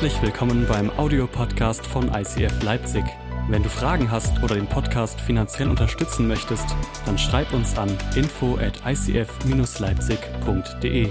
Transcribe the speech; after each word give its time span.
Herzlich 0.00 0.22
willkommen 0.22 0.64
beim 0.66 0.90
Audiopodcast 0.96 1.84
von 1.84 2.10
ICF 2.14 2.62
Leipzig. 2.62 3.04
Wenn 3.50 3.62
du 3.62 3.68
Fragen 3.68 4.10
hast 4.10 4.42
oder 4.42 4.54
den 4.54 4.66
Podcast 4.66 5.20
finanziell 5.20 5.68
unterstützen 5.68 6.26
möchtest, 6.26 6.64
dann 7.04 7.18
schreib 7.18 7.52
uns 7.52 7.76
an 7.76 7.90
info 8.16 8.56
at 8.56 8.80
icf-leipzig.de. 8.86 11.10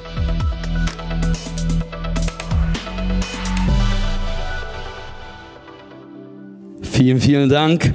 Vielen, 6.82 7.22
vielen 7.22 7.50
Dank. 7.50 7.94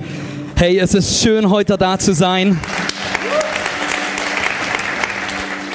Hey, 0.54 0.78
es 0.78 0.94
ist 0.94 1.20
schön, 1.20 1.50
heute 1.50 1.76
da 1.76 1.98
zu 1.98 2.14
sein. 2.14 2.60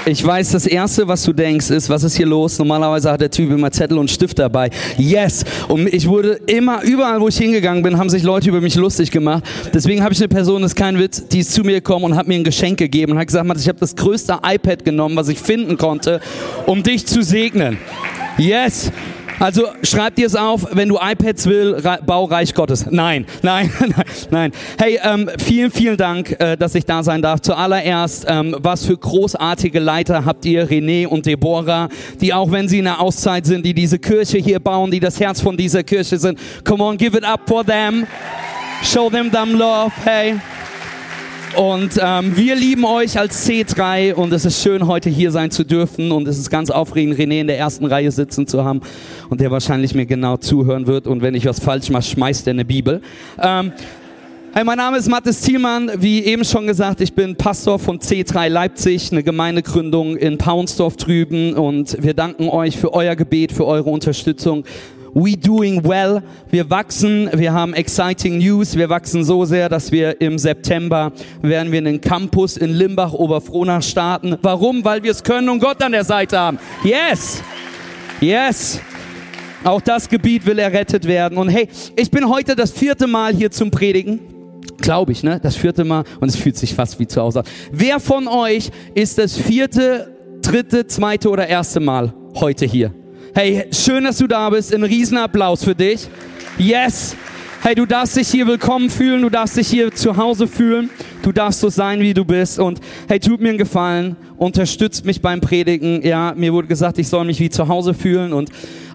Ich 0.05 0.26
weiß, 0.26 0.52
das 0.52 0.66
Erste, 0.66 1.08
was 1.08 1.23
du 1.23 1.34
denkst, 1.34 1.70
ist, 1.70 1.89
was 1.89 2.03
ist 2.03 2.16
hier 2.16 2.26
los? 2.26 2.58
Normalerweise 2.58 3.12
hat 3.12 3.21
der 3.21 3.30
Typ 3.30 3.52
immer 3.52 3.70
Zettel 3.71 3.98
und 3.98 4.09
Stift 4.09 4.39
dabei. 4.39 4.70
Yes! 4.98 5.44
Und 5.67 5.94
ich 5.94 6.08
wurde 6.08 6.39
immer, 6.48 6.81
überall, 6.84 7.20
wo 7.22 7.27
ich 7.27 7.38
hingegangen 7.38 7.84
bin, 7.84 7.98
haben 7.98 8.09
sich 8.09 8.23
Leute 8.23 8.49
über 8.49 8.62
mich 8.62 8.75
lustig 8.75 9.12
gemacht. 9.12 9.44
Deswegen 9.73 10.02
habe 10.02 10.13
ich 10.13 10.20
eine 10.20 10.30
Person, 10.30 10.62
das 10.62 10.72
ist 10.72 10.75
kein 10.75 10.98
Witz, 10.98 11.27
die 11.27 11.39
ist 11.39 11.53
zu 11.53 11.62
mir 11.62 11.73
gekommen 11.73 12.05
und 12.05 12.16
hat 12.16 12.27
mir 12.27 12.35
ein 12.35 12.44
Geschenk 12.44 12.80
gegeben 12.80 13.12
und 13.13 13.20
hat 13.20 13.27
gesagt, 13.27 13.48
ich 13.59 13.67
habe 13.67 13.80
das 13.80 13.95
größte 13.95 14.39
iPad 14.44 14.85
genommen, 14.85 15.16
was 15.16 15.27
ich 15.27 15.38
finden 15.38 15.77
konnte, 15.77 16.22
um 16.66 16.81
dich 16.81 17.05
zu 17.05 17.22
segnen. 17.22 17.77
Yes! 18.38 18.91
Also 19.39 19.67
schreib 19.84 20.16
dir 20.16 20.27
es 20.27 20.35
auf, 20.35 20.67
wenn 20.73 20.89
du 20.89 20.98
iPads 21.02 21.45
will, 21.45 21.81
bau 22.05 22.25
Reich 22.25 22.53
Gottes. 22.53 22.85
Nein, 22.89 23.25
nein, 23.41 23.71
nein, 23.80 24.05
nein. 24.30 24.52
Hey, 24.77 24.99
ähm, 25.02 25.30
vielen, 25.38 25.71
vielen 25.71 25.97
Dank, 25.97 26.35
äh, 26.39 26.57
dass 26.57 26.75
ich 26.75 26.85
da 26.85 27.03
sein 27.03 27.21
darf. 27.21 27.39
Zuallererst, 27.39 28.25
ähm, 28.27 28.55
was 28.59 28.85
für 28.85 28.97
großartige 28.97 29.80
Leiter 29.80 30.25
habt 30.25 30.45
ihr, 30.45 30.70
René 30.70 31.07
und 31.07 31.25
Deborah, 31.25 31.88
die 32.19 32.33
auch 32.33 32.52
wenn 32.52 32.67
sie 32.67 32.80
in 32.80 32.86
der 32.86 32.99
Auszeit 32.99 33.45
sind, 33.45 33.66
die 33.66 33.73
diese 33.73 33.97
Kirche 33.97 34.39
hier 34.39 34.59
bauen, 34.59 34.91
die 34.91 34.99
das 34.99 35.19
Herz 35.19 35.39
von 35.39 35.55
dieser 35.55 35.83
Kirche 35.83 36.17
sind. 36.17 36.38
Come 36.66 36.83
on, 36.83 36.97
give 36.97 37.17
it 37.17 37.23
up 37.23 37.42
for 37.47 37.66
them. 37.66 38.05
Show 38.83 39.09
them 39.09 39.31
them 39.31 39.58
love. 39.58 39.92
Hey. 40.03 40.36
Und 41.55 42.00
ähm, 42.02 42.38
wir 42.38 42.55
lieben 42.55 42.86
euch 42.86 43.17
als 43.19 43.47
C3 43.47 44.14
und 44.14 44.31
es 44.33 44.45
ist 44.45 44.61
schön, 44.61 44.88
heute 44.88 45.09
hier 45.09 45.31
sein 45.31 45.52
zu 45.52 45.64
dürfen 45.64 46.11
und 46.11 46.28
es 46.28 46.38
ist 46.38 46.50
ganz 46.50 46.69
aufregend, 46.69 47.17
René 47.17 47.42
in 47.42 47.47
der 47.47 47.58
ersten 47.58 47.86
Reihe 47.86 48.11
sitzen 48.11 48.47
zu 48.47 48.64
haben 48.64 48.81
und 49.30 49.42
der 49.42 49.50
wahrscheinlich 49.52 49.95
mir 49.95 50.05
genau 50.05 50.38
zuhören 50.38 50.88
wird 50.88 51.08
und 51.08 51.22
wenn 51.22 51.33
ich 51.33 51.45
was 51.45 51.59
falsch 51.59 51.89
mache, 51.89 52.03
schmeißt 52.03 52.47
er 52.47 52.52
eine 52.52 52.66
Bibel. 52.66 53.02
Ähm, 53.42 53.73
Hey, 54.52 54.64
mein 54.64 54.77
Name 54.77 54.97
ist 54.97 55.08
Mathis 55.08 55.42
Thielmann. 55.42 55.92
Wie 56.00 56.23
eben 56.23 56.44
schon 56.44 56.66
gesagt, 56.66 57.02
ich 57.02 57.14
bin 57.14 57.36
Pastor 57.36 57.77
von 57.77 58.00
C3 58.00 58.50
Leipzig, 58.50 59.11
eine 59.11 59.22
Gemeindegründung 59.22 60.17
in 60.17 60.39
Paunsdorf 60.39 60.97
drüben. 60.97 61.53
Und 61.53 62.02
wir 62.02 62.16
danken 62.16 62.50
euch 62.50 62.75
für 62.75 62.92
euer 62.92 63.16
Gebet, 63.16 63.52
für 63.52 63.67
eure 63.67 63.92
Unterstützung. 63.92 64.64
We 65.13 65.38
doing 65.38 65.83
well. 65.83 66.21
Wir 66.49 66.69
wachsen, 66.69 67.29
wir 67.33 67.53
haben 67.53 67.73
exciting 67.73 68.38
News. 68.38 68.75
Wir 68.75 68.89
wachsen 68.89 69.23
so 69.23 69.45
sehr, 69.45 69.69
dass 69.69 69.91
wir 69.91 70.19
im 70.21 70.38
September 70.38 71.11
werden 71.41 71.71
wir 71.71 71.79
einen 71.79 72.02
Campus 72.02 72.57
in 72.57 72.73
Limbach 72.73 73.13
Oberfrohnach 73.13 73.83
starten. 73.83 74.37
Warum? 74.41 74.83
Weil 74.83 75.03
wir 75.03 75.11
es 75.11 75.23
können 75.23 75.49
und 75.49 75.59
Gott 75.59 75.81
an 75.81 75.91
der 75.91 76.03
Seite 76.03 76.37
haben. 76.37 76.59
Yes! 76.83 77.41
Yes! 78.21 78.81
Auch 79.63 79.81
das 79.81 80.07
Gebiet 80.07 80.45
will 80.45 80.59
errettet 80.59 81.05
werden. 81.05 81.37
Und 81.37 81.49
hey, 81.49 81.67
ich 81.95 82.09
bin 82.09 82.30
heute 82.30 82.55
das 82.55 82.71
vierte 82.71 83.07
Mal 83.07 83.33
hier 83.33 83.52
zum 83.52 83.71
Predigen. 83.71 84.19
Glaube 84.77 85.11
ich, 85.11 85.23
ne? 85.23 85.39
Das 85.41 85.55
vierte 85.55 85.83
Mal. 85.83 86.03
Und 86.19 86.30
es 86.30 86.35
fühlt 86.35 86.55
sich 86.55 86.73
fast 86.73 86.99
wie 86.99 87.07
zu 87.07 87.21
Hause 87.21 87.39
an. 87.39 87.45
Wer 87.71 87.99
von 87.99 88.27
euch 88.27 88.71
ist 88.95 89.17
das 89.17 89.37
vierte, 89.37 90.15
dritte, 90.41 90.87
zweite 90.87 91.30
oder 91.30 91.47
erste 91.47 91.80
Mal 91.80 92.13
heute 92.35 92.65
hier? 92.65 92.93
Hey, 93.35 93.67
schön, 93.72 94.05
dass 94.05 94.17
du 94.17 94.27
da 94.27 94.49
bist. 94.49 94.73
Ein 94.73 94.83
Riesenapplaus 94.83 95.64
für 95.64 95.76
dich. 95.76 96.08
Yes. 96.58 97.15
Hey, 97.61 97.76
du 97.76 97.86
darfst 97.86 98.17
dich 98.17 98.27
hier 98.30 98.48
willkommen 98.48 98.89
fühlen, 98.89 99.21
du 99.21 99.30
darfst 99.30 99.55
dich 99.55 99.67
hier 99.67 99.93
zu 99.93 100.17
Hause 100.17 100.48
fühlen, 100.48 100.89
du 101.21 101.31
darfst 101.31 101.59
so 101.59 101.70
sein, 101.70 101.99
wie 101.99 102.14
du 102.14 102.26
bist. 102.26 102.58
Und 102.58 102.80
hey, 103.08 103.20
tut 103.20 103.39
mir 103.39 103.49
einen 103.49 103.58
Gefallen, 103.58 104.15
unterstützt 104.37 105.05
mich 105.05 105.21
beim 105.21 105.42
Predigen. 105.42 106.02
Ja, 106.02 106.33
mir 106.36 106.54
wurde 106.54 106.67
gesagt, 106.67 106.98
ich 106.98 107.08
soll 107.08 107.26
mich 107.26 107.39
wie 107.39 107.49
zu 107.49 107.67
Hause 107.67 107.93
fühlen 107.93 108.33
und 108.33 108.49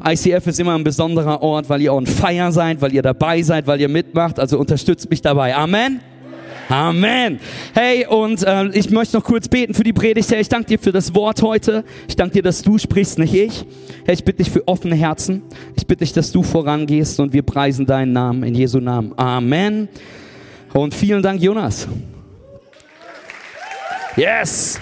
ICF 0.05 0.47
ist 0.47 0.59
immer 0.59 0.75
ein 0.75 0.85
besonderer 0.85 1.41
Ort, 1.43 1.69
weil 1.69 1.83
ihr 1.83 1.93
on 1.93 2.07
fire 2.07 2.51
seid, 2.51 2.81
weil 2.81 2.93
ihr 2.93 3.03
dabei 3.03 3.43
seid, 3.43 3.67
weil 3.67 3.81
ihr 3.81 3.89
mitmacht. 3.89 4.41
Also 4.41 4.59
unterstützt 4.59 5.11
mich 5.11 5.23
dabei. 5.23 5.55
Amen. 5.55 6.01
Amen. 6.69 7.41
Hey, 7.75 8.07
und 8.07 8.43
äh, 8.43 8.69
ich 8.69 8.91
möchte 8.91 9.17
noch 9.17 9.25
kurz 9.25 9.49
beten 9.49 9.75
für 9.75 9.85
die 9.85 9.93
Predigt. 9.93 10.31
Herr, 10.31 10.41
ich 10.41 10.49
danke 10.49 10.69
dir 10.69 10.79
für 10.79 10.93
das 10.93 11.15
Wort 11.15 11.43
heute. 11.43 11.85
Ich 12.09 12.17
danke 12.17 12.35
dir, 12.35 12.43
dass 12.43 12.63
du 12.63 12.79
sprichst, 12.79 13.19
nicht 13.19 13.35
ich. 13.35 13.65
Herr, 14.05 14.15
ich 14.15 14.25
bitte 14.25 14.43
dich 14.43 14.51
für 14.51 14.67
offene 14.67 14.95
Herzen. 14.95 15.43
Ich 15.77 15.87
bitte 15.87 16.05
dich, 16.05 16.13
dass 16.13 16.33
du 16.33 16.43
vorangehst 16.43 17.21
und 17.21 17.33
wir 17.33 17.43
preisen 17.43 17.87
deinen 17.87 18.13
Namen 18.13 18.43
in 18.45 18.55
Jesu 18.55 18.81
Namen. 18.81 19.13
Amen. 19.19 19.89
Und 20.73 20.95
vielen 20.95 21.23
Dank, 21.23 21.43
Jonas. 21.43 21.87
Yes. 24.17 24.81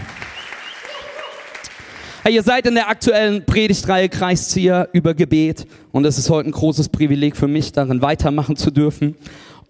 Hey, 2.22 2.34
ihr 2.34 2.42
seid 2.44 2.66
in 2.66 2.74
der 2.74 2.88
aktuellen 2.88 3.44
Predigtreihe 3.44 4.08
Kreiszieher 4.08 4.88
über 4.92 5.14
Gebet 5.14 5.66
und 5.90 6.06
es 6.06 6.18
ist 6.18 6.30
heute 6.30 6.50
ein 6.50 6.52
großes 6.52 6.90
Privileg 6.90 7.36
für 7.36 7.48
mich, 7.48 7.72
darin 7.72 8.00
weitermachen 8.00 8.54
zu 8.54 8.70
dürfen 8.70 9.16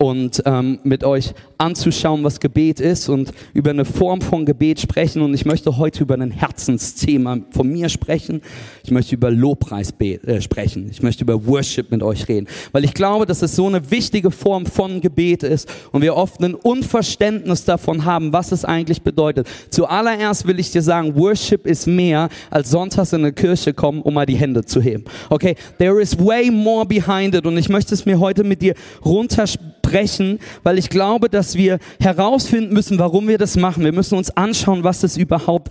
und 0.02 0.42
ähm, 0.46 0.80
mit 0.82 1.04
euch 1.04 1.32
anzuschauen, 1.58 2.24
was 2.24 2.40
Gebet 2.40 2.80
ist 2.80 3.08
und 3.08 3.30
über 3.54 3.70
eine 3.70 3.84
Form 3.84 4.20
von 4.20 4.44
Gebet 4.44 4.80
sprechen. 4.80 5.22
Und 5.22 5.32
ich 5.32 5.44
möchte 5.44 5.78
heute 5.78 6.02
über 6.02 6.14
ein 6.14 6.32
Herzensthema 6.32 7.38
von 7.50 7.68
mir 7.68 7.88
sprechen. 7.88 8.42
Ich 8.82 8.90
möchte 8.90 9.14
über 9.14 9.30
Lobpreis 9.30 9.94
äh, 10.00 10.40
sprechen. 10.40 10.88
Ich 10.90 11.04
möchte 11.04 11.22
über 11.22 11.46
Worship 11.46 11.92
mit 11.92 12.02
euch 12.02 12.26
reden, 12.26 12.48
weil 12.72 12.84
ich 12.84 12.94
glaube, 12.94 13.26
dass 13.26 13.42
es 13.42 13.54
so 13.54 13.68
eine 13.68 13.92
wichtige 13.92 14.32
Form 14.32 14.66
von 14.66 15.00
Gebet 15.00 15.44
ist 15.44 15.68
und 15.92 16.02
wir 16.02 16.16
oft 16.16 16.42
ein 16.42 16.56
Unverständnis 16.56 17.64
davon 17.64 18.04
haben, 18.04 18.32
was 18.32 18.50
es 18.50 18.64
eigentlich 18.64 19.02
bedeutet. 19.02 19.46
Zuallererst 19.70 20.48
will 20.48 20.58
ich 20.58 20.72
dir 20.72 20.82
sagen, 20.82 21.14
Worship 21.14 21.64
ist 21.64 21.86
mehr 21.86 22.28
als 22.50 22.70
sonntags 22.70 23.12
in 23.12 23.20
eine 23.20 23.32
Kirche 23.32 23.72
kommen, 23.72 24.02
um 24.02 24.14
mal 24.14 24.26
die 24.26 24.34
Hände 24.34 24.64
zu 24.64 24.80
heben. 24.80 25.04
Okay, 25.30 25.54
there 25.78 26.02
is 26.02 26.19
way 26.19 26.50
more 26.50 26.84
behind 26.84 27.36
it 27.36 27.46
und 27.46 27.56
ich 27.56 27.69
möchte 27.69 27.94
es 27.94 28.04
mir 28.04 28.19
heute 28.19 28.42
mit 28.42 28.62
dir 28.62 28.74
runtersprechen 29.04 29.72
sprechen, 29.92 30.38
weil 30.62 30.78
ich 30.78 30.88
glaube, 30.88 31.28
dass 31.28 31.54
wir 31.54 31.78
herausfinden 32.00 32.72
müssen, 32.72 32.98
warum 32.98 33.28
wir 33.28 33.36
das 33.36 33.56
machen. 33.56 33.84
Wir 33.84 33.92
müssen 33.92 34.16
uns 34.16 34.34
anschauen, 34.36 34.84
was 34.84 35.00
das 35.00 35.16
überhaupt 35.19 35.69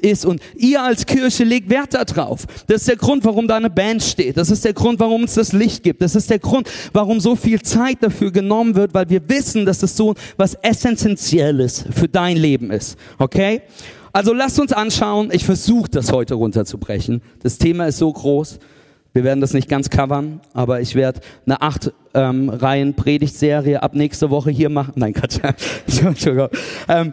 ist. 0.00 0.24
Und 0.24 0.40
ihr 0.56 0.82
als 0.82 1.04
Kirche 1.04 1.44
legt 1.44 1.68
Wert 1.68 1.92
darauf. 1.92 2.46
Das 2.66 2.82
ist 2.82 2.88
der 2.88 2.96
Grund, 2.96 3.24
warum 3.24 3.46
da 3.46 3.56
eine 3.56 3.68
Band 3.68 4.02
steht. 4.02 4.38
Das 4.38 4.50
ist 4.50 4.64
der 4.64 4.72
Grund, 4.72 5.00
warum 5.00 5.24
es 5.24 5.34
das 5.34 5.52
Licht 5.52 5.82
gibt. 5.82 6.00
Das 6.00 6.14
ist 6.14 6.30
der 6.30 6.38
Grund, 6.38 6.68
warum 6.94 7.20
so 7.20 7.36
viel 7.36 7.60
Zeit 7.60 7.98
dafür 8.00 8.32
genommen 8.32 8.74
wird, 8.74 8.94
weil 8.94 9.10
wir 9.10 9.28
wissen, 9.28 9.66
dass 9.66 9.82
es 9.82 9.96
so 9.96 10.14
was 10.38 10.54
Essentielles 10.54 11.84
für 11.90 12.08
dein 12.08 12.36
Leben 12.38 12.70
ist. 12.70 12.96
Okay? 13.18 13.60
Also 14.12 14.32
lasst 14.32 14.58
uns 14.58 14.72
anschauen. 14.72 15.28
Ich 15.30 15.44
versuche 15.44 15.90
das 15.90 16.10
heute 16.10 16.34
runterzubrechen. 16.34 17.20
Das 17.42 17.58
Thema 17.58 17.86
ist 17.86 17.98
so 17.98 18.10
groß. 18.10 18.58
Wir 19.18 19.24
werden 19.24 19.40
das 19.40 19.52
nicht 19.52 19.68
ganz 19.68 19.90
covern, 19.90 20.40
aber 20.52 20.80
ich 20.80 20.94
werde 20.94 21.18
eine 21.44 21.60
acht 21.60 21.92
ähm, 22.14 22.50
Reihen 22.50 22.94
Predigtserie 22.94 23.82
ab 23.82 23.96
nächste 23.96 24.30
Woche 24.30 24.52
hier 24.52 24.68
machen. 24.68 24.92
Nein, 24.94 25.12
Gott, 25.12 25.40
Entschuldigung. 26.04 26.50
Ähm, 26.88 27.12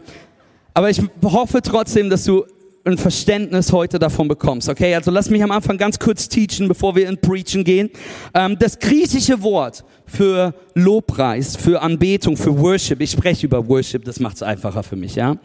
aber 0.75 0.91
ich 0.91 1.01
hoffe 1.23 1.63
trotzdem, 1.63 2.11
dass 2.11 2.25
du 2.25 2.45
ein 2.83 2.99
Verständnis 2.99 3.71
heute 3.71 3.97
davon 3.97 4.27
bekommst. 4.27 4.69
Okay, 4.69 4.93
also 4.93 5.09
lass 5.09 5.31
mich 5.31 5.41
am 5.41 5.49
Anfang 5.49 5.79
ganz 5.79 5.97
kurz 5.97 6.29
teachen, 6.29 6.67
bevor 6.67 6.95
wir 6.95 7.09
in 7.09 7.17
Preachen 7.17 7.63
gehen. 7.63 7.89
Ähm, 8.35 8.55
das 8.59 8.77
griechische 8.77 9.41
Wort 9.41 9.83
für 10.05 10.53
Lobpreis, 10.75 11.55
für 11.55 11.81
Anbetung, 11.81 12.37
für 12.37 12.55
Worship, 12.55 13.01
ich 13.01 13.09
spreche 13.09 13.47
über 13.47 13.67
Worship, 13.67 14.05
das 14.05 14.19
macht 14.19 14.35
es 14.35 14.43
einfacher 14.43 14.83
für 14.83 14.95
mich, 14.95 15.15
ja, 15.15 15.37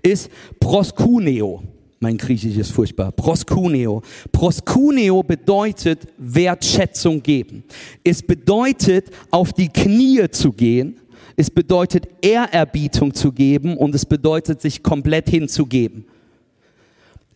ist 0.00 0.30
proskuneo. 0.60 1.73
Mein 2.00 2.18
Griechisch 2.18 2.56
ist 2.56 2.72
furchtbar. 2.72 3.12
Proskuneo. 3.12 4.02
Proskuneo 4.30 5.22
bedeutet 5.22 6.06
Wertschätzung 6.18 7.22
geben. 7.22 7.64
Es 8.02 8.22
bedeutet 8.22 9.10
auf 9.30 9.52
die 9.52 9.68
Knie 9.68 10.28
zu 10.30 10.52
gehen. 10.52 10.98
Es 11.36 11.50
bedeutet 11.50 12.06
Ehrerbietung 12.20 13.12
zu 13.14 13.32
geben 13.32 13.76
und 13.76 13.94
es 13.94 14.04
bedeutet 14.04 14.60
sich 14.60 14.82
komplett 14.82 15.28
hinzugeben. 15.28 16.04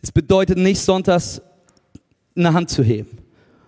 Es 0.01 0.11
bedeutet 0.11 0.57
nicht 0.57 0.79
sonntags 0.79 1.41
eine 2.35 2.53
Hand 2.53 2.69
zu 2.69 2.83
heben. 2.83 3.17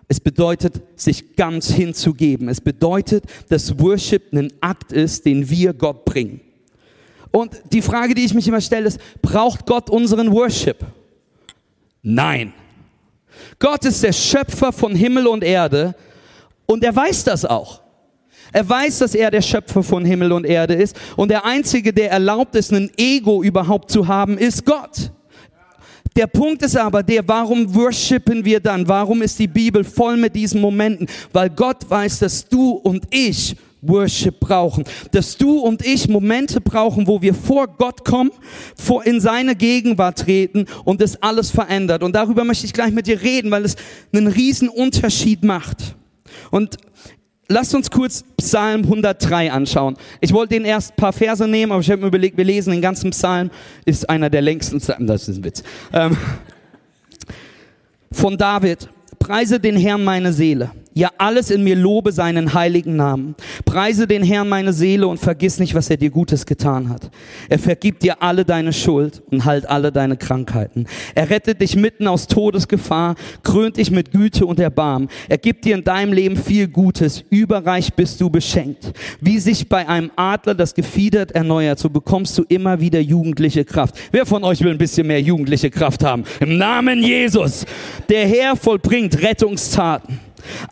Es 0.07 0.19
bedeutet, 0.19 0.81
sich 0.95 1.35
ganz 1.37 1.71
hinzugeben. 1.71 2.49
Es 2.49 2.59
bedeutet, 2.59 3.23
dass 3.47 3.79
Worship 3.79 4.33
ein 4.33 4.51
Akt 4.59 4.91
ist, 4.91 5.25
den 5.25 5.49
wir 5.49 5.73
Gott 5.73 6.03
bringen. 6.03 6.41
Und 7.31 7.61
die 7.71 7.81
Frage, 7.81 8.13
die 8.13 8.25
ich 8.25 8.33
mich 8.33 8.47
immer 8.47 8.61
stelle, 8.61 8.87
ist, 8.87 8.99
braucht 9.21 9.65
Gott 9.65 9.89
unseren 9.89 10.31
Worship? 10.31 10.77
Nein. 12.01 12.53
Gott 13.59 13.85
ist 13.85 14.03
der 14.03 14.11
Schöpfer 14.11 14.71
von 14.71 14.95
Himmel 14.95 15.27
und 15.27 15.43
Erde 15.43 15.95
und 16.65 16.83
er 16.83 16.95
weiß 16.95 17.23
das 17.23 17.45
auch. 17.45 17.81
Er 18.53 18.67
weiß, 18.67 18.99
dass 18.99 19.15
er 19.15 19.31
der 19.31 19.41
Schöpfer 19.41 19.81
von 19.81 20.03
Himmel 20.03 20.33
und 20.33 20.45
Erde 20.45 20.73
ist 20.73 20.95
und 21.15 21.29
der 21.29 21.45
Einzige, 21.45 21.93
der 21.93 22.11
erlaubt 22.11 22.55
ist, 22.55 22.73
ein 22.73 22.91
Ego 22.97 23.43
überhaupt 23.43 23.89
zu 23.91 24.07
haben, 24.07 24.37
ist 24.37 24.65
Gott. 24.65 25.11
Der 26.17 26.27
Punkt 26.27 26.61
ist 26.61 26.75
aber 26.75 27.03
der, 27.03 27.25
warum 27.25 27.73
worshipen 27.73 28.43
wir 28.43 28.59
dann? 28.59 28.85
Warum 28.87 29.21
ist 29.21 29.39
die 29.39 29.47
Bibel 29.47 29.85
voll 29.85 30.17
mit 30.17 30.35
diesen 30.35 30.59
Momenten? 30.59 31.07
Weil 31.31 31.49
Gott 31.49 31.89
weiß, 31.89 32.19
dass 32.19 32.45
du 32.45 32.71
und 32.71 33.05
ich 33.11 33.55
Worship 33.81 34.39
brauchen. 34.39 34.83
Dass 35.11 35.37
du 35.37 35.59
und 35.59 35.85
ich 35.85 36.07
Momente 36.07 36.61
brauchen, 36.61 37.07
wo 37.07 37.21
wir 37.21 37.33
vor 37.33 37.67
Gott 37.67 38.05
kommen, 38.05 38.31
vor 38.75 39.05
in 39.05 39.19
seine 39.19 39.55
Gegenwart 39.55 40.19
treten 40.19 40.65
und 40.85 41.01
es 41.01 41.21
alles 41.21 41.51
verändert. 41.51 42.03
Und 42.03 42.15
darüber 42.15 42.43
möchte 42.43 42.65
ich 42.65 42.73
gleich 42.73 42.91
mit 42.91 43.07
dir 43.07 43.21
reden, 43.21 43.51
weil 43.51 43.65
es 43.65 43.75
einen 44.13 44.27
riesen 44.27 44.69
Unterschied 44.69 45.43
macht. 45.43 45.95
Und 46.49 46.77
Lasst 47.47 47.75
uns 47.75 47.91
kurz 47.91 48.23
Psalm 48.37 48.83
103 48.83 49.51
anschauen. 49.51 49.97
Ich 50.21 50.31
wollte 50.31 50.53
den 50.53 50.63
erst 50.63 50.95
paar 50.95 51.11
Verse 51.11 51.45
nehmen, 51.45 51.73
aber 51.73 51.81
ich 51.81 51.91
habe 51.91 51.99
mir 51.99 52.07
überlegt, 52.07 52.37
wir 52.37 52.45
lesen 52.45 52.71
den 52.71 52.81
ganzen 52.81 53.09
Psalm. 53.09 53.51
Ist 53.83 54.09
einer 54.09 54.29
der 54.29 54.41
längsten 54.41 54.77
Psalmen. 54.77 55.05
Das 55.05 55.27
ist 55.27 55.35
ein 55.35 55.43
Witz. 55.43 55.61
Ähm, 55.91 56.15
von 58.09 58.37
David. 58.37 58.87
Preise 59.19 59.59
den 59.59 59.75
Herrn 59.75 60.01
meine 60.05 60.31
Seele 60.31 60.71
ja, 60.93 61.09
alles 61.17 61.51
in 61.51 61.63
mir 61.63 61.75
lobe 61.75 62.11
seinen 62.11 62.53
heiligen 62.53 62.97
Namen. 62.97 63.35
Preise 63.63 64.07
den 64.07 64.23
Herrn 64.23 64.49
meine 64.49 64.73
Seele 64.73 65.07
und 65.07 65.19
vergiss 65.19 65.57
nicht, 65.57 65.73
was 65.73 65.89
er 65.89 65.95
dir 65.95 66.09
Gutes 66.09 66.45
getan 66.45 66.89
hat. 66.89 67.09
Er 67.47 67.59
vergibt 67.59 68.03
dir 68.03 68.21
alle 68.21 68.43
deine 68.43 68.73
Schuld 68.73 69.21
und 69.31 69.45
heilt 69.45 69.69
alle 69.69 69.93
deine 69.93 70.17
Krankheiten. 70.17 70.87
Er 71.15 71.29
rettet 71.29 71.61
dich 71.61 71.77
mitten 71.77 72.07
aus 72.07 72.27
Todesgefahr, 72.27 73.15
krönt 73.41 73.77
dich 73.77 73.89
mit 73.89 74.11
Güte 74.11 74.45
und 74.45 74.59
Erbarmen. 74.59 75.07
Er 75.29 75.37
gibt 75.37 75.63
dir 75.63 75.75
in 75.75 75.83
deinem 75.83 76.11
Leben 76.11 76.35
viel 76.35 76.67
Gutes. 76.67 77.23
Überreich 77.29 77.93
bist 77.93 78.19
du 78.19 78.29
beschenkt. 78.29 78.91
Wie 79.21 79.39
sich 79.39 79.69
bei 79.69 79.87
einem 79.87 80.11
Adler 80.17 80.55
das 80.55 80.73
Gefiedert 80.73 81.31
erneuert, 81.31 81.79
so 81.79 81.89
bekommst 81.89 82.37
du 82.37 82.43
immer 82.49 82.81
wieder 82.81 82.99
jugendliche 82.99 83.63
Kraft. 83.63 83.95
Wer 84.11 84.25
von 84.25 84.43
euch 84.43 84.61
will 84.61 84.71
ein 84.71 84.77
bisschen 84.77 85.07
mehr 85.07 85.21
jugendliche 85.21 85.69
Kraft 85.69 86.03
haben? 86.03 86.25
Im 86.41 86.57
Namen 86.57 87.01
Jesus. 87.01 87.65
Der 88.09 88.27
Herr 88.27 88.57
vollbringt 88.57 89.21
Rettungstaten. 89.21 90.19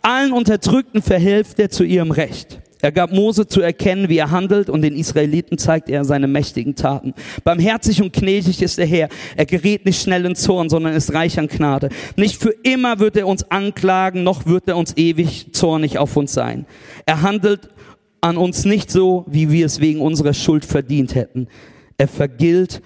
Allen 0.02 0.32
Unterdrückten 0.32 1.02
verhilft 1.02 1.58
er 1.58 1.70
zu 1.70 1.84
ihrem 1.84 2.10
Recht. 2.10 2.60
Er 2.82 2.92
gab 2.92 3.12
Mose 3.12 3.46
zu 3.46 3.60
erkennen, 3.60 4.08
wie 4.08 4.16
er 4.16 4.30
handelt, 4.30 4.70
und 4.70 4.82
den 4.82 4.96
Israeliten 4.96 5.58
zeigt 5.58 5.90
er 5.90 6.04
seine 6.04 6.26
mächtigen 6.26 6.74
Taten. 6.74 7.14
Barmherzig 7.44 8.00
und 8.00 8.12
gnädig 8.12 8.62
ist 8.62 8.78
der 8.78 8.86
Herr. 8.86 9.08
Er 9.36 9.46
gerät 9.46 9.84
nicht 9.84 10.00
schnell 10.00 10.24
in 10.24 10.34
Zorn, 10.34 10.70
sondern 10.70 10.94
ist 10.94 11.12
reich 11.12 11.38
an 11.38 11.48
Gnade. 11.48 11.90
Nicht 12.16 12.40
für 12.40 12.54
immer 12.62 12.98
wird 12.98 13.16
er 13.16 13.26
uns 13.26 13.50
anklagen, 13.50 14.22
noch 14.22 14.46
wird 14.46 14.68
er 14.68 14.76
uns 14.76 14.96
ewig 14.96 15.52
zornig 15.52 15.98
auf 15.98 16.16
uns 16.16 16.32
sein. 16.32 16.66
Er 17.04 17.22
handelt 17.22 17.68
an 18.22 18.36
uns 18.36 18.64
nicht 18.64 18.90
so, 18.90 19.24
wie 19.28 19.50
wir 19.50 19.66
es 19.66 19.80
wegen 19.80 20.00
unserer 20.00 20.34
Schuld 20.34 20.64
verdient 20.64 21.14
hätten. 21.14 21.48
Er 21.98 22.08
vergilt 22.08 22.80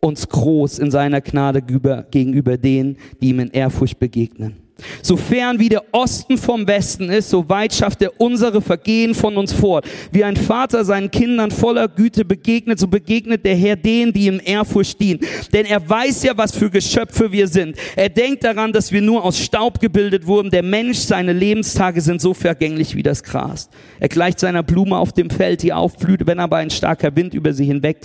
uns 0.00 0.28
groß 0.28 0.78
in 0.78 0.90
seiner 0.90 1.20
Gnade 1.20 1.60
gegenüber 1.62 2.56
denen, 2.56 2.96
die 3.20 3.28
ihm 3.28 3.40
in 3.40 3.50
Ehrfurcht 3.50 3.98
begegnen. 3.98 4.69
So 5.02 5.16
fern 5.16 5.58
wie 5.58 5.68
der 5.68 5.84
Osten 5.92 6.38
vom 6.38 6.66
Westen 6.66 7.08
ist, 7.08 7.30
so 7.30 7.48
weit 7.48 7.74
schafft 7.74 8.02
er 8.02 8.20
unsere 8.20 8.60
Vergehen 8.60 9.14
von 9.14 9.36
uns 9.36 9.52
fort. 9.52 9.86
Wie 10.12 10.24
ein 10.24 10.36
Vater 10.36 10.84
seinen 10.84 11.10
Kindern 11.10 11.50
voller 11.50 11.88
Güte 11.88 12.24
begegnet, 12.24 12.78
so 12.78 12.86
begegnet 12.86 13.44
der 13.44 13.56
Herr 13.56 13.76
denen, 13.76 14.12
die 14.12 14.26
ihm 14.26 14.40
Ehrfurcht 14.44 15.00
dienen. 15.00 15.20
Denn 15.52 15.66
er 15.66 15.86
weiß 15.88 16.22
ja, 16.24 16.36
was 16.36 16.54
für 16.54 16.70
Geschöpfe 16.70 17.32
wir 17.32 17.48
sind. 17.48 17.76
Er 17.96 18.08
denkt 18.08 18.44
daran, 18.44 18.72
dass 18.72 18.92
wir 18.92 19.02
nur 19.02 19.24
aus 19.24 19.38
Staub 19.38 19.80
gebildet 19.80 20.26
wurden. 20.26 20.50
Der 20.50 20.62
Mensch, 20.62 20.98
seine 20.98 21.32
Lebenstage 21.32 22.00
sind 22.00 22.20
so 22.20 22.34
vergänglich 22.34 22.94
wie 22.94 23.02
das 23.02 23.22
Gras. 23.22 23.68
Er 23.98 24.08
gleicht 24.08 24.40
seiner 24.40 24.62
Blume 24.62 24.96
auf 24.96 25.12
dem 25.12 25.30
Feld, 25.30 25.62
die 25.62 25.72
aufblüht. 25.72 26.26
Wenn 26.26 26.40
aber 26.40 26.56
ein 26.56 26.70
starker 26.70 27.14
Wind 27.16 27.34
über 27.34 27.52
sie 27.52 27.64
hinweg 27.64 28.04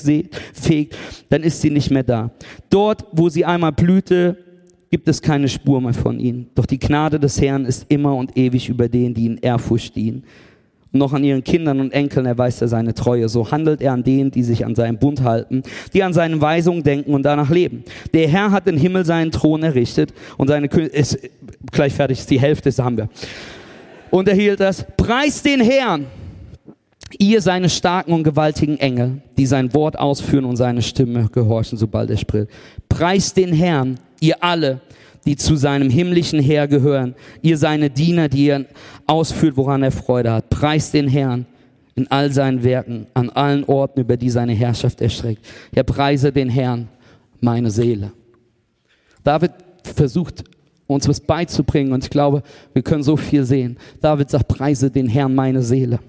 fegt, 0.54 0.96
dann 1.30 1.44
ist 1.44 1.62
sie 1.62 1.70
nicht 1.70 1.92
mehr 1.92 2.04
da. 2.04 2.32
Dort, 2.70 3.06
wo 3.12 3.30
sie 3.30 3.46
einmal 3.46 3.72
blühte, 3.72 4.38
gibt 4.96 5.10
es 5.10 5.22
keine 5.22 5.50
Spur 5.50 5.82
mehr 5.82 5.94
von 5.94 6.22
ihnen. 6.22 6.48
Doch 6.56 6.66
die 6.66 6.80
Gnade 6.80 7.20
des 7.20 7.42
Herrn 7.42 7.66
ist 7.66 7.86
immer 7.90 8.16
und 8.16 8.38
ewig 8.38 8.70
über 8.70 8.88
denen, 8.88 9.14
die 9.14 9.26
in 9.26 9.38
Ehrfurcht 9.40 9.94
dienen. 9.94 10.24
Und 10.94 11.00
noch 11.00 11.12
an 11.12 11.22
ihren 11.22 11.44
Kindern 11.44 11.82
und 11.82 11.92
Enkeln 11.92 12.26
erweist 12.26 12.62
er 12.62 12.70
seine 12.70 12.94
Treue. 12.94 13.28
So 13.28 13.52
handelt 13.52 13.82
er 13.82 13.92
an 13.92 14.06
denen, 14.06 14.32
die 14.32 14.42
sich 14.42 14.66
an 14.66 14.74
seinen 14.74 14.98
Bund 14.98 15.22
halten, 15.22 15.64
die 15.94 16.02
an 16.02 16.14
seine 16.14 16.40
Weisungen 16.40 16.82
denken 16.82 17.14
und 17.14 17.24
danach 17.24 17.50
leben. 17.50 17.84
Der 18.14 18.30
Herr 18.30 18.52
hat 18.52 18.68
den 18.68 18.78
Himmel 18.78 19.04
seinen 19.04 19.32
Thron 19.32 19.64
errichtet 19.64 20.14
und 20.38 20.48
seine 20.48 20.70
Königin 20.70 20.98
ist 20.98 21.20
gleich 21.74 21.92
fertig, 21.92 22.20
ist 22.20 22.32
die 22.32 22.40
Hälfte, 22.40 22.70
das 22.70 22.80
haben 22.80 22.96
wir. 22.96 23.10
Und 24.12 24.30
er 24.30 24.36
hielt 24.36 24.62
das. 24.62 24.86
Preis 24.96 25.44
den 25.44 25.60
Herrn, 25.60 26.06
ihr 27.20 27.42
seine 27.42 27.68
starken 27.68 28.14
und 28.14 28.24
gewaltigen 28.24 28.78
Engel, 28.78 29.22
die 29.38 29.46
sein 29.46 29.74
Wort 29.74 30.00
ausführen 30.00 30.46
und 30.46 30.56
seine 30.56 30.82
Stimme 30.82 31.28
gehorchen, 31.34 31.78
sobald 31.78 32.10
er 32.10 32.18
spricht. 32.18 32.48
Preis 32.88 33.34
den 33.34 33.52
Herrn, 33.52 34.00
ihr 34.20 34.44
alle, 34.44 34.82
die 35.26 35.36
zu 35.36 35.56
seinem 35.56 35.90
himmlischen 35.90 36.40
Heer 36.40 36.68
gehören, 36.68 37.16
ihr 37.42 37.58
seine 37.58 37.90
Diener, 37.90 38.30
die 38.30 38.46
ihr 38.46 38.66
ausführt, 39.08 39.58
woran 39.58 39.84
er 39.84 39.92
Freude 39.92 40.32
hat. 40.32 40.50
Preist 40.50 40.94
den 40.94 41.08
Herrn 41.08 41.46
in 41.96 42.10
all 42.12 42.32
seinen 42.32 42.64
Werken, 42.64 43.08
an 43.14 43.30
allen 43.30 43.64
Orten, 43.64 44.02
über 44.02 44.18
die 44.18 44.30
seine 44.30 44.54
Herrschaft 44.54 45.02
erstreckt. 45.02 45.46
Ja, 45.74 45.84
preise 45.84 46.32
den 46.32 46.50
Herrn, 46.50 46.88
meine 47.40 47.72
Seele. 47.72 48.12
David 49.24 49.52
versucht, 49.84 50.44
uns 50.88 51.08
was 51.08 51.20
beizubringen 51.20 51.94
und 51.94 52.04
ich 52.04 52.10
glaube, 52.10 52.44
wir 52.74 52.84
können 52.84 53.02
so 53.02 53.18
viel 53.18 53.44
sehen. 53.44 53.78
David 54.02 54.30
sagt, 54.30 54.48
preise 54.48 54.92
den 54.92 55.08
Herrn, 55.08 55.34
meine 55.34 55.64
Seele 55.64 56.00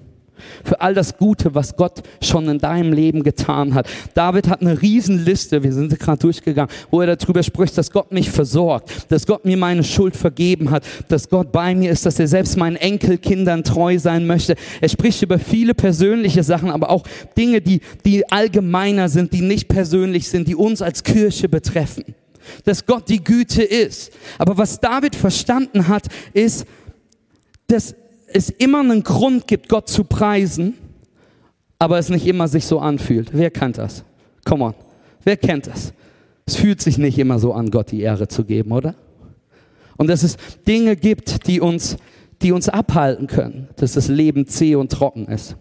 für 0.65 0.81
all 0.81 0.95
das 0.95 1.17
Gute, 1.17 1.55
was 1.55 1.77
Gott 1.77 2.03
schon 2.21 2.49
in 2.49 2.59
deinem 2.59 2.93
Leben 2.93 3.23
getan 3.23 3.75
hat. 3.75 3.89
David 4.15 4.49
hat 4.49 4.61
eine 4.61 4.81
Riesenliste, 4.81 5.63
wir 5.63 5.73
sind 5.73 5.99
gerade 5.99 6.19
durchgegangen, 6.19 6.71
wo 6.91 7.01
er 7.01 7.17
darüber 7.17 7.43
spricht, 7.43 7.77
dass 7.79 7.91
Gott 7.91 8.13
mich 8.13 8.31
versorgt, 8.31 9.11
dass 9.11 9.27
Gott 9.27 9.45
mir 9.45 9.57
meine 9.57 9.85
Schuld 9.85 10.17
vergeben 10.17 10.71
hat, 10.71 10.85
dass 11.09 11.29
Gott 11.29 11.53
bei 11.53 11.75
mir 11.75 11.91
ist, 11.91 12.07
dass 12.07 12.19
er 12.19 12.29
selbst 12.29 12.57
meinen 12.57 12.77
Enkelkindern 12.77 13.65
treu 13.65 13.99
sein 13.99 14.27
möchte. 14.27 14.57
Er 14.81 14.89
spricht 14.89 15.23
über 15.23 15.39
viele 15.39 15.75
persönliche 15.75 16.43
Sachen, 16.43 16.71
aber 16.71 16.91
auch 16.91 17.05
Dinge, 17.37 17.61
die, 17.61 17.81
die 18.05 18.31
allgemeiner 18.31 19.09
sind, 19.09 19.33
die 19.33 19.43
nicht 19.43 19.69
persönlich 19.69 20.29
sind, 20.29 20.49
die 20.49 20.57
uns 20.57 20.83
als 20.83 21.03
Kirche 21.03 21.49
betreffen. 21.49 22.05
Dass 22.65 22.87
Gott 22.87 23.09
die 23.09 23.23
Güte 23.23 23.63
ist. 23.63 24.13
Aber 24.39 24.57
was 24.57 24.79
David 24.79 25.17
verstanden 25.17 25.89
hat, 25.89 26.07
ist, 26.33 26.65
dass 27.67 27.95
es 28.37 28.51
immer 28.51 28.81
einen 28.81 29.03
Grund 29.03 29.47
gibt, 29.47 29.69
Gott 29.69 29.89
zu 29.89 30.05
preisen, 30.05 30.75
aber 31.79 31.99
es 31.99 32.11
nicht 32.11 32.27
immer 32.27 32.49
sich 32.49 32.67
so 32.67 32.79
anfühlt. 32.79 33.31
Wer 33.33 33.51
kennt 33.51 33.79
das? 33.79 34.05
Come 34.45 34.65
on. 34.65 34.75
Wer 35.25 35.39
kennt 35.39 35.67
das? 35.67 35.95
Es 36.45 36.57
fühlt 36.57 36.83
sich 36.83 36.99
nicht 36.99 37.19
immer 37.19 37.39
so 37.39 37.55
an, 37.55 37.71
Gott 37.71 37.91
die 37.91 38.03
Ehre 38.03 38.29
zu 38.29 38.45
geben, 38.45 38.73
oder? 38.73 38.95
Und 39.97 40.09
dass 40.09 40.23
es 40.23 40.37
Dinge 40.69 40.97
gibt, 40.97 41.47
die 41.47 41.61
uns, 41.61 41.97
die 42.43 42.53
uns 42.53 42.69
abhalten 42.69 43.27
können, 43.27 43.69
dass 43.77 43.93
das 43.93 44.09
Leben 44.09 44.47
zäh 44.47 44.77
und 44.77 44.93
trocken 44.93 45.27
ist 45.27 45.57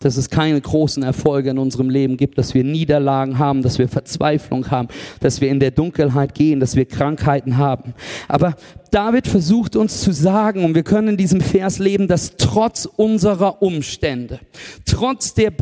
dass 0.00 0.16
es 0.16 0.28
keine 0.28 0.60
großen 0.60 1.02
Erfolge 1.02 1.50
in 1.50 1.58
unserem 1.58 1.88
Leben 1.88 2.16
gibt, 2.16 2.36
dass 2.38 2.54
wir 2.54 2.64
Niederlagen 2.64 3.38
haben, 3.38 3.62
dass 3.62 3.78
wir 3.78 3.88
Verzweiflung 3.88 4.70
haben, 4.70 4.88
dass 5.20 5.40
wir 5.40 5.48
in 5.48 5.60
der 5.60 5.70
Dunkelheit 5.70 6.34
gehen, 6.34 6.60
dass 6.60 6.76
wir 6.76 6.84
Krankheiten 6.84 7.56
haben. 7.56 7.94
Aber 8.28 8.56
David 8.96 9.26
versucht 9.26 9.76
uns 9.76 10.00
zu 10.00 10.10
sagen, 10.10 10.64
und 10.64 10.74
wir 10.74 10.82
können 10.82 11.08
in 11.08 11.16
diesem 11.18 11.42
Vers 11.42 11.78
leben, 11.78 12.08
dass 12.08 12.38
trotz 12.38 12.86
unserer 12.86 13.60
Umstände, 13.60 14.40
trotz 14.86 15.34
der 15.34 15.52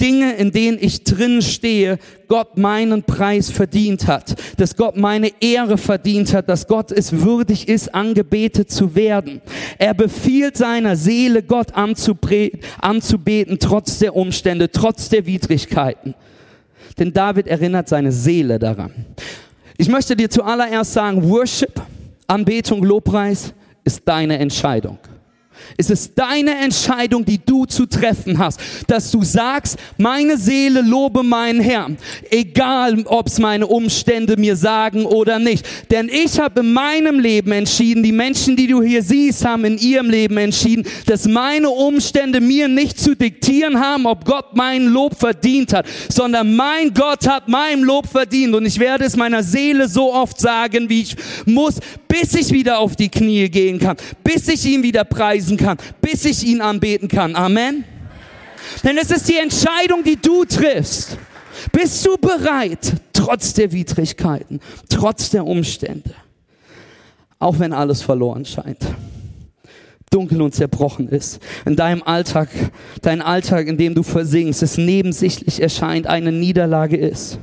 Dinge, 0.00 0.34
in 0.34 0.52
denen 0.52 0.78
ich 0.80 1.02
drin 1.02 1.42
stehe, 1.42 1.98
Gott 2.28 2.56
meinen 2.56 3.02
Preis 3.02 3.50
verdient 3.50 4.06
hat, 4.06 4.36
dass 4.58 4.76
Gott 4.76 4.96
meine 4.96 5.32
Ehre 5.40 5.76
verdient 5.76 6.32
hat, 6.34 6.48
dass 6.48 6.68
Gott 6.68 6.92
es 6.92 7.10
würdig 7.22 7.66
ist, 7.66 7.92
angebetet 7.92 8.70
zu 8.70 8.94
werden. 8.94 9.40
Er 9.76 9.94
befiehlt 9.94 10.56
seiner 10.56 10.94
Seele, 10.94 11.42
Gott 11.42 11.74
anzubeten, 11.74 13.58
trotz 13.58 13.98
der 13.98 14.14
Umstände, 14.14 14.70
trotz 14.70 15.08
der 15.08 15.26
Widrigkeiten. 15.26 16.14
Denn 16.96 17.12
David 17.12 17.48
erinnert 17.48 17.88
seine 17.88 18.12
Seele 18.12 18.60
daran. 18.60 18.92
Ich 19.78 19.88
möchte 19.88 20.14
dir 20.14 20.30
zuallererst 20.30 20.92
sagen, 20.92 21.28
Worship, 21.28 21.82
Anbetung, 22.26 22.82
Lobpreis 22.82 23.54
ist 23.84 24.02
deine 24.06 24.38
Entscheidung. 24.38 24.98
Es 25.76 25.90
ist 25.90 26.12
deine 26.16 26.56
Entscheidung, 26.58 27.24
die 27.24 27.38
du 27.44 27.64
zu 27.66 27.86
treffen 27.86 28.38
hast, 28.38 28.60
dass 28.86 29.10
du 29.10 29.22
sagst, 29.22 29.78
meine 29.98 30.36
Seele 30.36 30.82
lobe 30.82 31.22
meinen 31.22 31.60
Herrn, 31.60 31.96
egal 32.30 33.02
ob 33.06 33.26
es 33.26 33.38
meine 33.38 33.66
Umstände 33.66 34.36
mir 34.36 34.56
sagen 34.56 35.04
oder 35.06 35.38
nicht. 35.38 35.66
Denn 35.90 36.08
ich 36.08 36.38
habe 36.38 36.60
in 36.60 36.72
meinem 36.72 37.18
Leben 37.18 37.52
entschieden, 37.52 38.02
die 38.02 38.12
Menschen, 38.12 38.56
die 38.56 38.66
du 38.66 38.82
hier 38.82 39.02
siehst, 39.02 39.44
haben 39.44 39.64
in 39.64 39.78
ihrem 39.78 40.10
Leben 40.10 40.36
entschieden, 40.36 40.86
dass 41.06 41.26
meine 41.26 41.70
Umstände 41.70 42.40
mir 42.40 42.68
nicht 42.68 42.98
zu 42.98 43.14
diktieren 43.14 43.80
haben, 43.80 44.06
ob 44.06 44.24
Gott 44.24 44.54
meinen 44.54 44.88
Lob 44.88 45.18
verdient 45.18 45.72
hat, 45.72 45.86
sondern 46.08 46.54
mein 46.54 46.92
Gott 46.94 47.26
hat 47.26 47.48
mein 47.48 47.80
Lob 47.80 48.06
verdient. 48.06 48.54
Und 48.54 48.66
ich 48.66 48.78
werde 48.78 49.04
es 49.04 49.16
meiner 49.16 49.42
Seele 49.42 49.88
so 49.88 50.12
oft 50.12 50.40
sagen, 50.40 50.88
wie 50.88 51.02
ich 51.02 51.16
muss, 51.46 51.76
bis 52.08 52.34
ich 52.34 52.52
wieder 52.52 52.78
auf 52.78 52.96
die 52.96 53.08
Knie 53.08 53.48
gehen 53.48 53.78
kann, 53.78 53.96
bis 54.22 54.48
ich 54.48 54.64
ihn 54.66 54.82
wieder 54.82 55.04
preisen 55.44 55.56
kann, 55.56 55.76
bis 56.00 56.24
ich 56.24 56.44
ihn 56.44 56.60
anbeten 56.60 57.08
kann. 57.08 57.36
Amen. 57.36 57.84
Denn 58.82 58.96
es 58.98 59.10
ist 59.10 59.28
die 59.28 59.36
Entscheidung, 59.36 60.02
die 60.04 60.16
du 60.16 60.44
triffst. 60.44 61.18
Bist 61.72 62.04
du 62.04 62.16
bereit, 62.16 62.94
trotz 63.12 63.52
der 63.54 63.70
Widrigkeiten, 63.72 64.60
trotz 64.88 65.30
der 65.30 65.46
Umstände, 65.46 66.14
auch 67.38 67.58
wenn 67.58 67.72
alles 67.72 68.02
verloren 68.02 68.44
scheint? 68.44 68.84
dunkel 70.10 70.42
und 70.42 70.54
zerbrochen 70.54 71.08
ist. 71.08 71.40
In 71.66 71.74
deinem 71.74 72.04
Alltag, 72.04 72.48
dein 73.02 73.20
Alltag, 73.20 73.66
in 73.66 73.76
dem 73.76 73.96
du 73.96 74.04
versinkst, 74.04 74.62
es 74.62 74.78
nebensichtlich 74.78 75.60
erscheint, 75.60 76.06
eine 76.06 76.30
Niederlage 76.30 76.96
ist. 76.96 77.40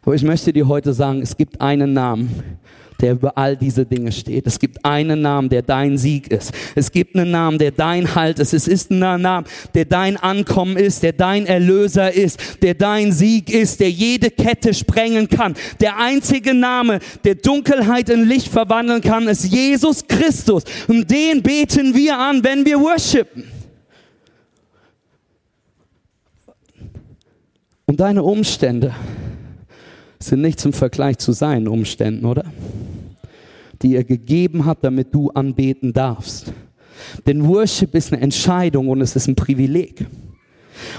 Aber 0.00 0.14
ich 0.14 0.22
möchte 0.22 0.54
dir 0.54 0.68
heute 0.68 0.94
sagen, 0.94 1.20
es 1.20 1.36
gibt 1.36 1.60
einen 1.60 1.92
Namen, 1.92 2.58
der 3.00 3.12
über 3.12 3.36
all 3.36 3.56
diese 3.56 3.84
Dinge 3.84 4.12
steht. 4.12 4.46
Es 4.46 4.58
gibt 4.58 4.84
einen 4.84 5.22
Namen, 5.22 5.48
der 5.48 5.62
dein 5.62 5.98
Sieg 5.98 6.30
ist. 6.30 6.52
Es 6.74 6.90
gibt 6.90 7.14
einen 7.16 7.30
Namen, 7.30 7.58
der 7.58 7.70
dein 7.70 8.14
Halt 8.14 8.38
ist. 8.38 8.54
Es 8.54 8.68
ist 8.68 8.90
ein 8.90 8.98
Name, 8.98 9.44
der 9.74 9.84
dein 9.84 10.16
Ankommen 10.16 10.76
ist, 10.76 11.02
der 11.02 11.12
dein 11.12 11.46
Erlöser 11.46 12.12
ist, 12.12 12.40
der 12.62 12.74
dein 12.74 13.12
Sieg 13.12 13.50
ist, 13.50 13.80
der 13.80 13.90
jede 13.90 14.30
Kette 14.30 14.74
sprengen 14.74 15.28
kann. 15.28 15.54
Der 15.80 15.98
einzige 15.98 16.54
Name, 16.54 17.00
der 17.24 17.34
Dunkelheit 17.34 18.08
in 18.08 18.28
Licht 18.28 18.48
verwandeln 18.48 19.00
kann, 19.00 19.28
ist 19.28 19.44
Jesus 19.44 20.06
Christus. 20.06 20.64
Und 20.88 21.10
den 21.10 21.42
beten 21.42 21.94
wir 21.94 22.18
an, 22.18 22.42
wenn 22.42 22.64
wir 22.64 22.80
worshipen. 22.80 23.44
Und 27.86 28.00
deine 28.00 28.22
Umstände 28.22 28.92
sind 30.18 30.40
nichts 30.40 30.64
im 30.64 30.72
Vergleich 30.72 31.18
zu 31.18 31.32
seinen 31.32 31.68
Umständen, 31.68 32.24
oder? 32.24 32.44
Die 33.82 33.96
er 33.96 34.04
gegeben 34.04 34.64
hat, 34.64 34.78
damit 34.82 35.14
du 35.14 35.30
anbeten 35.30 35.92
darfst. 35.92 36.52
Denn 37.26 37.46
Worship 37.46 37.94
ist 37.94 38.12
eine 38.12 38.22
Entscheidung 38.22 38.88
und 38.88 39.00
es 39.00 39.14
ist 39.16 39.28
ein 39.28 39.36
Privileg. 39.36 40.06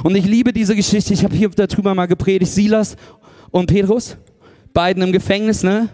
Und 0.04 0.16
ich 0.16 0.26
liebe 0.26 0.54
diese 0.54 0.76
Geschichte. 0.76 1.14
Ich 1.14 1.24
habe 1.24 1.36
hier 1.36 1.50
darüber 1.50 1.94
mal 1.96 2.06
gepredigt. 2.06 2.52
Silas 2.52 2.96
und 3.52 3.68
Petrus, 3.68 4.18
beiden 4.74 5.04
im 5.04 5.12
Gefängnis, 5.12 5.64
ne? 5.64 5.90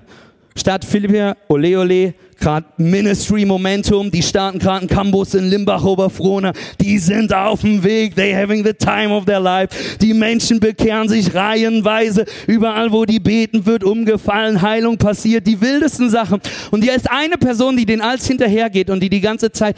Stadt 0.55 0.85
Philippi, 0.85 1.33
ole 1.47 1.79
ole, 1.79 2.13
gerade 2.37 2.65
Ministry 2.77 3.45
Momentum, 3.45 4.11
die 4.11 4.21
starten 4.21 4.59
gerade 4.59 4.81
einen 4.81 4.87
Campus 4.87 5.33
in 5.33 5.49
Limbach 5.49 5.83
Oberfrohna, 5.83 6.53
die 6.79 6.97
sind 6.99 7.33
auf 7.33 7.61
dem 7.61 7.83
Weg, 7.83 8.15
they 8.15 8.33
having 8.33 8.63
the 8.63 8.73
time 8.73 9.13
of 9.13 9.25
their 9.25 9.39
life. 9.39 9.97
Die 9.99 10.13
Menschen 10.13 10.59
bekehren 10.59 11.07
sich 11.07 11.33
reihenweise, 11.33 12.25
überall 12.47 12.91
wo 12.91 13.05
die 13.05 13.19
beten 13.19 13.65
wird 13.65 13.83
umgefallen, 13.83 14.61
Heilung 14.61 14.97
passiert, 14.97 15.47
die 15.47 15.59
wildesten 15.59 16.09
Sachen. 16.09 16.41
Und 16.71 16.83
hier 16.83 16.95
ist 16.95 17.09
eine 17.09 17.37
Person, 17.37 17.77
die 17.77 17.85
den 17.85 18.01
als 18.01 18.27
hinterhergeht 18.27 18.89
und 18.89 19.01
die 19.01 19.09
die 19.09 19.21
ganze 19.21 19.51
Zeit, 19.51 19.77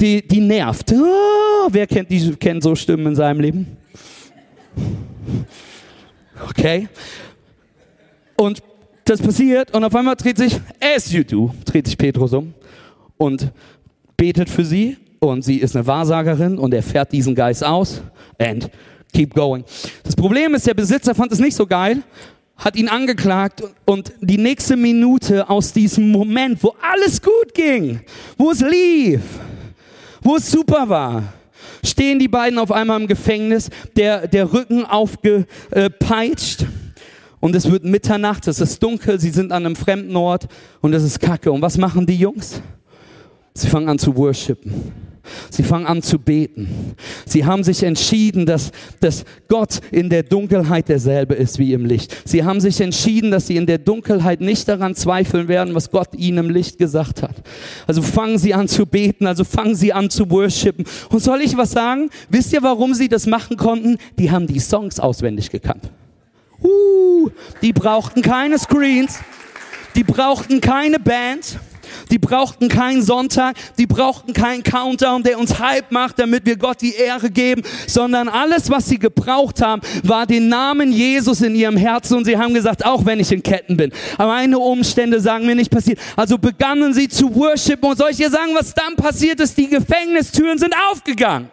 die, 0.00 0.26
die 0.26 0.40
nervt. 0.40 0.92
Oh, 0.92 1.68
wer 1.70 1.86
kennt, 1.86 2.10
die, 2.10 2.34
kennt 2.36 2.62
so 2.62 2.74
Stimmen 2.74 3.06
in 3.08 3.14
seinem 3.14 3.40
Leben? 3.40 3.76
Okay. 6.48 6.88
Und 8.36 8.62
das 9.08 9.22
passiert 9.22 9.74
und 9.74 9.84
auf 9.84 9.94
einmal 9.94 10.16
dreht 10.16 10.36
sich, 10.36 10.60
as 10.80 11.10
you 11.10 11.24
do, 11.24 11.54
dreht 11.64 11.86
sich 11.86 11.96
Petrus 11.96 12.32
um 12.34 12.52
und 13.16 13.50
betet 14.16 14.50
für 14.50 14.64
sie 14.64 14.98
und 15.18 15.42
sie 15.42 15.56
ist 15.56 15.74
eine 15.74 15.86
Wahrsagerin 15.86 16.58
und 16.58 16.74
er 16.74 16.82
fährt 16.82 17.12
diesen 17.12 17.34
Geist 17.34 17.64
aus 17.64 18.02
and 18.38 18.70
keep 19.12 19.34
going. 19.34 19.64
Das 20.04 20.14
Problem 20.14 20.54
ist, 20.54 20.66
der 20.66 20.74
Besitzer 20.74 21.14
fand 21.14 21.32
es 21.32 21.38
nicht 21.38 21.56
so 21.56 21.66
geil, 21.66 22.02
hat 22.56 22.76
ihn 22.76 22.88
angeklagt 22.88 23.62
und 23.86 24.12
die 24.20 24.36
nächste 24.36 24.76
Minute 24.76 25.48
aus 25.48 25.72
diesem 25.72 26.10
Moment, 26.10 26.62
wo 26.62 26.74
alles 26.82 27.22
gut 27.22 27.54
ging, 27.54 28.00
wo 28.36 28.50
es 28.50 28.60
lief, 28.60 29.22
wo 30.20 30.36
es 30.36 30.50
super 30.50 30.88
war, 30.88 31.22
stehen 31.82 32.18
die 32.18 32.28
beiden 32.28 32.58
auf 32.58 32.72
einmal 32.72 33.00
im 33.00 33.06
Gefängnis, 33.06 33.70
der, 33.96 34.26
der 34.28 34.52
Rücken 34.52 34.84
aufgepeitscht. 34.84 36.66
Und 37.40 37.54
es 37.54 37.70
wird 37.70 37.84
Mitternacht, 37.84 38.48
es 38.48 38.60
ist 38.60 38.82
dunkel, 38.82 39.20
sie 39.20 39.30
sind 39.30 39.52
an 39.52 39.64
einem 39.64 39.76
fremden 39.76 40.16
Ort 40.16 40.48
und 40.80 40.92
es 40.92 41.04
ist 41.04 41.20
Kacke. 41.20 41.52
Und 41.52 41.62
was 41.62 41.78
machen 41.78 42.06
die 42.06 42.16
Jungs? 42.16 42.60
Sie 43.54 43.68
fangen 43.68 43.88
an 43.88 43.98
zu 43.98 44.16
worshipen. 44.16 44.92
Sie 45.50 45.62
fangen 45.62 45.86
an 45.86 46.02
zu 46.02 46.18
beten. 46.18 46.94
Sie 47.26 47.44
haben 47.44 47.64
sich 47.64 47.82
entschieden, 47.82 48.46
dass, 48.46 48.70
dass 49.00 49.24
Gott 49.48 49.80
in 49.90 50.08
der 50.08 50.22
Dunkelheit 50.22 50.88
derselbe 50.88 51.34
ist 51.34 51.58
wie 51.58 51.72
im 51.72 51.84
Licht. 51.84 52.16
Sie 52.24 52.44
haben 52.44 52.60
sich 52.60 52.80
entschieden, 52.80 53.30
dass 53.30 53.46
sie 53.46 53.56
in 53.56 53.66
der 53.66 53.78
Dunkelheit 53.78 54.40
nicht 54.40 54.68
daran 54.68 54.94
zweifeln 54.94 55.48
werden, 55.48 55.74
was 55.74 55.90
Gott 55.90 56.14
ihnen 56.14 56.38
im 56.38 56.50
Licht 56.50 56.78
gesagt 56.78 57.22
hat. 57.22 57.36
Also 57.86 58.02
fangen 58.02 58.38
sie 58.38 58.54
an 58.54 58.68
zu 58.68 58.86
beten, 58.86 59.26
also 59.26 59.44
fangen 59.44 59.74
sie 59.74 59.92
an 59.92 60.10
zu 60.10 60.30
worshipen. 60.30 60.84
Und 61.10 61.22
soll 61.22 61.40
ich 61.42 61.56
was 61.56 61.72
sagen? 61.72 62.10
Wisst 62.28 62.52
ihr, 62.52 62.62
warum 62.62 62.94
sie 62.94 63.08
das 63.08 63.26
machen 63.26 63.56
konnten? 63.56 63.98
Die 64.18 64.30
haben 64.30 64.46
die 64.46 64.60
Songs 64.60 65.00
auswendig 65.00 65.50
gekannt. 65.50 65.90
Uh, 66.62 67.30
die 67.62 67.72
brauchten 67.72 68.22
keine 68.22 68.58
Screens, 68.58 69.20
die 69.94 70.02
brauchten 70.02 70.60
keine 70.60 70.98
Band, 70.98 71.58
die 72.10 72.18
brauchten 72.18 72.68
keinen 72.68 73.02
Sonntag, 73.02 73.56
die 73.78 73.86
brauchten 73.86 74.32
keinen 74.32 74.62
Countdown, 74.62 75.22
der 75.22 75.38
uns 75.38 75.58
Hype 75.58 75.90
macht, 75.92 76.18
damit 76.18 76.46
wir 76.46 76.56
Gott 76.56 76.80
die 76.80 76.94
Ehre 76.94 77.30
geben, 77.30 77.62
sondern 77.86 78.28
alles, 78.28 78.70
was 78.70 78.88
sie 78.88 78.98
gebraucht 78.98 79.62
haben, 79.62 79.82
war 80.02 80.26
den 80.26 80.48
Namen 80.48 80.92
Jesus 80.92 81.42
in 81.42 81.54
ihrem 81.54 81.76
Herzen 81.76 82.16
und 82.16 82.24
sie 82.24 82.36
haben 82.36 82.54
gesagt, 82.54 82.84
auch 82.84 83.04
wenn 83.04 83.20
ich 83.20 83.30
in 83.32 83.42
Ketten 83.42 83.76
bin, 83.76 83.92
aber 84.16 84.32
meine 84.32 84.58
Umstände 84.58 85.20
sagen 85.20 85.46
mir 85.46 85.54
nicht 85.54 85.70
passiert. 85.70 85.98
Also 86.16 86.38
begannen 86.38 86.92
sie 86.92 87.08
zu 87.08 87.34
worshipen 87.34 87.90
und 87.90 87.98
soll 87.98 88.10
ich 88.10 88.16
dir 88.16 88.30
sagen, 88.30 88.52
was 88.54 88.74
dann 88.74 88.96
passiert 88.96 89.40
ist? 89.40 89.56
Die 89.56 89.68
Gefängnistüren 89.68 90.58
sind 90.58 90.74
aufgegangen. 90.90 91.50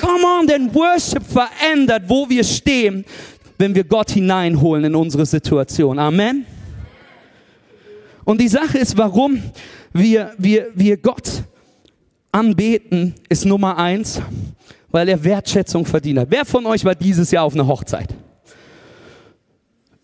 Come 0.00 0.24
on, 0.24 0.46
denn 0.46 0.72
Worship 0.72 1.24
verändert, 1.26 2.04
wo 2.06 2.28
wir 2.28 2.44
stehen 2.44 3.04
wenn 3.58 3.74
wir 3.74 3.84
Gott 3.84 4.12
hineinholen 4.12 4.84
in 4.84 4.94
unsere 4.94 5.26
Situation. 5.26 5.98
Amen. 5.98 6.46
Und 8.24 8.40
die 8.40 8.48
Sache 8.48 8.78
ist, 8.78 8.96
warum 8.96 9.42
wir, 9.92 10.32
wir, 10.38 10.68
wir 10.74 10.96
Gott 10.96 11.44
anbeten, 12.30 13.14
ist 13.28 13.44
Nummer 13.44 13.76
eins, 13.76 14.20
weil 14.90 15.08
er 15.08 15.22
Wertschätzung 15.22 15.84
verdient 15.84 16.20
hat. 16.20 16.28
Wer 16.30 16.44
von 16.44 16.64
euch 16.66 16.84
war 16.84 16.94
dieses 16.94 17.30
Jahr 17.30 17.44
auf 17.44 17.54
einer 17.54 17.66
Hochzeit? 17.66 18.14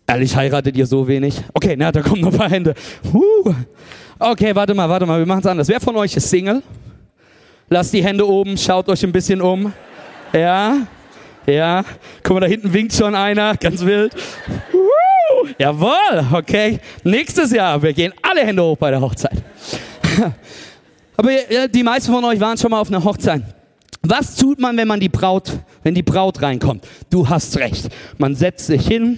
Ehrlich, 0.07 0.35
heiratet 0.35 0.75
ihr 0.77 0.85
so 0.85 1.07
wenig? 1.07 1.41
Okay, 1.53 1.75
na, 1.77 1.91
da 1.91 2.01
kommen 2.01 2.21
noch 2.21 2.31
ein 2.31 2.37
paar 2.37 2.49
Hände. 2.49 2.75
Uh. 3.11 3.53
Okay, 4.19 4.55
warte 4.55 4.73
mal, 4.73 4.87
warte 4.87 5.05
mal, 5.05 5.19
wir 5.19 5.25
machen 5.25 5.39
es 5.39 5.45
anders. 5.45 5.67
Wer 5.67 5.79
von 5.79 5.95
euch 5.95 6.15
ist 6.15 6.29
Single? 6.29 6.61
Lasst 7.69 7.93
die 7.93 8.03
Hände 8.03 8.27
oben, 8.27 8.57
schaut 8.57 8.87
euch 8.87 9.03
ein 9.03 9.11
bisschen 9.11 9.41
um. 9.41 9.73
Ja? 10.31 10.87
Ja, 11.45 11.85
guck 12.23 12.35
mal, 12.35 12.39
da 12.39 12.47
hinten 12.47 12.73
winkt 12.73 12.93
schon 12.93 13.13
einer, 13.13 13.55
ganz 13.57 13.85
wild. 13.85 14.15
Uh, 14.73 15.47
jawohl, 15.59 16.25
okay. 16.33 16.79
Nächstes 17.03 17.51
Jahr, 17.51 17.81
wir 17.81 17.93
gehen 17.93 18.13
alle 18.21 18.41
Hände 18.41 18.63
hoch 18.63 18.77
bei 18.77 18.89
der 18.89 18.99
Hochzeit. 18.99 19.43
Aber 21.17 21.29
die 21.71 21.83
meisten 21.83 22.11
von 22.11 22.25
euch 22.25 22.39
waren 22.39 22.57
schon 22.57 22.71
mal 22.71 22.79
auf 22.79 22.87
einer 22.87 23.03
Hochzeit. 23.03 23.43
Was 24.01 24.35
tut 24.35 24.59
man, 24.59 24.75
wenn 24.77 24.87
man 24.87 24.99
die 24.99 25.09
Braut, 25.09 25.51
wenn 25.83 25.95
die 25.95 26.03
Braut 26.03 26.41
reinkommt? 26.41 26.85
Du 27.09 27.27
hast 27.27 27.57
recht. 27.57 27.89
Man 28.17 28.35
setzt 28.35 28.67
sich 28.67 28.87
hin, 28.87 29.17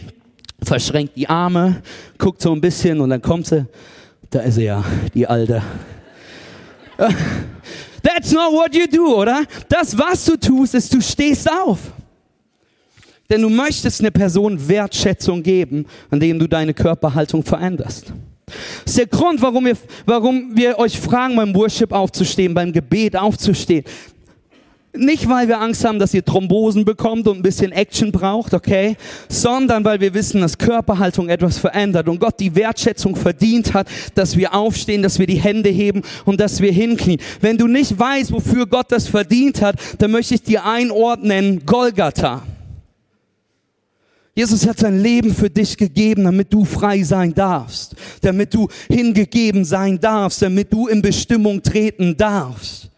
verschränkt 0.62 1.16
die 1.16 1.28
Arme, 1.28 1.82
guckt 2.18 2.42
so 2.42 2.52
ein 2.52 2.62
bisschen 2.62 3.00
und 3.00 3.10
dann 3.10 3.22
kommt 3.22 3.48
sie. 3.48 3.66
Da 4.30 4.42
ist 4.42 4.56
sie 4.56 4.66
ja, 4.66 4.84
die 5.14 5.26
Alte. 5.26 5.62
That's 8.04 8.32
not 8.32 8.52
what 8.52 8.76
you 8.76 8.86
do, 8.88 9.16
oder? 9.16 9.44
Das, 9.70 9.98
was 9.98 10.26
du 10.26 10.38
tust, 10.38 10.76
ist, 10.76 10.94
du 10.94 11.02
stehst 11.02 11.50
auf. 11.50 11.80
Denn 13.30 13.42
du 13.42 13.50
möchtest 13.50 14.00
eine 14.00 14.12
Person 14.12 14.68
Wertschätzung 14.68 15.44
geben, 15.44 15.86
indem 16.12 16.40
du 16.40 16.48
deine 16.48 16.74
Körperhaltung 16.74 17.44
veränderst. 17.44 18.14
Das 18.46 18.94
ist 18.94 18.98
der 18.98 19.08
Grund, 19.08 19.42
warum 19.42 19.66
wir, 19.66 19.76
warum 20.06 20.56
wir 20.56 20.80
euch 20.80 20.98
fragen, 20.98 21.36
beim 21.36 21.54
Worship 21.54 21.92
aufzustehen, 21.92 22.54
beim 22.54 22.72
Gebet 22.72 23.18
aufzustehen. 23.18 23.84
Nicht, 24.94 25.28
weil 25.28 25.48
wir 25.48 25.60
Angst 25.60 25.84
haben, 25.84 26.00
dass 26.00 26.14
ihr 26.14 26.24
Thrombosen 26.24 26.86
bekommt 26.86 27.28
und 27.28 27.38
ein 27.38 27.44
bisschen 27.44 27.72
Action 27.72 28.12
braucht, 28.12 28.54
okay? 28.54 28.96
Sondern 29.28 29.84
weil 29.84 30.00
wir 30.00 30.14
wissen, 30.14 30.42
dass 30.42 30.58
Körperhaltung 30.58 31.30
etwas 31.30 31.60
verändert 31.60 32.08
und 32.08 32.20
Gott 32.20 32.40
die 32.40 32.56
Wertschätzung 32.56 33.16
verdient 33.16 33.74
hat, 33.74 33.88
dass 34.16 34.38
wir 34.38 34.56
aufstehen, 34.56 35.04
dass 35.04 35.20
wir 35.20 35.28
die 35.28 35.36
Hände 35.36 35.70
heben 35.70 36.02
und 36.26 36.40
dass 36.40 36.62
wir 36.62 36.72
hinknien. 36.72 37.20
Wenn 37.42 37.58
du 37.58 37.68
nicht 37.68 38.00
weißt, 38.00 38.32
wofür 38.32 38.66
Gott 38.66 38.88
das 38.90 39.08
verdient 39.08 39.62
hat, 39.62 39.76
dann 40.00 40.12
möchte 40.12 40.36
ich 40.36 40.42
dir 40.42 40.66
ein 40.66 40.90
Ort 40.90 41.24
nennen, 41.24 41.66
Golgatha. 41.66 42.42
Jesus 44.38 44.68
hat 44.68 44.78
sein 44.78 45.02
Leben 45.02 45.34
für 45.34 45.50
dich 45.50 45.76
gegeben, 45.76 46.26
damit 46.26 46.54
du 46.54 46.64
frei 46.64 47.02
sein 47.02 47.34
darfst, 47.34 47.96
damit 48.22 48.54
du 48.54 48.68
hingegeben 48.88 49.66
sein 49.66 50.00
darfst, 50.00 50.44
damit 50.44 50.72
du 50.72 50.86
in 50.86 51.02
Bestimmung 51.02 51.60
treten 51.64 52.16
darfst. 52.16 52.92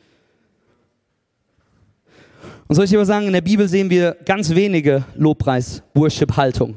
Und 2.68 2.76
soll 2.76 2.84
ich 2.84 2.92
mal 2.92 3.06
sagen, 3.06 3.28
in 3.28 3.32
der 3.32 3.40
Bibel 3.40 3.70
sehen 3.70 3.90
wir 3.90 4.18
ganz 4.26 4.54
wenige 4.54 5.06
Lobpreis-Worship-Haltung. 5.16 6.76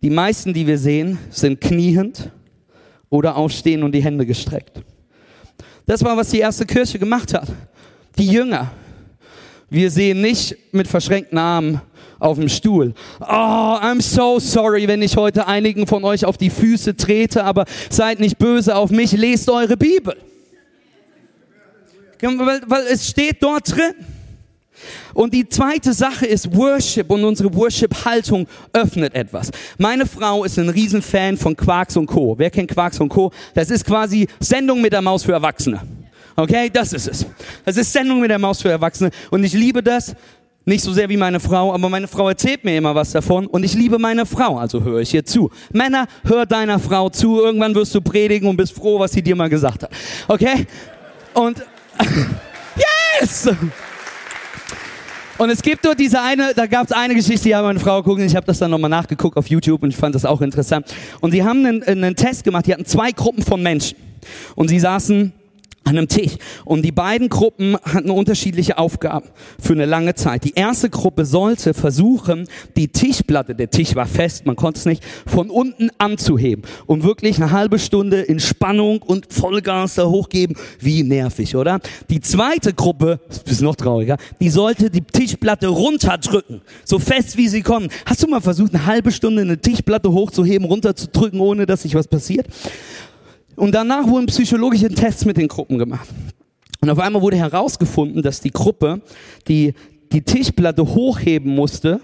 Die 0.00 0.10
meisten, 0.10 0.54
die 0.54 0.64
wir 0.64 0.78
sehen, 0.78 1.18
sind 1.30 1.60
kniehend 1.60 2.30
oder 3.10 3.34
aufstehen 3.34 3.82
und 3.82 3.90
die 3.90 4.04
Hände 4.04 4.24
gestreckt. 4.24 4.80
Das 5.86 6.04
war, 6.04 6.16
was 6.16 6.30
die 6.30 6.38
erste 6.38 6.66
Kirche 6.66 7.00
gemacht 7.00 7.34
hat. 7.34 7.48
Die 8.16 8.28
Jünger. 8.28 8.70
Wir 9.68 9.90
sehen 9.90 10.20
nicht 10.20 10.56
mit 10.72 10.86
verschränkten 10.86 11.36
Armen 11.36 11.80
auf 12.18 12.38
dem 12.38 12.48
Stuhl. 12.48 12.94
Oh, 13.20 13.24
I'm 13.24 14.00
so 14.00 14.38
sorry, 14.38 14.88
wenn 14.88 15.02
ich 15.02 15.16
heute 15.16 15.46
einigen 15.46 15.86
von 15.86 16.04
euch 16.04 16.24
auf 16.24 16.36
die 16.36 16.50
Füße 16.50 16.96
trete, 16.96 17.44
aber 17.44 17.64
seid 17.90 18.20
nicht 18.20 18.38
böse 18.38 18.76
auf 18.76 18.90
mich, 18.90 19.12
lest 19.12 19.50
eure 19.50 19.76
Bibel. 19.76 20.16
Weil, 22.20 22.62
weil 22.66 22.86
es 22.86 23.08
steht 23.08 23.42
dort 23.42 23.76
drin. 23.76 23.94
Und 25.14 25.32
die 25.32 25.48
zweite 25.48 25.92
Sache 25.94 26.26
ist 26.26 26.54
Worship 26.54 27.10
und 27.10 27.24
unsere 27.24 27.54
Worship-Haltung 27.54 28.46
öffnet 28.72 29.14
etwas. 29.14 29.50
Meine 29.78 30.04
Frau 30.06 30.44
ist 30.44 30.58
ein 30.58 30.68
Riesenfan 30.68 31.36
von 31.38 31.56
Quarks 31.56 31.96
und 31.96 32.06
Co. 32.06 32.34
Wer 32.38 32.50
kennt 32.50 32.70
Quarks 32.70 33.00
und 33.00 33.08
Co? 33.08 33.32
Das 33.54 33.70
ist 33.70 33.86
quasi 33.86 34.28
Sendung 34.40 34.82
mit 34.82 34.92
der 34.92 35.00
Maus 35.00 35.22
für 35.22 35.32
Erwachsene. 35.32 35.80
Okay, 36.36 36.68
das 36.70 36.92
ist 36.92 37.08
es. 37.08 37.26
Das 37.64 37.78
ist 37.78 37.90
Sendung 37.90 38.20
mit 38.20 38.30
der 38.30 38.38
Maus 38.38 38.60
für 38.60 38.68
Erwachsene. 38.68 39.10
Und 39.30 39.42
ich 39.44 39.54
liebe 39.54 39.82
das. 39.82 40.14
Nicht 40.68 40.82
so 40.82 40.92
sehr 40.92 41.08
wie 41.08 41.16
meine 41.16 41.38
Frau, 41.38 41.72
aber 41.72 41.88
meine 41.88 42.08
Frau 42.08 42.28
erzählt 42.28 42.64
mir 42.64 42.76
immer 42.76 42.92
was 42.92 43.12
davon 43.12 43.46
und 43.46 43.62
ich 43.62 43.74
liebe 43.74 44.00
meine 44.00 44.26
Frau, 44.26 44.58
also 44.58 44.82
höre 44.82 44.98
ich 44.98 45.14
ihr 45.14 45.24
zu. 45.24 45.48
Männer, 45.72 46.08
hör 46.24 46.44
deiner 46.44 46.80
Frau 46.80 47.08
zu, 47.08 47.40
irgendwann 47.40 47.72
wirst 47.76 47.94
du 47.94 48.00
predigen 48.00 48.48
und 48.48 48.56
bist 48.56 48.74
froh, 48.74 48.98
was 48.98 49.12
sie 49.12 49.22
dir 49.22 49.36
mal 49.36 49.48
gesagt 49.48 49.84
hat. 49.84 49.90
Okay? 50.26 50.66
Und 51.34 51.64
yes! 53.20 53.48
Und 55.38 55.50
es 55.50 55.62
gibt 55.62 55.84
dort 55.84 56.00
diese 56.00 56.20
eine, 56.20 56.52
da 56.52 56.66
gab 56.66 56.86
es 56.86 56.92
eine 56.92 57.14
Geschichte, 57.14 57.44
die 57.44 57.54
haben 57.54 57.66
meine 57.66 57.78
Frau 57.78 58.02
geguckt 58.02 58.18
und 58.18 58.26
ich 58.26 58.34
habe 58.34 58.46
das 58.46 58.58
dann 58.58 58.72
nochmal 58.72 58.90
nachgeguckt 58.90 59.36
auf 59.36 59.46
YouTube 59.46 59.84
und 59.84 59.90
ich 59.90 59.96
fand 59.96 60.16
das 60.16 60.24
auch 60.24 60.40
interessant. 60.40 60.92
Und 61.20 61.30
sie 61.30 61.44
haben 61.44 61.64
einen, 61.64 61.84
einen 61.84 62.16
Test 62.16 62.42
gemacht, 62.42 62.66
die 62.66 62.72
hatten 62.72 62.86
zwei 62.86 63.12
Gruppen 63.12 63.44
von 63.44 63.62
Menschen. 63.62 63.96
Und 64.56 64.66
sie 64.66 64.80
saßen 64.80 65.32
an 65.86 65.96
einem 65.96 66.08
Tisch. 66.08 66.36
Und 66.64 66.82
die 66.82 66.92
beiden 66.92 67.28
Gruppen 67.28 67.76
hatten 67.82 68.10
unterschiedliche 68.10 68.76
Aufgaben 68.76 69.28
für 69.60 69.72
eine 69.72 69.86
lange 69.86 70.14
Zeit. 70.14 70.44
Die 70.44 70.54
erste 70.54 70.90
Gruppe 70.90 71.24
sollte 71.24 71.74
versuchen, 71.74 72.48
die 72.76 72.88
Tischplatte, 72.88 73.54
der 73.54 73.70
Tisch 73.70 73.94
war 73.94 74.06
fest, 74.06 74.46
man 74.46 74.56
konnte 74.56 74.80
es 74.80 74.86
nicht, 74.86 75.04
von 75.26 75.48
unten 75.48 75.90
anzuheben 75.98 76.64
und 76.86 77.04
wirklich 77.04 77.36
eine 77.36 77.52
halbe 77.52 77.78
Stunde 77.78 78.20
in 78.20 78.40
Spannung 78.40 79.00
und 79.00 79.32
Vollgas 79.32 79.94
da 79.94 80.06
hochgeben. 80.06 80.56
Wie 80.80 81.04
nervig, 81.04 81.54
oder? 81.54 81.78
Die 82.10 82.20
zweite 82.20 82.74
Gruppe, 82.74 83.20
ist 83.44 83.62
noch 83.62 83.76
trauriger, 83.76 84.16
die 84.40 84.50
sollte 84.50 84.90
die 84.90 85.02
Tischplatte 85.02 85.68
runterdrücken, 85.68 86.62
so 86.84 86.98
fest 86.98 87.36
wie 87.36 87.48
sie 87.48 87.62
kommen. 87.62 87.88
Hast 88.06 88.22
du 88.24 88.26
mal 88.26 88.40
versucht, 88.40 88.74
eine 88.74 88.86
halbe 88.86 89.12
Stunde 89.12 89.42
eine 89.42 89.58
Tischplatte 89.58 90.10
hochzuheben, 90.10 90.66
runterzudrücken, 90.66 91.38
ohne 91.38 91.64
dass 91.64 91.82
sich 91.82 91.94
was 91.94 92.08
passiert? 92.08 92.48
Und 93.56 93.74
danach 93.74 94.06
wurden 94.06 94.26
psychologische 94.26 94.88
Tests 94.88 95.24
mit 95.24 95.36
den 95.36 95.48
Gruppen 95.48 95.78
gemacht. 95.78 96.08
Und 96.80 96.90
auf 96.90 96.98
einmal 96.98 97.22
wurde 97.22 97.36
herausgefunden, 97.38 98.22
dass 98.22 98.40
die 98.40 98.50
Gruppe, 98.50 99.00
die 99.48 99.74
die 100.12 100.22
Tischplatte 100.22 100.82
hochheben 100.82 101.54
musste, 101.54 102.00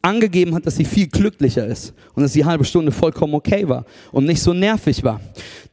angegeben 0.00 0.54
hat, 0.54 0.66
dass 0.66 0.76
sie 0.76 0.84
viel 0.84 1.06
glücklicher 1.06 1.64
ist 1.66 1.94
und 2.14 2.22
dass 2.22 2.32
die 2.32 2.44
halbe 2.44 2.64
Stunde 2.64 2.90
vollkommen 2.90 3.34
okay 3.34 3.68
war 3.68 3.84
und 4.10 4.24
nicht 4.24 4.42
so 4.42 4.52
nervig 4.52 5.04
war. 5.04 5.20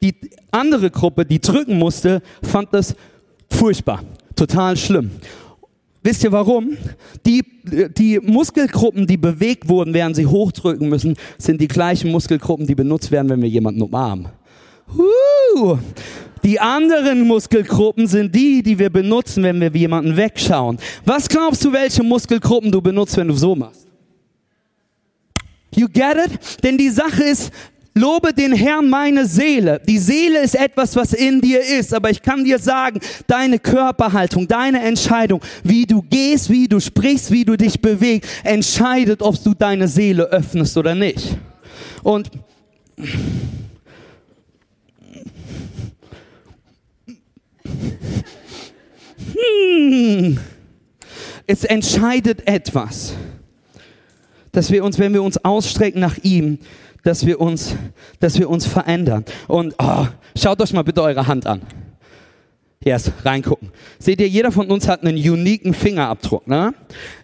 Die 0.01 0.13
andere 0.51 0.91
Gruppe, 0.91 1.25
die 1.25 1.39
drücken 1.39 1.77
musste, 1.77 2.21
fand 2.43 2.71
das 2.73 2.95
furchtbar, 3.49 4.03
total 4.35 4.77
schlimm. 4.77 5.11
Wisst 6.01 6.23
ihr 6.23 6.31
warum? 6.31 6.77
Die, 7.25 7.43
die 7.97 8.19
Muskelgruppen, 8.19 9.05
die 9.05 9.17
bewegt 9.17 9.67
wurden, 9.67 9.93
während 9.93 10.15
sie 10.15 10.25
hochdrücken 10.25 10.87
müssen, 10.87 11.15
sind 11.37 11.59
die 11.59 11.67
gleichen 11.67 12.11
Muskelgruppen, 12.11 12.65
die 12.65 12.75
benutzt 12.75 13.11
werden, 13.11 13.29
wenn 13.29 13.41
wir 13.41 13.49
jemanden 13.49 13.81
umarmen. 13.81 14.29
Uh, 14.97 15.77
die 16.43 16.59
anderen 16.59 17.27
Muskelgruppen 17.27 18.07
sind 18.07 18.33
die, 18.33 18.63
die 18.63 18.79
wir 18.79 18.89
benutzen, 18.89 19.43
wenn 19.43 19.59
wir 19.59 19.69
jemanden 19.69 20.15
wegschauen. 20.15 20.77
Was 21.05 21.27
glaubst 21.27 21.63
du, 21.65 21.73
welche 21.73 22.01
Muskelgruppen 22.01 22.71
du 22.71 22.81
benutzt, 22.81 23.17
wenn 23.17 23.27
du 23.27 23.33
so 23.33 23.55
machst? 23.55 23.85
You 25.75 25.87
get 25.87 26.15
it? 26.15 26.63
Denn 26.63 26.77
die 26.77 26.89
Sache 26.89 27.23
ist, 27.23 27.51
Lobe 27.95 28.33
den 28.33 28.53
Herrn 28.53 28.89
meine 28.89 29.25
Seele. 29.25 29.81
Die 29.87 29.97
Seele 29.97 30.39
ist 30.39 30.55
etwas, 30.55 30.95
was 30.95 31.13
in 31.13 31.41
dir 31.41 31.61
ist. 31.61 31.93
Aber 31.93 32.09
ich 32.09 32.21
kann 32.21 32.43
dir 32.43 32.59
sagen, 32.59 32.99
deine 33.27 33.59
Körperhaltung, 33.59 34.47
deine 34.47 34.81
Entscheidung, 34.81 35.41
wie 35.63 35.85
du 35.85 36.01
gehst, 36.01 36.49
wie 36.49 36.67
du 36.67 36.79
sprichst, 36.79 37.31
wie 37.31 37.45
du 37.45 37.57
dich 37.57 37.81
bewegst, 37.81 38.29
entscheidet, 38.43 39.21
ob 39.21 39.43
du 39.43 39.53
deine 39.53 39.87
Seele 39.87 40.23
öffnest 40.25 40.77
oder 40.77 40.95
nicht. 40.95 41.37
Und 42.03 42.29
hm, 49.33 50.37
es 51.47 51.63
entscheidet 51.63 52.47
etwas, 52.47 53.13
dass 54.51 54.71
wir 54.71 54.83
uns, 54.83 54.99
wenn 54.99 55.13
wir 55.13 55.23
uns 55.23 55.43
ausstrecken 55.43 55.99
nach 55.99 56.17
ihm, 56.21 56.59
dass 57.03 57.25
wir 57.25 57.39
uns, 57.39 57.75
dass 58.19 58.37
wir 58.39 58.49
uns 58.49 58.65
verändern. 58.65 59.25
Und 59.47 59.75
oh, 59.79 60.07
schaut 60.37 60.61
euch 60.61 60.73
mal 60.73 60.83
bitte 60.83 61.01
eure 61.01 61.27
Hand 61.27 61.45
an. 61.47 61.61
Yes, 62.81 63.11
reingucken. 63.25 63.71
Seht 63.99 64.21
ihr, 64.21 64.29
jeder 64.29 64.53
von 64.53 64.71
uns 64.71 64.87
hat 64.87 65.03
einen 65.03 65.17
uniken 65.17 65.73
Fingerabdruck. 65.73 66.47
Ne? 66.47 66.73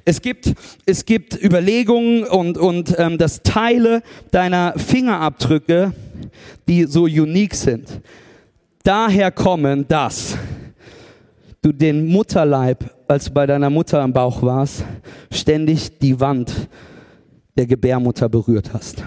Es 0.04 0.22
gibt, 0.22 0.54
es 0.86 1.06
gibt 1.06 1.42
Überlegungen 1.42 2.26
und, 2.26 2.58
und 2.58 2.94
ähm, 2.98 3.18
das 3.18 3.42
Teile 3.42 4.04
deiner 4.32 4.74
Fingerabdrücke, 4.76 5.94
die 6.68 6.84
so 6.84 7.04
unique 7.04 7.56
sind. 7.56 8.02
Daher 8.84 9.32
kommen, 9.32 9.88
dass 9.88 10.38
du 11.62 11.72
den 11.72 12.06
Mutterleib, 12.06 12.94
als 13.08 13.26
du 13.26 13.32
bei 13.32 13.46
deiner 13.46 13.70
Mutter 13.70 14.02
am 14.02 14.12
Bauch 14.12 14.42
warst, 14.42 14.84
ständig 15.32 16.00
die 16.00 16.20
Wand 16.20 16.52
der 17.58 17.66
Gebärmutter 17.66 18.28
berührt 18.28 18.74
hast. 18.74 19.04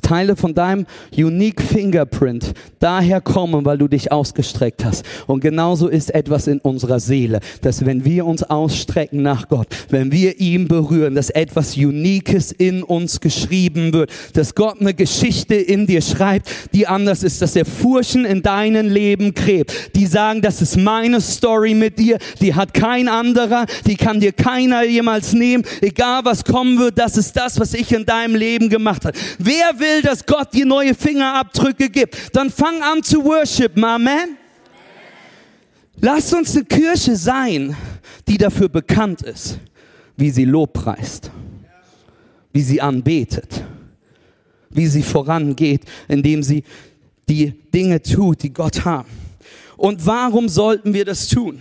Teile 0.00 0.36
von 0.36 0.54
deinem 0.54 0.86
unique 1.16 1.60
Fingerprint 1.60 2.52
daher 2.78 3.20
kommen, 3.20 3.64
weil 3.64 3.78
du 3.78 3.88
dich 3.88 4.12
ausgestreckt 4.12 4.84
hast. 4.84 5.04
Und 5.26 5.40
genauso 5.40 5.88
ist 5.88 6.14
etwas 6.14 6.46
in 6.46 6.60
unserer 6.60 7.00
Seele, 7.00 7.40
dass 7.62 7.84
wenn 7.84 8.04
wir 8.04 8.26
uns 8.26 8.42
ausstrecken 8.42 9.22
nach 9.22 9.48
Gott, 9.48 9.68
wenn 9.88 10.12
wir 10.12 10.40
ihn 10.40 10.68
berühren, 10.68 11.14
dass 11.14 11.30
etwas 11.30 11.76
Uniques 11.76 12.52
in 12.52 12.82
uns 12.82 13.20
geschrieben 13.20 13.92
wird, 13.92 14.10
dass 14.34 14.54
Gott 14.54 14.80
eine 14.80 14.94
Geschichte 14.94 15.54
in 15.54 15.86
dir 15.86 16.02
schreibt, 16.02 16.48
die 16.72 16.86
anders 16.86 17.22
ist, 17.22 17.42
dass 17.42 17.56
er 17.56 17.64
Furchen 17.64 18.24
in 18.24 18.42
deinem 18.42 18.88
Leben 18.88 19.34
gräbt, 19.34 19.94
die 19.94 20.06
sagen, 20.06 20.42
das 20.42 20.62
ist 20.62 20.76
meine 20.76 21.20
Story 21.20 21.74
mit 21.74 21.98
dir, 21.98 22.18
die 22.40 22.54
hat 22.54 22.74
kein 22.74 23.08
anderer, 23.08 23.66
die 23.86 23.96
kann 23.96 24.20
dir 24.20 24.32
keiner 24.32 24.84
jemals 24.84 25.32
nehmen, 25.32 25.64
egal 25.80 26.24
was 26.24 26.44
kommen 26.44 26.78
wird, 26.78 26.98
das 26.98 27.16
ist 27.16 27.36
das, 27.36 27.58
was 27.58 27.74
ich 27.74 27.92
in 27.92 28.04
deinem 28.04 28.34
Leben 28.34 28.68
gemacht 28.68 29.04
habe. 29.04 29.16
Wer 29.38 29.79
will, 29.80 30.02
dass 30.02 30.24
Gott 30.24 30.52
dir 30.52 30.66
neue 30.66 30.94
Fingerabdrücke 30.94 31.88
gibt, 31.88 32.34
dann 32.36 32.50
fang 32.50 32.82
an 32.82 33.02
zu 33.02 33.24
worshipen. 33.24 33.82
Amen. 33.82 34.36
Lasst 36.00 36.32
uns 36.32 36.54
eine 36.54 36.64
Kirche 36.64 37.16
sein, 37.16 37.76
die 38.26 38.38
dafür 38.38 38.68
bekannt 38.68 39.22
ist, 39.22 39.58
wie 40.16 40.30
sie 40.30 40.44
lobpreist, 40.44 41.30
wie 42.52 42.62
sie 42.62 42.80
anbetet, 42.80 43.64
wie 44.70 44.86
sie 44.86 45.02
vorangeht, 45.02 45.82
indem 46.08 46.42
sie 46.42 46.64
die 47.28 47.52
Dinge 47.72 48.00
tut, 48.00 48.42
die 48.42 48.52
Gott 48.52 48.84
hat. 48.84 49.06
Und 49.76 50.06
warum 50.06 50.48
sollten 50.48 50.94
wir 50.94 51.04
das 51.04 51.28
tun? 51.28 51.60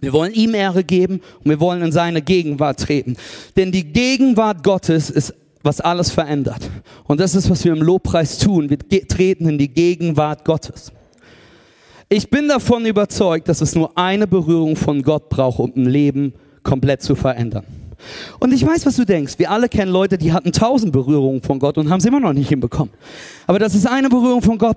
Wir 0.00 0.12
wollen 0.12 0.32
ihm 0.32 0.54
Ehre 0.54 0.82
geben 0.82 1.20
und 1.44 1.50
wir 1.50 1.60
wollen 1.60 1.82
in 1.82 1.92
seine 1.92 2.22
Gegenwart 2.22 2.80
treten. 2.80 3.16
Denn 3.56 3.70
die 3.70 3.84
Gegenwart 3.84 4.62
Gottes 4.62 5.10
ist 5.10 5.34
was 5.62 5.80
alles 5.80 6.10
verändert. 6.10 6.70
Und 7.04 7.20
das 7.20 7.34
ist, 7.34 7.50
was 7.50 7.64
wir 7.64 7.72
im 7.72 7.82
Lobpreis 7.82 8.38
tun. 8.38 8.70
Wir 8.70 9.06
treten 9.06 9.48
in 9.48 9.58
die 9.58 9.68
Gegenwart 9.68 10.44
Gottes. 10.44 10.92
Ich 12.08 12.28
bin 12.28 12.48
davon 12.48 12.86
überzeugt, 12.86 13.48
dass 13.48 13.60
es 13.60 13.74
nur 13.74 13.96
eine 13.96 14.26
Berührung 14.26 14.74
von 14.74 15.02
Gott 15.02 15.28
braucht, 15.28 15.60
um 15.60 15.72
ein 15.76 15.84
Leben 15.84 16.34
komplett 16.62 17.02
zu 17.02 17.14
verändern. 17.14 17.64
Und 18.38 18.52
ich 18.52 18.66
weiß, 18.66 18.86
was 18.86 18.96
du 18.96 19.04
denkst. 19.04 19.34
Wir 19.38 19.50
alle 19.50 19.68
kennen 19.68 19.92
Leute, 19.92 20.18
die 20.18 20.32
hatten 20.32 20.52
tausend 20.52 20.92
Berührungen 20.92 21.42
von 21.42 21.58
Gott 21.58 21.78
und 21.78 21.90
haben 21.90 22.00
sie 22.00 22.08
immer 22.08 22.20
noch 22.20 22.32
nicht 22.32 22.48
hinbekommen. 22.48 22.92
Aber 23.46 23.58
dass 23.58 23.74
es 23.74 23.86
eine 23.86 24.08
Berührung 24.08 24.42
von 24.42 24.58
Gott. 24.58 24.76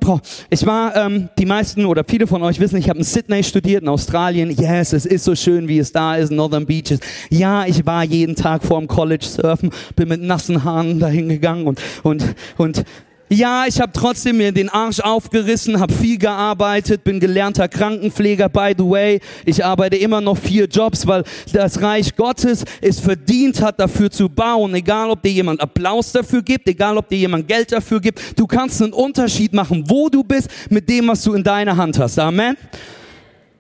Ich 0.50 0.66
war, 0.66 0.96
ähm, 0.96 1.30
die 1.38 1.46
meisten 1.46 1.86
oder 1.86 2.04
viele 2.04 2.28
von 2.28 2.42
euch 2.44 2.60
wissen, 2.60 2.78
ich 2.78 2.90
habe 2.90 3.00
in 3.00 3.06
Sydney 3.06 3.44
studiert, 3.44 3.84
in 3.84 3.90
Australien. 3.90 4.50
Yes, 4.52 4.94
es 4.94 5.06
ist 5.06 5.24
so 5.24 5.36
schön, 5.36 5.68
wie 5.68 5.80
es 5.80 5.92
da 5.92 6.16
ist, 6.16 6.32
Northern 6.32 6.66
Beaches. 6.66 7.00
Ja, 7.30 7.66
ich 7.66 7.86
war 7.86 8.04
jeden 8.04 8.36
Tag 8.36 8.64
vor 8.64 8.80
dem 8.80 8.88
College 8.88 9.26
surfen, 9.26 9.70
bin 9.96 10.10
mit 10.10 10.22
nassen 10.22 10.64
Haaren 10.64 11.00
dahin 11.00 11.30
gegangen 11.30 11.68
und, 11.68 11.80
und, 12.04 12.36
und 12.58 12.84
ja, 13.30 13.66
ich 13.68 13.80
habe 13.80 13.92
trotzdem 13.94 14.38
mir 14.38 14.52
den 14.52 14.70
Arsch 14.70 15.00
aufgerissen, 15.00 15.80
habe 15.80 15.94
viel 15.94 16.18
gearbeitet, 16.18 17.04
bin 17.04 17.20
gelernter 17.20 17.68
Krankenpfleger, 17.68 18.50
by 18.50 18.74
the 18.78 18.84
way. 18.84 19.20
Ich 19.46 19.64
arbeite 19.64 19.96
immer 19.96 20.22
noch 20.22 20.38
vier 20.38 20.66
Jobs, 20.66 21.08
weil 21.08 21.24
das 21.52 21.82
Reich 21.82 22.16
Gottes 22.16 22.64
es 22.82 23.00
verdient 23.00 23.62
hat, 23.62 23.80
dafür 23.80 24.12
zu 24.12 24.30
bauen. 24.30 24.76
Egal, 24.76 25.10
ob 25.10 25.22
dir 25.22 25.32
jemand 25.32 25.62
Applaus 25.62 26.12
dafür 26.12 26.42
gibt, 26.42 26.68
egal, 26.68 26.98
ob 26.98 27.10
dir 27.10 27.18
jemand 27.18 27.48
Geld 27.48 27.72
dafür 27.72 28.00
gibt. 28.00 28.38
Du 28.38 28.46
kannst 28.46 28.82
einen 28.82 28.94
Unterschied 28.94 29.54
machen, 29.54 29.84
wo 29.88 30.10
du 30.10 30.24
bist, 30.24 30.50
mit 30.70 30.88
dem, 30.88 31.08
was 31.08 31.24
du 31.24 31.34
in 31.34 31.44
deiner 31.44 31.76
Hand 31.76 31.98
hast. 31.98 32.20
Amen. 32.20 32.56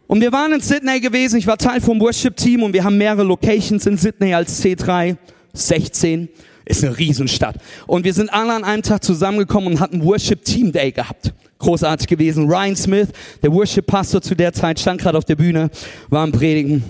Und 0.07 0.21
wir 0.21 0.31
waren 0.31 0.53
in 0.53 0.61
Sydney 0.61 0.99
gewesen, 0.99 1.39
ich 1.39 1.47
war 1.47 1.57
Teil 1.57 1.81
vom 1.81 1.99
Worship-Team 1.99 2.61
und 2.61 2.73
wir 2.73 2.83
haben 2.83 2.97
mehrere 2.97 3.23
Locations 3.23 3.85
in 3.87 3.97
Sydney 3.97 4.33
als 4.33 4.61
C3, 4.61 5.15
16, 5.53 6.29
ist 6.65 6.83
eine 6.83 6.97
Riesenstadt. 6.97 7.55
Und 7.87 8.05
wir 8.05 8.13
sind 8.13 8.31
alle 8.31 8.53
an 8.53 8.63
einem 8.63 8.83
Tag 8.83 9.03
zusammengekommen 9.03 9.73
und 9.73 9.79
hatten 9.79 10.03
Worship-Team 10.03 10.71
Day 10.71 10.91
gehabt. 10.91 11.33
Großartig 11.59 12.07
gewesen. 12.07 12.49
Ryan 12.49 12.75
Smith, 12.75 13.09
der 13.41 13.51
Worship-Pastor 13.51 14.21
zu 14.21 14.35
der 14.35 14.53
Zeit, 14.53 14.79
stand 14.79 15.01
gerade 15.01 15.17
auf 15.17 15.25
der 15.25 15.35
Bühne, 15.35 15.69
war 16.09 16.23
am 16.23 16.31
Predigen. 16.31 16.83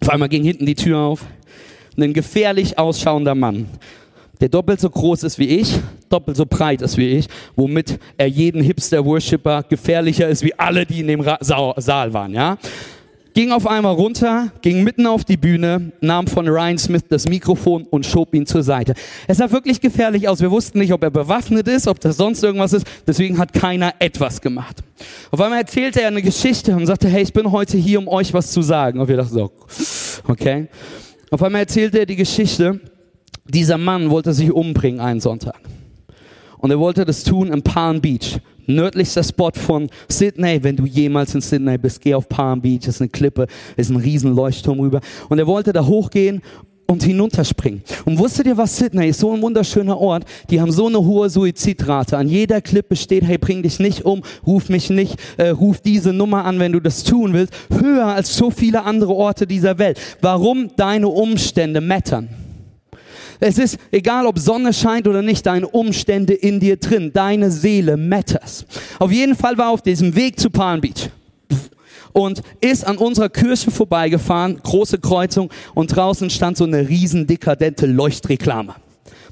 Auf 0.00 0.10
einmal 0.10 0.28
ging 0.28 0.44
hinten 0.44 0.66
die 0.66 0.74
Tür 0.74 0.98
auf. 0.98 1.24
Ein 1.96 2.12
gefährlich 2.12 2.78
ausschauender 2.78 3.34
Mann 3.34 3.66
der 4.40 4.48
doppelt 4.48 4.80
so 4.80 4.88
groß 4.88 5.24
ist 5.24 5.38
wie 5.38 5.48
ich, 5.48 5.78
doppelt 6.08 6.36
so 6.36 6.46
breit 6.46 6.82
ist 6.82 6.96
wie 6.96 7.08
ich, 7.08 7.28
womit 7.56 7.98
er 8.16 8.26
jeden 8.26 8.62
Hipster-Worshipper 8.62 9.64
gefährlicher 9.64 10.28
ist 10.28 10.44
wie 10.44 10.54
alle, 10.58 10.86
die 10.86 11.00
in 11.00 11.08
dem 11.08 11.20
Ra 11.20 11.38
Saal 11.40 12.12
waren, 12.12 12.34
ja. 12.34 12.58
Ging 13.34 13.52
auf 13.52 13.66
einmal 13.66 13.94
runter, 13.94 14.52
ging 14.62 14.82
mitten 14.82 15.06
auf 15.06 15.24
die 15.24 15.36
Bühne, 15.36 15.92
nahm 16.00 16.26
von 16.26 16.48
Ryan 16.48 16.78
Smith 16.78 17.02
das 17.08 17.28
Mikrofon 17.28 17.84
und 17.84 18.04
schob 18.04 18.34
ihn 18.34 18.46
zur 18.46 18.62
Seite. 18.62 18.94
Es 19.26 19.38
sah 19.38 19.50
wirklich 19.50 19.80
gefährlich 19.80 20.28
aus. 20.28 20.40
Wir 20.40 20.50
wussten 20.50 20.78
nicht, 20.78 20.92
ob 20.92 21.02
er 21.02 21.10
bewaffnet 21.10 21.68
ist, 21.68 21.86
ob 21.86 22.00
das 22.00 22.16
sonst 22.16 22.42
irgendwas 22.42 22.72
ist. 22.72 22.86
Deswegen 23.06 23.38
hat 23.38 23.52
keiner 23.52 23.94
etwas 23.98 24.40
gemacht. 24.40 24.78
Auf 25.30 25.40
einmal 25.40 25.60
erzählte 25.60 26.02
er 26.02 26.08
eine 26.08 26.22
Geschichte 26.22 26.74
und 26.74 26.86
sagte, 26.86 27.08
hey, 27.08 27.22
ich 27.22 27.32
bin 27.32 27.52
heute 27.52 27.76
hier, 27.76 27.98
um 27.98 28.08
euch 28.08 28.34
was 28.34 28.50
zu 28.50 28.62
sagen. 28.62 28.98
Und 28.98 29.08
wir 29.08 29.16
dachten 29.16 29.34
so, 29.34 29.52
okay. 30.26 30.68
Auf 31.30 31.42
einmal 31.42 31.60
erzählte 31.60 31.98
er 31.98 32.06
die 32.06 32.16
Geschichte, 32.16 32.80
dieser 33.46 33.78
Mann 33.78 34.10
wollte 34.10 34.32
sich 34.32 34.50
umbringen 34.50 35.00
einen 35.00 35.20
Sonntag. 35.20 35.60
Und 36.58 36.70
er 36.70 36.78
wollte 36.78 37.04
das 37.04 37.22
tun 37.22 37.52
in 37.52 37.62
Palm 37.62 38.00
Beach. 38.00 38.40
Nördlichster 38.68 39.24
Spot 39.24 39.50
von 39.54 39.88
Sydney. 40.08 40.62
Wenn 40.62 40.76
du 40.76 40.84
jemals 40.84 41.34
in 41.34 41.40
Sydney 41.40 41.78
bist, 41.78 42.00
geh 42.00 42.14
auf 42.14 42.28
Palm 42.28 42.60
Beach. 42.60 42.86
Ist 42.86 43.00
eine 43.00 43.08
Klippe, 43.08 43.46
ist 43.76 43.90
ein 43.90 43.96
riesen 43.96 44.34
Leuchtturm 44.34 44.78
rüber. 44.78 45.00
Und 45.28 45.38
er 45.38 45.46
wollte 45.46 45.72
da 45.72 45.84
hochgehen 45.84 46.42
und 46.86 47.02
hinunterspringen. 47.02 47.82
Und 48.04 48.18
wusstet 48.18 48.46
ihr 48.46 48.56
was? 48.56 48.76
Sydney 48.76 49.08
ist 49.08 49.20
so 49.20 49.32
ein 49.32 49.42
wunderschöner 49.42 49.98
Ort. 49.98 50.24
Die 50.50 50.60
haben 50.60 50.72
so 50.72 50.86
eine 50.86 50.98
hohe 50.98 51.28
Suizidrate. 51.28 52.16
An 52.16 52.28
jeder 52.28 52.60
Klippe 52.60 52.96
steht, 52.96 53.24
hey, 53.24 53.38
bring 53.38 53.62
dich 53.62 53.78
nicht 53.78 54.04
um, 54.04 54.22
ruf 54.46 54.68
mich 54.68 54.88
nicht, 54.88 55.16
äh, 55.36 55.48
ruf 55.48 55.80
diese 55.80 56.12
Nummer 56.12 56.44
an, 56.44 56.58
wenn 56.58 56.72
du 56.72 56.80
das 56.80 57.04
tun 57.04 57.34
willst. 57.34 57.52
Höher 57.70 58.06
als 58.06 58.34
so 58.36 58.50
viele 58.50 58.84
andere 58.84 59.14
Orte 59.14 59.46
dieser 59.46 59.78
Welt. 59.78 59.98
Warum 60.22 60.70
deine 60.76 61.08
Umstände 61.08 61.80
mattern? 61.80 62.30
Es 63.40 63.58
ist 63.58 63.78
egal, 63.92 64.26
ob 64.26 64.38
Sonne 64.38 64.72
scheint 64.72 65.06
oder 65.06 65.22
nicht, 65.22 65.46
deine 65.46 65.68
Umstände 65.68 66.34
in 66.34 66.60
dir 66.60 66.76
drin, 66.76 67.12
deine 67.12 67.50
Seele 67.50 67.96
matters. 67.96 68.66
Auf 68.98 69.12
jeden 69.12 69.36
Fall 69.36 69.56
war 69.56 69.70
auf 69.70 69.82
diesem 69.82 70.14
Weg 70.16 70.40
zu 70.40 70.50
Palm 70.50 70.80
Beach 70.80 71.10
und 72.12 72.42
ist 72.60 72.84
an 72.84 72.96
unserer 72.96 73.28
Kirche 73.28 73.70
vorbeigefahren, 73.70 74.58
große 74.62 74.98
Kreuzung 74.98 75.50
und 75.74 75.94
draußen 75.94 76.30
stand 76.30 76.56
so 76.56 76.64
eine 76.64 76.88
riesen 76.88 77.26
dekadente 77.26 77.86
Leuchtreklame. 77.86 78.74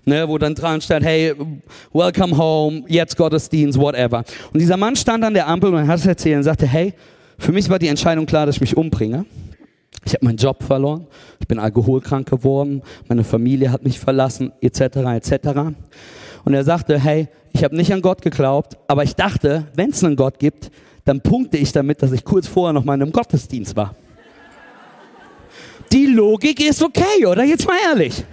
Ne, 0.09 0.29
wo 0.29 0.39
dann 0.39 0.55
dran 0.55 0.81
stand, 0.81 1.05
hey, 1.05 1.35
welcome 1.93 2.39
home, 2.39 2.85
jetzt 2.87 3.17
Gottesdienst, 3.17 3.77
whatever. 3.77 4.23
Und 4.53 4.61
dieser 4.61 4.77
Mann 4.77 4.95
stand 4.95 5.25
an 5.25 5.35
der 5.35 5.49
Ampel 5.49 5.75
und 5.75 5.89
hat 5.89 5.99
es 5.99 6.07
erzählt 6.07 6.37
und 6.37 6.43
sagte, 6.45 6.65
hey, 6.65 6.95
für 7.39 7.51
mich 7.51 7.69
war 7.69 7.81
die 7.81 7.89
Entscheidung 7.89 8.25
klar, 8.25 8.47
dass 8.47 8.55
ich 8.55 8.61
mich 8.61 8.77
umbringe. 8.77 9.27
Ich 10.07 10.15
habe 10.15 10.25
meinen 10.25 10.37
Job 10.37 10.63
verloren, 10.63 11.09
ich 11.41 11.49
bin 11.49 11.59
alkoholkrank 11.59 12.31
geworden, 12.31 12.83
meine 13.09 13.25
Familie 13.25 13.73
hat 13.73 13.83
mich 13.83 13.99
verlassen, 13.99 14.53
etc., 14.61 14.81
etc. 14.81 15.49
Und 16.45 16.55
er 16.55 16.63
sagte, 16.63 16.99
hey, 16.99 17.27
ich 17.53 17.65
habe 17.65 17.75
nicht 17.75 17.93
an 17.93 18.03
Gott 18.03 18.23
geglaubt, 18.23 18.79
aber 18.87 19.03
ich 19.03 19.17
dachte, 19.17 19.67
wenn 19.75 19.91
es 19.91 20.05
einen 20.05 20.15
Gott 20.15 20.39
gibt, 20.39 20.71
dann 21.05 21.21
punkte 21.21 21.57
ich 21.57 21.73
damit, 21.73 22.03
dass 22.03 22.13
ich 22.13 22.25
kurz 22.25 22.47
vorher 22.47 22.73
noch 22.73 22.85
mal 22.85 22.95
in 22.95 23.03
einem 23.03 23.13
Gottesdienst 23.13 23.75
war. 23.75 23.97
Die 25.93 26.07
Logik 26.07 26.61
ist 26.61 26.83
okay, 26.83 27.27
oder? 27.27 27.45
Jetzt 27.45 27.67
mal 27.67 27.77
ehrlich. 27.91 28.25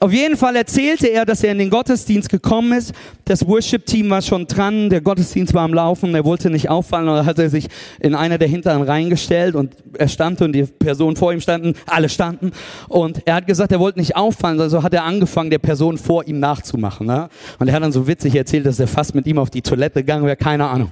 Auf 0.00 0.12
jeden 0.12 0.36
Fall 0.36 0.56
erzählte 0.56 1.06
er, 1.06 1.24
dass 1.24 1.42
er 1.42 1.52
in 1.52 1.58
den 1.58 1.70
Gottesdienst 1.70 2.28
gekommen 2.28 2.76
ist. 2.76 2.92
Das 3.24 3.46
Worship-Team 3.46 4.10
war 4.10 4.20
schon 4.20 4.46
dran, 4.46 4.90
der 4.90 5.00
Gottesdienst 5.00 5.54
war 5.54 5.62
am 5.62 5.72
Laufen, 5.72 6.14
er 6.14 6.24
wollte 6.24 6.50
nicht 6.50 6.68
auffallen, 6.68 7.08
und 7.08 7.24
hat 7.24 7.38
er 7.38 7.48
sich 7.48 7.68
in 8.00 8.14
einer 8.14 8.36
der 8.36 8.48
hinteren 8.48 8.82
Reihen 8.82 9.08
gestellt 9.08 9.54
und 9.54 9.74
er 9.96 10.08
stand 10.08 10.42
und 10.42 10.52
die 10.52 10.64
Personen 10.64 11.16
vor 11.16 11.32
ihm 11.32 11.40
standen, 11.40 11.74
alle 11.86 12.08
standen 12.08 12.52
und 12.88 13.22
er 13.24 13.36
hat 13.36 13.46
gesagt, 13.46 13.72
er 13.72 13.80
wollte 13.80 13.98
nicht 13.98 14.16
auffallen, 14.16 14.60
also 14.60 14.82
hat 14.82 14.92
er 14.92 15.04
angefangen, 15.04 15.50
der 15.50 15.58
Person 15.58 15.96
vor 15.96 16.26
ihm 16.26 16.38
nachzumachen. 16.38 17.06
Ne? 17.06 17.28
Und 17.58 17.68
er 17.68 17.74
hat 17.74 17.82
dann 17.82 17.92
so 17.92 18.06
witzig 18.06 18.34
erzählt, 18.34 18.66
dass 18.66 18.78
er 18.78 18.88
fast 18.88 19.14
mit 19.14 19.26
ihm 19.26 19.38
auf 19.38 19.50
die 19.50 19.62
Toilette 19.62 20.00
gegangen 20.00 20.26
wäre, 20.26 20.36
keine 20.36 20.66
Ahnung. 20.68 20.90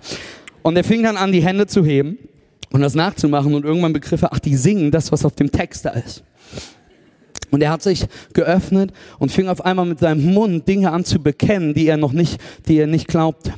Und 0.62 0.76
er 0.76 0.84
fing 0.84 1.02
dann 1.02 1.16
an, 1.16 1.32
die 1.32 1.42
Hände 1.42 1.66
zu 1.66 1.84
heben 1.84 2.18
und 2.70 2.80
das 2.80 2.94
nachzumachen 2.94 3.54
und 3.54 3.64
irgendwann 3.64 3.92
begriff 3.92 4.22
er, 4.22 4.32
ach, 4.32 4.38
die 4.38 4.56
singen 4.56 4.90
das, 4.90 5.12
was 5.12 5.24
auf 5.24 5.34
dem 5.34 5.50
Text 5.50 5.84
da 5.84 5.90
ist. 5.90 6.22
Und 7.52 7.62
er 7.62 7.70
hat 7.70 7.82
sich 7.82 8.06
geöffnet 8.32 8.92
und 9.20 9.30
fing 9.30 9.46
auf 9.46 9.64
einmal 9.64 9.86
mit 9.86 10.00
seinem 10.00 10.34
Mund 10.34 10.66
Dinge 10.66 10.90
an 10.90 11.04
zu 11.04 11.20
bekennen, 11.20 11.74
die 11.74 11.86
er 11.86 11.98
noch 11.98 12.12
nicht, 12.12 12.40
die 12.66 12.78
er 12.78 12.88
nicht 12.88 13.06
glaubte. 13.06 13.52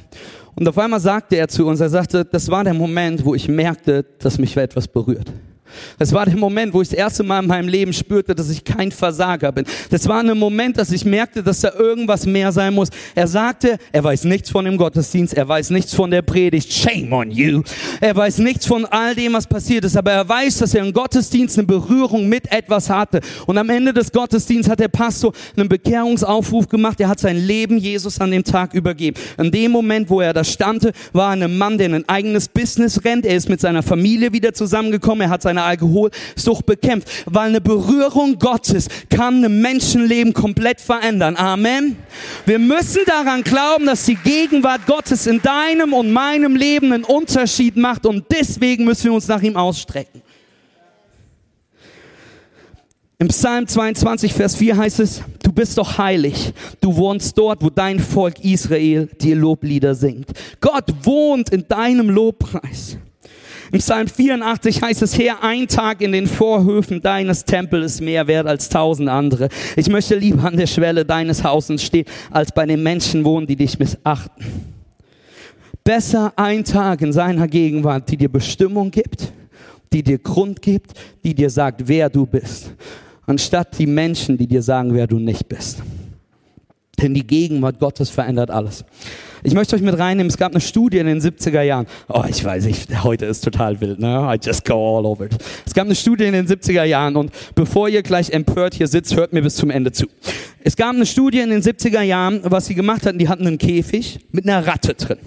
Und 0.57 0.69
auf 0.69 0.77
einmal 0.79 1.01
sagte 1.01 1.37
er 1.37 1.49
zu 1.49 1.67
uns, 1.67 1.81
er 1.81 1.89
sagte, 1.89 2.25
das 2.25 2.51
war 2.51 2.65
der 2.65 2.75
Moment, 2.75 3.25
wo 3.25 3.35
ich 3.35 3.49
merkte, 3.49 4.05
dass 4.19 4.39
mich 4.39 4.57
etwas 4.57 4.87
berührt. 4.87 5.33
Das 5.99 6.13
war 6.13 6.27
der 6.27 6.37
Moment, 6.37 6.73
wo 6.73 6.83
ich 6.83 6.89
das 6.89 6.99
erste 6.99 7.23
Mal 7.23 7.43
in 7.43 7.49
meinem 7.49 7.69
Leben 7.69 7.93
spürte, 7.93 8.35
dass 8.35 8.51
ich 8.51 8.65
kein 8.65 8.93
Versager 8.93 9.53
bin. 9.53 9.65
Das 9.91 10.09
war 10.09 10.21
ein 10.21 10.39
Moment, 10.39 10.77
dass 10.79 10.93
ich 10.93 11.05
merkte, 11.05 11.43
dass 11.43 11.61
da 11.61 11.73
irgendwas 11.79 12.27
mehr 12.27 12.53
sein 12.53 12.75
muss. 12.75 12.89
Er 13.15 13.27
sagte, 13.27 13.79
er 13.93 14.05
weiß 14.05 14.25
nichts 14.25 14.51
von 14.51 14.65
dem 14.65 14.77
Gottesdienst, 14.77 15.35
er 15.35 15.49
weiß 15.49 15.71
nichts 15.71 15.95
von 15.95 16.11
der 16.11 16.23
Predigt. 16.23 16.73
Shame 16.73 17.13
on 17.13 17.31
you. 17.31 17.63
Er 18.01 18.15
weiß 18.15 18.39
nichts 18.39 18.67
von 18.67 18.85
all 18.87 19.15
dem, 19.15 19.33
was 19.33 19.47
passiert 19.47 19.85
ist, 19.85 19.97
aber 19.97 20.13
er 20.13 20.29
weiß, 20.29 20.59
dass 20.59 20.75
er 20.75 20.85
im 20.85 20.93
Gottesdienst 20.93 21.59
eine 21.59 21.67
Berührung 21.67 22.29
mit 22.29 22.51
etwas 22.53 22.91
hatte. 22.91 23.21
Und 23.47 23.59
am 23.59 23.69
Ende 23.71 23.93
des 23.93 24.13
Gottesdienstes 24.13 24.71
hat 24.71 24.81
der 24.81 24.89
Pastor 24.89 25.33
einen 25.57 25.69
Bekehrungsaufruf 25.69 26.69
gemacht. 26.69 27.01
Er 27.01 27.09
hat 27.09 27.21
sein 27.21 27.37
Leben 27.37 27.79
Jesus 27.79 28.21
an 28.21 28.31
dem 28.31 28.45
Tag 28.45 28.75
übergeben. 28.75 29.21
In 29.39 29.51
dem 29.51 29.73
Moment, 29.73 30.09
wo 30.11 30.21
er 30.21 30.33
da 30.33 30.45
stand, 30.45 30.91
war 31.13 31.31
ein 31.31 31.59
Mann, 31.59 31.79
der 31.79 31.89
ein 31.93 32.09
eigenes 32.09 32.49
Business 32.49 33.05
rennt. 33.05 33.27
Er 33.27 33.37
ist 33.37 33.49
mit 33.49 33.61
seiner 33.61 33.83
Familie 33.83 34.33
wieder 34.33 34.55
zusammengekommen. 34.55 35.23
Er 35.23 35.31
hat 35.31 35.43
seine 35.43 35.64
Alkoholsucht 35.65 36.67
bekämpft, 36.67 37.09
weil 37.27 37.49
eine 37.49 37.61
Berührung 37.61 38.39
Gottes 38.39 38.89
kann 39.11 39.45
ein 39.45 39.61
Menschenleben 39.61 40.33
komplett 40.33 40.81
verändern. 40.81 41.37
Amen. 41.37 41.97
Wir 42.47 42.59
müssen 42.59 43.01
daran 43.07 43.43
glauben, 43.43 43.87
dass 43.87 44.05
die 44.05 44.17
Gegenwart 44.17 44.87
Gottes 44.87 45.27
in 45.27 45.41
deinem 45.43 45.93
und 45.93 46.13
meinem 46.13 46.57
Leben 46.57 46.93
einen 46.93 47.05
Unterschied 47.05 47.77
macht 47.77 48.07
und 48.07 48.25
deswegen 48.31 48.85
müssen 48.85 49.05
wir 49.05 49.13
uns 49.13 49.29
nach 49.29 49.43
ihm 49.43 49.57
ausstrecken. 49.57 50.23
Im 53.19 53.29
Psalm 53.29 53.67
22, 53.67 54.35
Vers 54.35 54.57
4 54.57 54.77
heißt 54.77 55.01
es, 55.01 55.23
du 55.43 55.53
bist 55.53 55.79
doch 55.79 55.99
heilig. 55.99 56.53
Du 56.81 56.95
wohnst 56.97 57.39
dort, 57.39 57.63
wo 57.63 57.71
dein 57.71 58.01
Volk 58.01 58.45
Israel 58.45 59.07
dir 59.07 59.37
Loblieder 59.37 59.95
singt. 59.95 60.31
Gott 60.61 60.93
wohnt 61.05 61.51
in 61.51 61.67
deinem 61.69 62.11
Lobpreis. 62.11 62.99
Im 63.73 63.79
Psalm 63.79 64.09
84 64.09 64.83
heißt 64.83 65.03
es, 65.03 65.19
Herr, 65.19 65.43
ein 65.43 65.67
Tag 65.67 66.01
in 66.01 66.13
den 66.13 66.27
Vorhöfen 66.27 67.01
deines 67.01 67.45
Tempels 67.45 67.95
ist 67.95 68.01
mehr 68.01 68.27
wert 68.27 68.47
als 68.47 68.69
tausend 68.69 69.09
andere. 69.09 69.49
Ich 69.77 69.89
möchte 69.89 70.17
lieber 70.17 70.45
an 70.45 70.57
der 70.57 70.67
Schwelle 70.67 71.05
deines 71.05 71.43
Hauses 71.43 71.83
stehen, 71.83 72.05
als 72.31 72.53
bei 72.53 72.67
den 72.67 72.83
Menschen 72.83 73.25
wohnen, 73.25 73.47
die 73.47 73.57
dich 73.57 73.79
missachten. 73.79 74.45
Besser 75.83 76.33
ein 76.37 76.65
Tag 76.65 77.03
in 77.03 77.13
seiner 77.13 77.49
Gegenwart, 77.49 78.11
die 78.11 78.17
dir 78.17 78.31
Bestimmung 78.31 78.91
gibt, 78.91 79.33
die 79.93 80.03
dir 80.03 80.19
Grund 80.19 80.63
gibt, 80.63 80.93
die 81.23 81.35
dir 81.35 81.51
sagt, 81.51 81.87
wer 81.87 82.09
du 82.09 82.27
bist, 82.27 82.73
anstatt 83.27 83.79
die 83.79 83.87
Menschen, 83.87 84.37
die 84.37 84.47
dir 84.47 84.63
sagen, 84.63 84.95
wer 84.95 85.07
du 85.07 85.19
nicht 85.19 85.49
bist. 85.49 85.83
Denn 87.01 87.15
die 87.15 87.27
Gegenwart 87.27 87.79
Gottes 87.79 88.09
verändert 88.11 88.51
alles. 88.51 88.85
Ich 89.47 89.53
möchte 89.53 89.77
euch 89.77 89.83
mit 89.83 89.99
reinnehmen, 89.99 90.31
es 90.31 90.39
gab 90.39 90.53
eine 90.53 90.61
Studie 90.63 90.97
in 90.97 91.07
den 91.07 91.21
70er 91.21 91.61
Jahren. 91.61 91.87
Oh, 92.09 92.25
ich 92.27 92.43
weiß 92.43 92.65
nicht, 92.65 93.05
heute 93.05 93.27
ist 93.27 93.45
total 93.45 93.79
wild, 93.79 93.99
ne? 93.99 94.27
I 94.35 94.39
just 94.43 94.65
go 94.65 94.97
all 94.97 95.05
over 95.05 95.27
it. 95.27 95.37
Es 95.67 95.75
gab 95.75 95.85
eine 95.85 95.95
Studie 95.95 96.25
in 96.25 96.33
den 96.33 96.47
70er 96.47 96.85
Jahren 96.85 97.15
und 97.15 97.31
bevor 97.55 97.91
ihr 97.91 98.03
gleich 98.03 98.31
empört 98.31 98.73
hier 98.73 98.87
sitzt, 98.87 99.15
hört 99.15 99.35
mir 99.35 99.43
bis 99.43 99.57
zum 99.57 99.69
Ende 99.69 99.93
zu. 99.93 100.07
Es 100.61 100.77
gab 100.77 100.95
eine 100.95 101.05
Studie 101.05 101.41
in 101.41 101.51
den 101.51 101.61
70er 101.61 102.01
Jahren, 102.01 102.41
was 102.45 102.65
sie 102.65 102.75
gemacht 102.75 103.05
hatten, 103.05 103.19
die 103.19 103.29
hatten 103.29 103.47
einen 103.47 103.59
Käfig 103.59 104.19
mit 104.33 104.49
einer 104.49 104.67
Ratte 104.67 104.95
drin. 104.95 105.19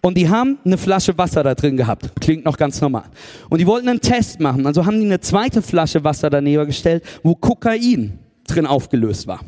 Und 0.00 0.16
die 0.16 0.30
haben 0.30 0.56
eine 0.64 0.78
Flasche 0.78 1.18
Wasser 1.18 1.42
da 1.42 1.54
drin 1.54 1.76
gehabt. 1.76 2.18
Klingt 2.22 2.46
noch 2.46 2.56
ganz 2.56 2.80
normal. 2.80 3.04
Und 3.50 3.58
die 3.58 3.66
wollten 3.66 3.90
einen 3.90 4.00
Test 4.00 4.40
machen. 4.40 4.66
Also 4.66 4.86
haben 4.86 4.98
die 4.98 5.04
eine 5.04 5.20
zweite 5.20 5.60
Flasche 5.60 6.02
Wasser 6.02 6.30
daneben 6.30 6.64
gestellt, 6.64 7.04
wo 7.22 7.34
Kokain 7.34 8.18
drin 8.46 8.64
aufgelöst 8.64 9.26
war. 9.26 9.40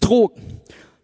Drogen. 0.00 0.51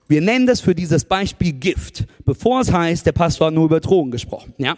Wir 0.09 0.23
nennen 0.23 0.47
das 0.47 0.61
für 0.61 0.75
dieses 0.75 1.05
Beispiel 1.05 1.53
Gift, 1.53 2.05
bevor 2.25 2.62
es 2.62 2.73
heißt, 2.73 3.05
der 3.05 3.12
Pastor 3.12 3.49
hat 3.49 3.55
nur 3.55 3.66
über 3.66 3.81
Drogen 3.81 4.11
gesprochen. 4.11 4.55
Ja? 4.57 4.77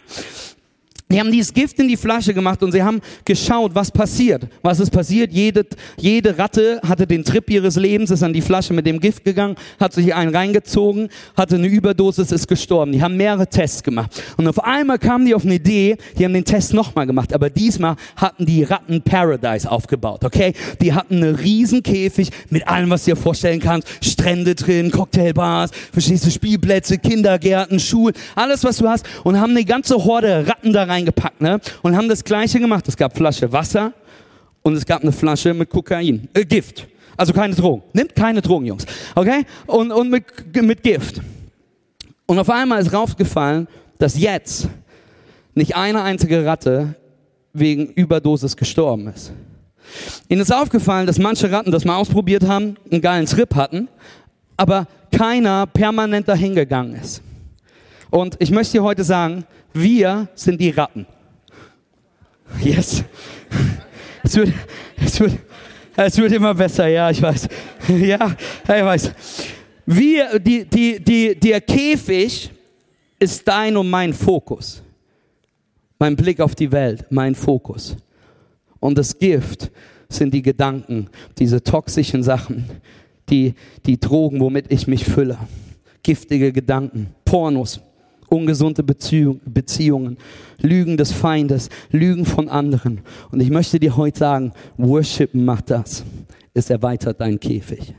Die 1.11 1.19
haben 1.19 1.31
dieses 1.31 1.53
Gift 1.53 1.77
in 1.79 1.87
die 1.87 1.97
Flasche 1.97 2.33
gemacht 2.33 2.63
und 2.63 2.71
sie 2.71 2.81
haben 2.81 3.01
geschaut, 3.25 3.75
was 3.75 3.91
passiert. 3.91 4.47
Was 4.61 4.79
ist 4.79 4.91
passiert? 4.91 5.31
Jede, 5.31 5.65
jede 5.97 6.37
Ratte 6.37 6.79
hatte 6.87 7.05
den 7.05 7.23
Trip 7.23 7.49
ihres 7.49 7.75
Lebens, 7.75 8.11
ist 8.11 8.23
an 8.23 8.33
die 8.33 8.41
Flasche 8.41 8.73
mit 8.73 8.85
dem 8.85 8.99
Gift 8.99 9.23
gegangen, 9.25 9.55
hat 9.79 9.93
sich 9.93 10.13
einen 10.13 10.33
reingezogen, 10.33 11.09
hatte 11.35 11.55
eine 11.55 11.67
Überdosis, 11.67 12.31
ist 12.31 12.47
gestorben. 12.47 12.91
Die 12.93 13.01
haben 13.01 13.17
mehrere 13.17 13.47
Tests 13.47 13.83
gemacht. 13.83 14.21
Und 14.37 14.47
auf 14.47 14.63
einmal 14.63 14.99
kamen 14.99 15.25
die 15.25 15.35
auf 15.35 15.43
eine 15.43 15.55
Idee, 15.55 15.97
die 16.17 16.25
haben 16.25 16.33
den 16.33 16.45
Test 16.45 16.73
nochmal 16.73 17.05
gemacht, 17.05 17.33
aber 17.33 17.49
diesmal 17.49 17.95
hatten 18.15 18.45
die 18.45 18.63
Ratten 18.63 19.01
Paradise 19.01 19.69
aufgebaut, 19.69 20.23
okay? 20.23 20.53
Die 20.81 20.93
hatten 20.93 21.23
einen 21.23 21.35
riesen 21.35 21.83
mit 22.49 22.67
allem, 22.67 22.89
was 22.89 23.05
du 23.05 23.11
dir 23.11 23.17
vorstellen 23.17 23.59
kannst. 23.59 23.87
Strände 24.01 24.55
drin, 24.55 24.91
Cocktailbars, 24.91 25.71
verstehst 25.91 26.31
Spielplätze, 26.31 26.97
Kindergärten, 26.97 27.79
Schulen, 27.79 28.15
alles, 28.35 28.63
was 28.63 28.77
du 28.77 28.87
hast. 28.87 29.05
Und 29.23 29.39
haben 29.39 29.51
eine 29.51 29.65
ganze 29.65 29.95
Horde 29.95 30.47
Ratten 30.47 30.73
da 30.73 30.83
rein 30.83 31.00
reingepackt 31.01 31.41
ne? 31.41 31.59
und 31.81 31.95
haben 31.95 32.07
das 32.07 32.23
gleiche 32.23 32.59
gemacht. 32.59 32.87
Es 32.87 32.95
gab 32.95 33.15
Flasche 33.15 33.51
Wasser 33.51 33.93
und 34.61 34.75
es 34.75 34.85
gab 34.85 35.01
eine 35.01 35.11
Flasche 35.11 35.53
mit 35.53 35.69
Kokain, 35.69 36.27
äh, 36.33 36.45
Gift. 36.45 36.87
Also 37.17 37.33
keine 37.33 37.53
Drogen. 37.53 37.83
Nimmt 37.93 38.15
keine 38.15 38.41
Drogen, 38.41 38.65
Jungs. 38.65 38.85
Okay? 39.15 39.45
Und, 39.67 39.91
und 39.91 40.09
mit, 40.09 40.25
mit 40.61 40.81
Gift. 40.81 41.21
Und 42.25 42.39
auf 42.39 42.49
einmal 42.49 42.81
ist 42.81 42.93
rausgefallen, 42.93 43.67
dass 43.97 44.17
jetzt 44.17 44.69
nicht 45.53 45.75
eine 45.75 46.01
einzige 46.01 46.45
Ratte 46.45 46.95
wegen 47.53 47.87
Überdosis 47.87 48.55
gestorben 48.55 49.07
ist. 49.07 49.33
Ihnen 50.29 50.41
ist 50.41 50.53
aufgefallen, 50.53 51.05
dass 51.05 51.19
manche 51.19 51.51
Ratten 51.51 51.71
das 51.71 51.83
mal 51.83 51.97
ausprobiert 51.97 52.47
haben, 52.47 52.77
einen 52.89 53.01
geilen 53.01 53.25
Trip 53.25 53.53
hatten, 53.55 53.89
aber 54.55 54.87
keiner 55.11 55.67
permanent 55.67 56.29
dahin 56.29 56.55
gegangen 56.55 56.95
ist. 56.95 57.21
Und 58.09 58.37
ich 58.39 58.51
möchte 58.51 58.77
dir 58.77 58.83
heute 58.83 59.03
sagen, 59.03 59.43
wir 59.73 60.27
sind 60.35 60.59
die 60.59 60.69
Ratten. 60.69 61.05
Yes. 62.61 63.03
Es 64.23 64.35
wird, 64.35 64.53
es 64.97 65.19
wird, 65.19 65.33
es 65.95 66.17
wird 66.17 66.31
immer 66.33 66.53
besser, 66.53 66.87
ja, 66.87 67.09
ich 67.09 67.21
weiß. 67.21 67.47
Ja, 67.87 68.35
ich 68.63 68.67
weiß. 68.67 69.11
Wir, 69.85 70.39
die, 70.39 70.65
die, 70.65 71.03
die, 71.03 71.35
der 71.35 71.59
Käfig 71.61 72.51
ist 73.19 73.47
dein 73.47 73.75
und 73.75 73.89
mein 73.89 74.13
Fokus. 74.13 74.81
Mein 75.99 76.15
Blick 76.15 76.39
auf 76.39 76.55
die 76.55 76.71
Welt, 76.71 77.05
mein 77.09 77.35
Fokus. 77.35 77.97
Und 78.79 78.97
das 78.97 79.17
Gift 79.17 79.71
sind 80.09 80.33
die 80.33 80.41
Gedanken, 80.41 81.09
diese 81.37 81.63
toxischen 81.63 82.23
Sachen, 82.23 82.69
die, 83.29 83.53
die 83.85 83.99
Drogen, 83.99 84.39
womit 84.39 84.71
ich 84.71 84.87
mich 84.87 85.05
fülle. 85.05 85.37
Giftige 86.03 86.51
Gedanken, 86.51 87.13
Pornos, 87.25 87.79
ungesunde 88.31 88.81
Beziehung, 88.83 89.41
Beziehungen, 89.45 90.17
Lügen 90.59 90.97
des 90.97 91.11
Feindes, 91.11 91.69
Lügen 91.91 92.25
von 92.25 92.49
anderen. 92.49 93.01
Und 93.31 93.41
ich 93.41 93.49
möchte 93.49 93.79
dir 93.79 93.97
heute 93.97 94.19
sagen, 94.19 94.53
Worship 94.77 95.33
macht 95.33 95.69
das. 95.69 96.03
Es 96.53 96.69
erweitert 96.69 97.19
deinen 97.19 97.39
Käfig. 97.39 97.93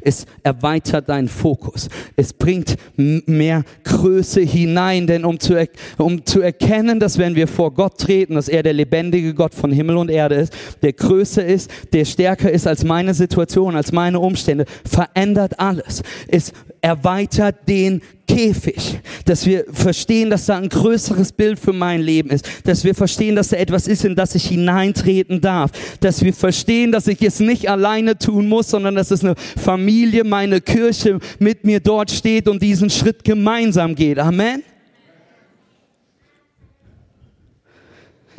Es 0.00 0.26
erweitert 0.42 1.08
deinen 1.08 1.28
Fokus. 1.28 1.88
Es 2.16 2.32
bringt 2.32 2.76
mehr 2.96 3.64
Größe 3.84 4.40
hinein, 4.40 5.06
denn 5.06 5.24
um 5.24 5.38
zu, 5.38 5.68
um 5.96 6.24
zu 6.24 6.40
erkennen, 6.40 6.98
dass 6.98 7.18
wenn 7.18 7.34
wir 7.34 7.46
vor 7.46 7.72
Gott 7.72 7.98
treten, 7.98 8.34
dass 8.34 8.48
er 8.48 8.62
der 8.62 8.72
lebendige 8.72 9.32
Gott 9.32 9.54
von 9.54 9.70
Himmel 9.70 9.96
und 9.96 10.10
Erde 10.10 10.36
ist, 10.36 10.52
der 10.82 10.92
größer 10.92 11.44
ist, 11.44 11.70
der 11.92 12.04
stärker 12.04 12.50
ist 12.50 12.66
als 12.66 12.84
meine 12.84 13.14
Situation, 13.14 13.76
als 13.76 13.92
meine 13.92 14.18
Umstände, 14.18 14.64
verändert 14.84 15.58
alles. 15.60 16.02
Es 16.28 16.52
erweitert 16.80 17.68
den 17.68 18.02
Käfig, 18.30 19.00
dass 19.24 19.44
wir 19.44 19.64
verstehen, 19.72 20.30
dass 20.30 20.46
da 20.46 20.56
ein 20.56 20.68
größeres 20.68 21.32
Bild 21.32 21.58
für 21.58 21.72
mein 21.72 22.00
Leben 22.00 22.30
ist, 22.30 22.48
dass 22.64 22.84
wir 22.84 22.94
verstehen, 22.94 23.34
dass 23.34 23.48
da 23.48 23.56
etwas 23.56 23.88
ist, 23.88 24.04
in 24.04 24.14
das 24.14 24.36
ich 24.36 24.46
hineintreten 24.46 25.40
darf, 25.40 25.72
dass 25.98 26.22
wir 26.22 26.32
verstehen, 26.32 26.92
dass 26.92 27.08
ich 27.08 27.20
es 27.22 27.40
nicht 27.40 27.68
alleine 27.68 28.16
tun 28.16 28.48
muss, 28.48 28.70
sondern 28.70 28.94
dass 28.94 29.10
es 29.10 29.24
eine 29.24 29.34
Familie, 29.34 30.22
meine 30.22 30.60
Kirche 30.60 31.18
mit 31.40 31.64
mir 31.64 31.80
dort 31.80 32.12
steht 32.12 32.46
und 32.46 32.62
diesen 32.62 32.88
Schritt 32.88 33.24
gemeinsam 33.24 33.96
geht. 33.96 34.20
Amen. 34.20 34.62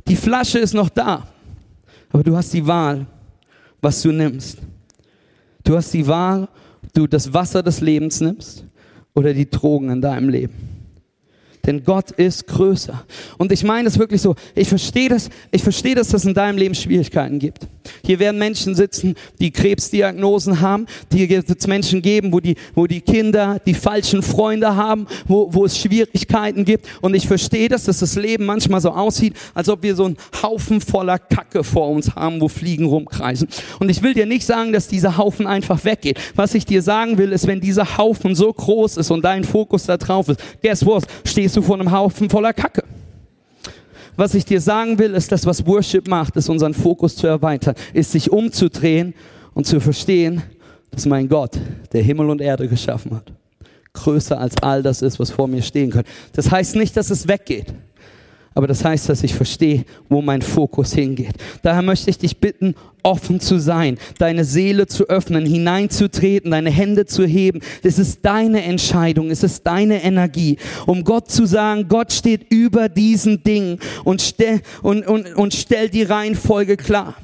Die 0.07 0.15
Flasche 0.15 0.59
ist 0.59 0.73
noch 0.73 0.89
da, 0.89 1.27
aber 2.11 2.23
du 2.23 2.35
hast 2.35 2.53
die 2.53 2.65
Wahl, 2.65 3.05
was 3.81 4.01
du 4.01 4.13
nimmst. 4.13 4.57
Du 5.65 5.75
hast 5.75 5.93
die 5.93 6.07
Wahl, 6.07 6.47
du 6.93 7.07
das 7.07 7.33
Wasser 7.33 7.61
des 7.61 7.81
Lebens 7.81 8.21
nimmst 8.21 8.65
oder 9.13 9.33
die 9.33 9.49
Drogen 9.49 9.89
in 9.89 10.01
deinem 10.01 10.29
Leben. 10.29 10.80
Denn 11.65 11.83
Gott 11.83 12.11
ist 12.11 12.47
größer. 12.47 13.05
Und 13.37 13.51
ich 13.51 13.63
meine 13.63 13.87
es 13.87 13.99
wirklich 13.99 14.21
so. 14.21 14.35
Ich 14.55 14.67
verstehe 14.67 15.09
das, 15.09 15.29
ich 15.51 15.61
verstehe, 15.63 15.95
dass 15.95 16.13
es 16.13 16.25
in 16.25 16.33
deinem 16.33 16.57
Leben 16.57 16.75
Schwierigkeiten 16.75 17.39
gibt. 17.39 17.67
Hier 18.03 18.19
werden 18.19 18.37
Menschen 18.37 18.75
sitzen, 18.75 19.15
die 19.39 19.51
Krebsdiagnosen 19.51 20.61
haben. 20.61 20.85
Hier 21.11 21.29
wird 21.29 21.49
es 21.49 21.67
Menschen 21.67 22.01
geben, 22.01 22.31
wo 22.33 22.39
die, 22.39 22.55
wo 22.75 22.87
die 22.87 23.01
Kinder 23.01 23.59
die 23.65 23.73
falschen 23.73 24.21
Freunde 24.21 24.75
haben, 24.75 25.07
wo, 25.27 25.53
wo 25.53 25.65
es 25.65 25.77
Schwierigkeiten 25.77 26.65
gibt. 26.65 26.87
Und 27.01 27.15
ich 27.15 27.27
verstehe 27.27 27.69
das, 27.69 27.85
dass 27.85 27.99
das 27.99 28.15
Leben 28.15 28.45
manchmal 28.45 28.81
so 28.81 28.91
aussieht, 28.91 29.35
als 29.53 29.69
ob 29.69 29.83
wir 29.83 29.95
so 29.95 30.05
einen 30.05 30.17
Haufen 30.41 30.81
voller 30.81 31.19
Kacke 31.19 31.63
vor 31.63 31.89
uns 31.89 32.15
haben, 32.15 32.41
wo 32.41 32.47
Fliegen 32.47 32.85
rumkreisen. 32.85 33.47
Und 33.79 33.89
ich 33.89 34.01
will 34.01 34.13
dir 34.13 34.25
nicht 34.25 34.45
sagen, 34.45 34.73
dass 34.73 34.87
dieser 34.87 35.17
Haufen 35.17 35.47
einfach 35.47 35.83
weggeht. 35.85 36.19
Was 36.35 36.53
ich 36.53 36.65
dir 36.65 36.81
sagen 36.81 37.17
will, 37.17 37.31
ist, 37.31 37.47
wenn 37.47 37.61
dieser 37.61 37.97
Haufen 37.97 38.35
so 38.35 38.51
groß 38.51 38.97
ist 38.97 39.11
und 39.11 39.23
dein 39.23 39.43
Fokus 39.43 39.85
da 39.85 39.97
drauf 39.97 40.29
ist, 40.29 40.39
guess 40.61 40.85
what? 40.85 41.05
Stehst 41.25 41.50
stehst 41.51 41.57
du 41.57 41.67
vor 41.67 41.77
einem 41.77 41.91
Haufen 41.91 42.29
voller 42.29 42.53
Kacke. 42.53 42.83
Was 44.15 44.35
ich 44.35 44.45
dir 44.45 44.61
sagen 44.61 44.97
will, 44.97 45.13
ist, 45.13 45.33
dass 45.33 45.45
was 45.45 45.65
Worship 45.65 46.07
macht, 46.07 46.37
ist 46.37 46.47
unseren 46.47 46.73
Fokus 46.73 47.17
zu 47.17 47.27
erweitern, 47.27 47.75
ist 47.91 48.13
sich 48.13 48.31
umzudrehen 48.31 49.13
und 49.53 49.67
zu 49.67 49.81
verstehen, 49.81 50.41
dass 50.91 51.05
mein 51.05 51.27
Gott, 51.27 51.59
der 51.91 52.03
Himmel 52.03 52.29
und 52.29 52.39
Erde 52.39 52.69
geschaffen 52.69 53.13
hat, 53.15 53.33
größer 53.91 54.39
als 54.39 54.55
all 54.63 54.81
das 54.81 55.01
ist, 55.01 55.19
was 55.19 55.29
vor 55.29 55.49
mir 55.49 55.61
stehen 55.61 55.89
kann. 55.89 56.05
Das 56.31 56.49
heißt 56.49 56.77
nicht, 56.77 56.95
dass 56.95 57.09
es 57.09 57.27
weggeht. 57.27 57.73
Aber 58.53 58.67
das 58.67 58.83
heißt, 58.83 59.07
dass 59.07 59.23
ich 59.23 59.33
verstehe, 59.33 59.85
wo 60.09 60.21
mein 60.21 60.41
Fokus 60.41 60.93
hingeht. 60.93 61.35
Daher 61.61 61.81
möchte 61.81 62.09
ich 62.09 62.17
dich 62.17 62.37
bitten, 62.37 62.75
offen 63.01 63.39
zu 63.39 63.59
sein, 63.59 63.97
deine 64.19 64.43
Seele 64.43 64.87
zu 64.87 65.07
öffnen, 65.07 65.45
hineinzutreten, 65.45 66.51
deine 66.51 66.69
Hände 66.69 67.05
zu 67.05 67.25
heben. 67.25 67.61
Es 67.81 67.97
ist 67.97 68.19
deine 68.23 68.63
Entscheidung, 68.63 69.31
es 69.31 69.43
ist 69.43 69.65
deine 69.65 70.03
Energie, 70.03 70.57
um 70.85 71.03
Gott 71.03 71.31
zu 71.31 71.45
sagen, 71.45 71.87
Gott 71.87 72.11
steht 72.11 72.51
über 72.51 72.89
diesen 72.89 73.41
Dingen 73.41 73.79
und, 74.03 74.21
stell, 74.21 74.61
und, 74.81 75.07
und, 75.07 75.33
und 75.35 75.53
stell 75.53 75.89
die 75.89 76.03
Reihenfolge 76.03 76.75
klar. 76.75 77.15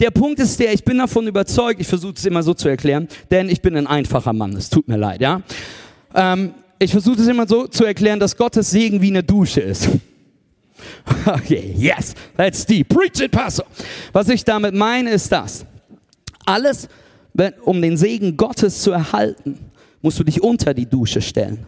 Der 0.00 0.10
Punkt 0.10 0.38
ist 0.40 0.58
der, 0.58 0.72
ich 0.72 0.84
bin 0.84 0.98
davon 0.98 1.26
überzeugt, 1.26 1.80
ich 1.80 1.86
versuche 1.86 2.14
es 2.16 2.24
immer 2.24 2.42
so 2.42 2.54
zu 2.54 2.68
erklären, 2.68 3.08
denn 3.30 3.48
ich 3.48 3.60
bin 3.60 3.76
ein 3.76 3.86
einfacher 3.86 4.32
Mann, 4.32 4.54
es 4.56 4.70
tut 4.70 4.88
mir 4.88 4.98
leid, 4.98 5.20
ja. 5.20 5.42
Ähm, 6.14 6.52
ich 6.78 6.90
versuche 6.90 7.20
es 7.20 7.28
immer 7.28 7.46
so 7.46 7.66
zu 7.66 7.84
erklären, 7.84 8.18
dass 8.18 8.36
Gottes 8.36 8.70
Segen 8.70 9.00
wie 9.00 9.08
eine 9.08 9.22
Dusche 9.22 9.60
ist. 9.60 9.88
Okay, 11.26 11.74
yes, 11.76 12.14
that's 12.36 12.66
deep. 12.66 12.88
Preach 12.88 13.20
it, 13.20 13.30
Pastor. 13.30 13.66
Was 14.12 14.28
ich 14.28 14.44
damit 14.44 14.74
meine, 14.74 15.10
ist 15.10 15.30
das. 15.30 15.64
Alles, 16.44 16.88
um 17.62 17.80
den 17.80 17.96
Segen 17.96 18.36
Gottes 18.36 18.82
zu 18.82 18.90
erhalten, 18.90 19.58
musst 20.00 20.18
du 20.18 20.24
dich 20.24 20.42
unter 20.42 20.74
die 20.74 20.86
Dusche 20.86 21.20
stellen. 21.20 21.64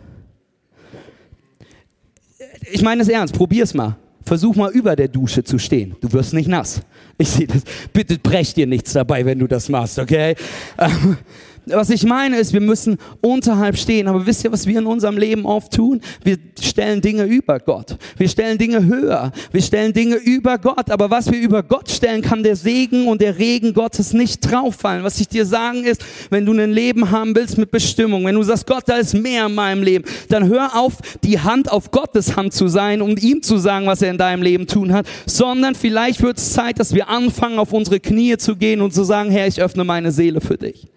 Ich 2.72 2.82
meine 2.82 3.02
es 3.02 3.08
ernst, 3.08 3.34
probier's 3.34 3.74
mal. 3.74 3.96
Versuch 4.24 4.56
mal 4.56 4.72
über 4.72 4.96
der 4.96 5.08
Dusche 5.08 5.44
zu 5.44 5.58
stehen. 5.58 5.96
Du 6.00 6.10
wirst 6.12 6.32
nicht 6.32 6.48
nass. 6.48 6.80
Ich 7.18 7.28
sehe 7.28 7.46
das. 7.46 7.62
Bitte 7.92 8.18
brech 8.18 8.54
dir 8.54 8.66
nichts 8.66 8.94
dabei, 8.94 9.24
wenn 9.24 9.38
du 9.38 9.46
das 9.46 9.68
machst, 9.68 9.98
okay? 9.98 10.34
Ähm, 10.78 11.18
was 11.66 11.90
ich 11.90 12.04
meine 12.04 12.38
ist, 12.38 12.52
wir 12.52 12.60
müssen 12.60 12.98
unterhalb 13.20 13.76
stehen. 13.76 14.08
Aber 14.08 14.26
wisst 14.26 14.44
ihr, 14.44 14.52
was 14.52 14.66
wir 14.66 14.78
in 14.78 14.86
unserem 14.86 15.16
Leben 15.16 15.46
oft 15.46 15.72
tun? 15.72 16.00
Wir 16.22 16.38
stellen 16.60 17.00
Dinge 17.00 17.24
über 17.24 17.58
Gott. 17.58 17.96
Wir 18.16 18.28
stellen 18.28 18.58
Dinge 18.58 18.84
höher. 18.84 19.32
Wir 19.52 19.62
stellen 19.62 19.92
Dinge 19.92 20.16
über 20.16 20.58
Gott. 20.58 20.90
Aber 20.90 21.10
was 21.10 21.30
wir 21.30 21.40
über 21.40 21.62
Gott 21.62 21.90
stellen, 21.90 22.22
kann 22.22 22.42
der 22.42 22.56
Segen 22.56 23.06
und 23.06 23.20
der 23.20 23.38
Regen 23.38 23.72
Gottes 23.72 24.12
nicht 24.12 24.40
drauffallen. 24.40 25.04
Was 25.04 25.20
ich 25.20 25.28
dir 25.28 25.46
sagen 25.46 25.84
ist, 25.84 26.04
wenn 26.30 26.46
du 26.46 26.52
ein 26.52 26.72
Leben 26.72 27.10
haben 27.10 27.34
willst 27.34 27.58
mit 27.58 27.70
Bestimmung, 27.70 28.24
wenn 28.24 28.34
du 28.34 28.42
sagst, 28.42 28.66
Gott, 28.66 28.84
da 28.86 28.96
ist 28.96 29.14
mehr 29.14 29.46
in 29.46 29.54
meinem 29.54 29.82
Leben, 29.82 30.04
dann 30.28 30.48
hör 30.48 30.76
auf, 30.76 30.94
die 31.22 31.40
Hand 31.40 31.70
auf 31.70 31.90
Gottes 31.90 32.36
Hand 32.36 32.52
zu 32.52 32.68
sein, 32.68 33.02
um 33.02 33.16
ihm 33.16 33.42
zu 33.42 33.58
sagen, 33.58 33.86
was 33.86 34.02
er 34.02 34.10
in 34.10 34.18
deinem 34.18 34.42
Leben 34.42 34.66
tun 34.66 34.92
hat, 34.92 35.06
sondern 35.26 35.74
vielleicht 35.74 36.22
wird 36.22 36.38
es 36.38 36.52
Zeit, 36.52 36.78
dass 36.78 36.94
wir 36.94 37.08
anfangen, 37.08 37.58
auf 37.58 37.72
unsere 37.72 38.00
Knie 38.00 38.36
zu 38.36 38.56
gehen 38.56 38.80
und 38.80 38.92
zu 38.92 39.04
sagen, 39.04 39.30
Herr, 39.30 39.46
ich 39.46 39.60
öffne 39.60 39.84
meine 39.84 40.12
Seele 40.12 40.40
für 40.40 40.58
dich. 40.58 40.93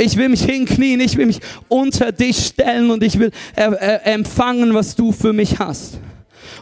Ich 0.00 0.16
will 0.16 0.30
mich 0.30 0.42
hinknien, 0.42 1.00
ich 1.00 1.16
will 1.16 1.26
mich 1.26 1.40
unter 1.68 2.10
dich 2.10 2.46
stellen 2.46 2.90
und 2.90 3.02
ich 3.02 3.18
will 3.18 3.30
empfangen, 3.54 4.72
was 4.74 4.96
du 4.96 5.12
für 5.12 5.32
mich 5.32 5.58
hast. 5.58 5.98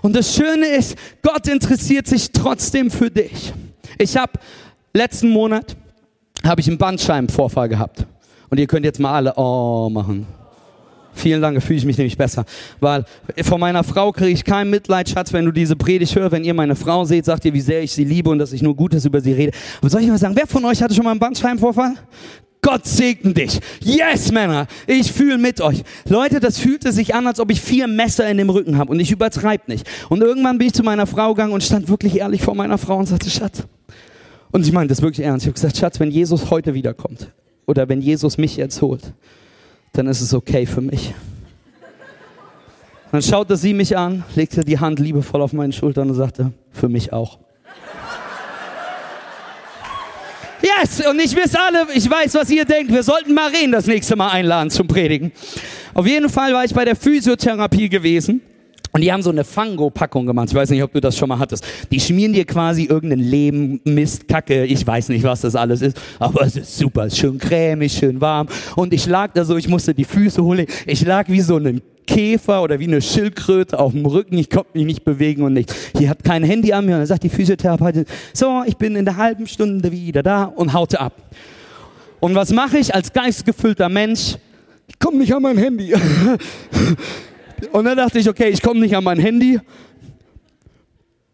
Und 0.03 0.17
das 0.17 0.35
Schöne 0.35 0.67
ist, 0.67 0.97
Gott 1.23 1.47
interessiert 1.47 2.07
sich 2.07 2.33
trotzdem 2.33 2.91
für 2.91 3.11
dich. 3.11 3.53
Ich 3.97 4.17
habe 4.17 4.33
letzten 4.93 5.29
Monat 5.29 5.77
habe 6.45 6.61
ich 6.61 6.69
einen 6.69 6.79
Bandscheibenvorfall 6.79 7.69
gehabt. 7.69 8.07
Und 8.51 8.59
ihr 8.59 8.67
könnt 8.67 8.85
jetzt 8.85 8.99
mal 8.99 9.15
alle 9.15 9.35
oh 9.37 9.89
machen. 9.89 10.27
Vielen 11.13 11.43
Dank, 11.43 11.57
da 11.57 11.61
fühle 11.61 11.79
ich 11.79 11.85
mich 11.85 11.99
nämlich 11.99 12.17
besser. 12.17 12.45
Weil 12.81 13.05
von 13.43 13.61
meiner 13.61 13.85
Frau 13.85 14.13
kriege 14.13 14.31
ich 14.31 14.45
kein 14.45 14.71
Mitleid, 14.71 15.09
Schatz, 15.09 15.33
wenn 15.33 15.45
du 15.45 15.53
diese 15.53 15.77
Predigt 15.77 16.15
hörst. 16.17 16.33
Wenn 16.33 16.45
ihr 16.45 16.55
meine 16.55 16.77
Frau 16.77 17.05
seht, 17.05 17.25
sagt 17.25 17.45
ihr, 17.45 17.53
wie 17.55 17.61
sehr 17.61 17.83
ich 17.83 17.93
sie 17.93 18.05
liebe 18.05 18.31
und 18.31 18.39
dass 18.39 18.53
ich 18.53 18.63
nur 18.63 18.75
Gutes 18.75 19.05
über 19.05 19.21
sie 19.21 19.33
rede. 19.33 19.53
Aber 19.81 19.91
soll 19.91 20.01
ich 20.01 20.09
mal 20.09 20.19
sagen, 20.19 20.37
wer 20.37 20.47
von 20.47 20.65
euch 20.65 20.83
hatte 20.83 20.95
schon 20.95 21.05
mal 21.05 21.11
einen 21.11 21.21
Bandscheibenvorfall? 21.21 21.95
Gott 22.61 22.87
segne 22.87 23.35
dich. 23.35 23.61
Yes, 23.81 24.33
Männer, 24.33 24.67
ich 24.87 25.13
fühle 25.13 25.39
mit 25.39 25.61
euch. 25.61 25.83
Leute, 26.09 26.41
das 26.41 26.59
fühlte 26.59 26.93
sich 26.93 27.15
an, 27.15 27.27
als 27.27 27.41
ob 27.41 27.51
ich 27.51 27.61
vier 27.61 27.87
Messer 27.87 28.29
in 28.29 28.37
dem 28.37 28.51
Rücken 28.51 28.79
habe 28.79 28.91
und 28.91 29.01
ich 29.01 29.11
übertreibe 29.11 29.65
nicht. 29.69 29.89
Und 30.09 30.23
irgendwann 30.23 30.59
bin 30.59 30.69
ich 30.69 30.75
zu 30.75 30.83
meiner 30.83 31.07
Frau 31.07 31.35
gegangen 31.35 31.53
und 31.53 31.63
stand 31.63 31.89
wirklich 31.89 32.17
ehrlich 32.17 32.43
vor 32.43 32.55
meiner 32.55 32.79
Frau 32.79 32.97
und 32.97 33.07
sagte, 33.07 33.31
Schatz. 33.31 33.63
Und 34.51 34.67
ich 34.67 34.73
meine 34.73 34.89
das 34.89 35.03
wirklich 35.03 35.25
ernst. 35.25 35.45
Ich 35.45 35.49
habe 35.49 35.55
gesagt, 35.55 35.77
Schatz, 35.77 36.01
wenn 36.01 36.11
Jesus 36.11 36.51
heute 36.51 36.75
wiederkommt 36.75 37.31
oder 37.67 37.89
wenn 37.89 38.01
Jesus 38.01 38.39
mich 38.39 38.57
jetzt 38.57 38.83
holt, 38.83 39.13
dann 39.93 40.07
ist 40.07 40.21
es 40.21 40.35
okay 40.35 40.67
für 40.67 40.81
mich. 40.81 41.15
Dann 43.13 43.23
schaute 43.23 43.57
sie 43.57 43.73
mich 43.73 43.97
an, 43.97 44.25
legte 44.35 44.65
die 44.65 44.79
Hand 44.79 44.99
liebevoll 44.99 45.41
auf 45.41 45.53
meine 45.53 45.73
Schultern 45.73 46.11
und 46.11 46.17
sagte, 46.17 46.53
für 46.73 46.89
mich 46.89 47.13
auch. 47.13 47.39
Yes! 50.63 51.07
Und 51.07 51.21
ich 51.21 51.37
weiß 51.37 51.55
alle, 51.55 51.87
ich 51.95 52.11
weiß, 52.11 52.35
was 52.35 52.51
ihr 52.51 52.65
denkt. 52.65 52.93
Wir 52.93 53.03
sollten 53.03 53.33
Maren 53.35 53.73
das 53.73 53.87
nächste 53.87 54.17
Mal 54.17 54.31
einladen 54.31 54.71
zum 54.71 54.89
Predigen. 54.89 55.33
Auf 55.95 56.07
jeden 56.07 56.29
Fall 56.29 56.53
war 56.53 56.65
ich 56.65 56.75
bei 56.75 56.85
der 56.85 56.97
Physiotherapie 56.97 57.89
gewesen. 57.89 58.41
Und 58.99 59.03
die 59.03 59.13
haben 59.13 59.23
so 59.23 59.31
eine 59.31 59.45
Fango-Packung 59.45 60.27
gemacht. 60.27 60.49
Ich 60.49 60.57
weiß 60.57 60.71
nicht, 60.71 60.83
ob 60.83 60.93
du 60.93 61.01
das 61.01 61.17
schon 61.17 61.29
mal 61.29 61.39
hattest. 61.39 61.65
Die 61.93 62.01
schmieren 62.01 62.33
dir 62.33 62.45
quasi 62.45 62.83
irgendein 62.83 63.21
Leben, 63.21 63.81
Mist, 63.85 64.27
Kacke. 64.27 64.65
Ich 64.65 64.85
weiß 64.85 65.11
nicht, 65.11 65.23
was 65.23 65.43
das 65.43 65.55
alles 65.55 65.83
ist. 65.83 65.97
Aber 66.19 66.43
es 66.43 66.57
ist 66.57 66.77
super. 66.77 67.05
Es 67.05 67.13
ist 67.13 67.21
schön 67.21 67.39
cremig, 67.39 67.93
schön 67.93 68.21
warm. 68.21 68.49
Und 68.75 68.93
ich 68.93 69.07
lag 69.07 69.31
da 69.35 69.45
so, 69.45 69.57
ich 69.57 69.69
musste 69.69 69.95
die 69.95 70.03
Füße 70.03 70.43
holen. 70.43 70.67
Ich 70.85 71.07
lag 71.07 71.29
wie 71.29 71.41
so 71.41 71.59
ein 71.59 71.81
Käfer 72.09 72.61
oder 72.61 72.81
wie 72.81 72.89
eine 72.89 73.01
Schildkröte 73.01 73.79
auf 73.79 73.93
dem 73.93 74.05
Rücken. 74.05 74.37
Ich 74.37 74.51
konnte 74.51 74.71
mich 74.77 74.85
nicht 74.85 75.05
bewegen 75.05 75.43
und 75.43 75.53
nichts. 75.53 75.77
Hier 75.97 76.11
hat 76.11 76.25
kein 76.25 76.43
Handy 76.43 76.73
an 76.73 76.85
mir. 76.85 76.95
Und 76.95 76.99
dann 76.99 77.07
sagt 77.07 77.23
die 77.23 77.29
Physiotherapeutin, 77.29 78.05
so, 78.33 78.65
ich 78.67 78.77
bin 78.77 78.97
in 78.97 79.05
der 79.05 79.17
halben 79.17 79.47
Stunde 79.47 79.93
wieder 79.93 80.25
da 80.25 80.43
und 80.43 80.73
haute 80.73 80.99
ab. 80.99 81.13
Und 82.19 82.35
was 82.35 82.53
mache 82.53 82.79
ich 82.79 82.93
als 82.93 83.13
geistgefüllter 83.13 83.89
Mensch? 83.89 84.39
Ich 84.89 84.99
komme 84.99 85.19
nicht 85.19 85.33
an 85.33 85.43
mein 85.43 85.57
Handy. 85.57 85.95
Und 87.73 87.85
dann 87.85 87.97
dachte 87.97 88.19
ich, 88.19 88.29
okay, 88.29 88.49
ich 88.49 88.63
komme 88.63 88.81
nicht 88.81 88.95
an 88.97 89.05
mein 89.05 89.19
Handy. 89.19 89.61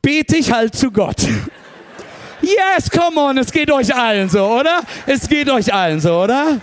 Bete 0.03 0.37
ich 0.37 0.53
halt 0.53 0.75
zu 0.75 0.91
Gott. 0.91 1.27
Yes, 2.43 2.91
come 2.91 3.19
on, 3.19 3.39
es 3.39 3.51
geht 3.51 3.71
euch 3.71 3.95
allen 3.95 4.29
so, 4.29 4.45
oder? 4.45 4.81
Es 5.07 5.29
geht 5.29 5.49
euch 5.49 5.73
allen 5.73 5.99
so, 6.01 6.23
oder? 6.23 6.61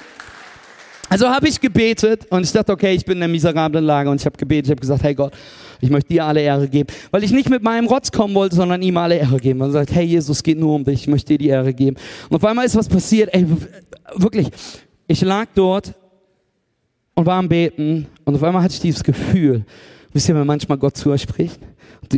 Also 1.10 1.28
habe 1.28 1.48
ich 1.48 1.60
gebetet 1.60 2.28
und 2.30 2.44
ich 2.44 2.52
dachte, 2.52 2.72
okay, 2.72 2.94
ich 2.94 3.04
bin 3.04 3.18
in 3.18 3.24
einer 3.24 3.32
miserablen 3.32 3.84
Lage 3.84 4.10
und 4.10 4.22
ich 4.22 4.26
habe 4.26 4.38
gebetet, 4.38 4.68
ich 4.68 4.72
habe 4.72 4.82
gesagt, 4.82 5.04
hey 5.04 5.16
Gott, 5.16 5.34
ich 5.82 5.90
möchte 5.90 6.14
dir 6.14 6.24
alle 6.24 6.42
Ehre 6.42 6.68
geben, 6.68 6.88
weil 7.10 7.24
ich 7.24 7.32
nicht 7.32 7.50
mit 7.50 7.64
meinem 7.64 7.88
Rotz 7.88 8.12
kommen 8.12 8.34
wollte, 8.36 8.56
sondern 8.56 8.82
ihm 8.82 8.96
alle 8.96 9.18
Ehre 9.18 9.38
geben. 9.38 9.62
Und 9.62 9.72
sagt, 9.72 9.92
hey 9.92 10.06
Jesus, 10.06 10.38
es 10.38 10.44
geht 10.44 10.60
nur 10.60 10.76
um 10.76 10.86
dich, 10.86 11.02
ich 11.02 11.08
möchte 11.08 11.34
dir 11.34 11.38
die 11.40 11.48
Ehre 11.48 11.74
geben. 11.74 11.98
Und 12.30 12.38
auf 12.38 12.46
einmal 12.46 12.66
ist 12.66 12.76
was 12.76 12.88
passiert, 12.88 13.34
ey, 13.34 13.46
wirklich, 14.16 14.48
ich 15.08 15.22
lag 15.22 15.48
dort 15.56 15.94
und 17.16 17.26
war 17.26 17.38
am 17.38 17.50
Beten 17.50 18.08
und 18.26 18.36
auf 18.36 18.44
einmal 18.44 18.64
hatte 18.64 18.74
ich 18.74 18.80
dieses 18.80 19.04
Gefühl, 19.04 19.66
wisst 20.14 20.30
ihr, 20.30 20.36
wenn 20.36 20.48
manchmal 20.48 20.78
Gott 20.78 20.98
zu 20.98 21.12
euch 21.12 21.22
spricht, 21.22 21.60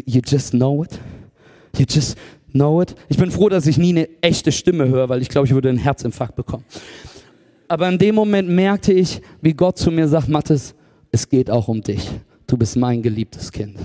you 0.06 0.21
just 0.25 0.51
know 0.51 0.84
it, 0.84 0.99
you 1.77 1.86
just 1.88 2.17
know 2.51 2.82
it. 2.82 2.95
Ich 3.10 3.17
bin 3.17 3.32
froh, 3.32 3.49
dass 3.49 3.67
ich 3.67 3.77
nie 3.77 3.89
eine 3.89 4.10
echte 4.21 4.51
Stimme 4.51 4.88
höre, 4.88 5.10
weil 5.10 5.21
ich 5.21 5.29
glaube, 5.29 5.47
ich 5.47 5.53
würde 5.53 5.69
einen 5.69 5.77
Herzinfarkt 5.77 6.36
bekommen. 6.36 6.63
Aber 7.67 7.89
in 7.89 7.97
dem 7.97 8.15
Moment 8.15 8.49
merkte 8.49 8.93
ich, 8.93 9.21
wie 9.41 9.53
Gott 9.53 9.77
zu 9.77 9.91
mir 9.91 10.08
sagt, 10.08 10.29
Mathis, 10.29 10.75
es 11.12 11.27
geht 11.27 11.49
auch 11.49 11.67
um 11.67 11.82
dich. 11.82 12.10
Du 12.45 12.58
bist 12.58 12.75
mein 12.75 13.01
geliebtes 13.01 13.51
Kind. 13.51 13.77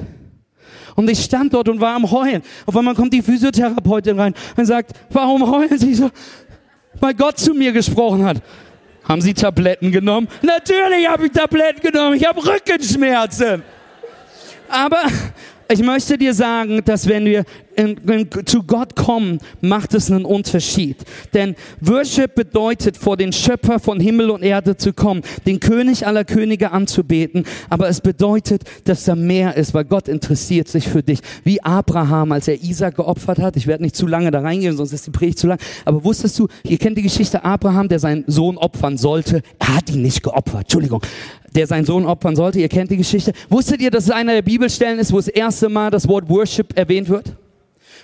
Und 0.95 1.09
ich 1.09 1.23
stand 1.23 1.55
dort 1.55 1.69
und 1.69 1.81
war 1.81 1.95
am 1.95 2.11
Heulen. 2.11 2.43
Auf 2.67 2.77
einmal 2.77 2.95
kommt 2.95 3.13
die 3.13 3.23
Physiotherapeutin 3.23 4.19
rein 4.19 4.35
und 4.57 4.67
sagt, 4.67 4.93
warum 5.11 5.51
heulen 5.51 5.79
Sie 5.79 5.95
so? 5.95 6.11
Weil 7.01 7.15
Gott 7.15 7.39
zu 7.39 7.55
mir 7.55 7.73
gesprochen 7.73 8.25
hat. 8.25 8.43
Haben 9.09 9.23
Sie 9.23 9.33
Tabletten 9.33 9.91
genommen? 9.91 10.29
Natürlich 10.43 11.09
habe 11.09 11.27
ich 11.27 11.33
Tabletten 11.33 11.81
genommen. 11.81 12.15
Ich 12.15 12.27
habe 12.27 12.45
Rückenschmerzen. 12.45 13.63
Aber 14.69 15.03
ich 15.71 15.83
möchte 15.83 16.19
dir 16.19 16.35
sagen, 16.35 16.85
dass 16.85 17.09
wenn 17.09 17.25
wir 17.25 17.45
in, 17.79 18.29
zu 18.45 18.65
Gott 18.65 18.97
kommen, 18.97 19.39
macht 19.61 19.95
es 19.95 20.11
einen 20.11 20.25
Unterschied. 20.25 20.97
Denn 21.33 21.55
Worship 21.81 22.35
bedeutet, 22.35 22.97
vor 22.97 23.17
den 23.17 23.33
Schöpfer 23.33 23.79
von 23.79 24.01
Himmel 24.01 24.31
und 24.31 24.43
Erde 24.43 24.77
zu 24.77 24.93
kommen, 24.93 25.23
den 25.47 25.61
König 25.61 26.07
aller 26.07 26.25
Könige 26.25 26.73
anzubeten. 26.73 27.45
Aber 27.71 27.89
es 27.89 28.01
bedeutet, 28.01 28.65
dass 28.85 29.05
da 29.05 29.15
mehr 29.15 29.57
ist, 29.57 29.75
weil 29.75 29.85
Gott 29.85 30.09
interessiert 30.09 30.69
sich 30.69 30.89
für 30.89 31.05
dich. 31.05 31.21
Wie 31.45 31.63
Abraham, 31.63 32.33
als 32.33 32.49
er 32.49 32.61
Isaac 32.63 32.97
geopfert 32.97 33.39
hat. 33.39 33.57
Ich 33.57 33.69
werde 33.69 33.85
nicht 33.85 33.95
zu 33.95 34.07
lange 34.09 34.33
da 34.33 34.41
reingehen, 34.41 34.77
sonst 34.77 34.93
ist 34.93 35.07
die 35.07 35.13
Predigt 35.13 35.39
zu 35.39 35.47
lang. 35.47 35.59
Aber 35.85 36.03
wusstest 36.05 36.37
du, 36.39 36.49
ihr 36.65 36.79
kennt 36.79 36.99
die 36.99 37.03
Geschichte 37.03 37.45
Abraham, 37.45 37.89
der 37.89 38.01
seinen 38.01 38.25
Sohn 38.27 38.59
opfern 38.59 38.99
sollte. 38.99 39.43
Er 39.61 39.77
hat 39.77 39.91
ihn 39.91 40.03
nicht 40.03 40.23
geopfert. 40.23 40.63
Entschuldigung 40.63 41.03
der 41.55 41.67
seinen 41.67 41.87
Sohn 41.87 42.05
opfern 42.05 42.37
sollte. 42.37 42.61
Ihr 42.61 42.69
kennt 42.69 42.91
die 42.91 42.99
Geschichte. 42.99 43.33
Wusstet 43.49 43.81
ihr, 43.81 43.91
dass 43.91 44.05
es 44.05 44.11
einer 44.11 44.35
der 44.35 44.43
Bibelstellen 44.43 44.99
ist, 44.99 45.13
wo 45.13 45.17
das 45.17 45.29
erste 45.29 45.71
Mal 45.71 45.91
das 45.91 46.07
Wort 46.07 46.29
Worship 46.29 46.77
erwähnt 46.77 47.09
wird? 47.09 47.35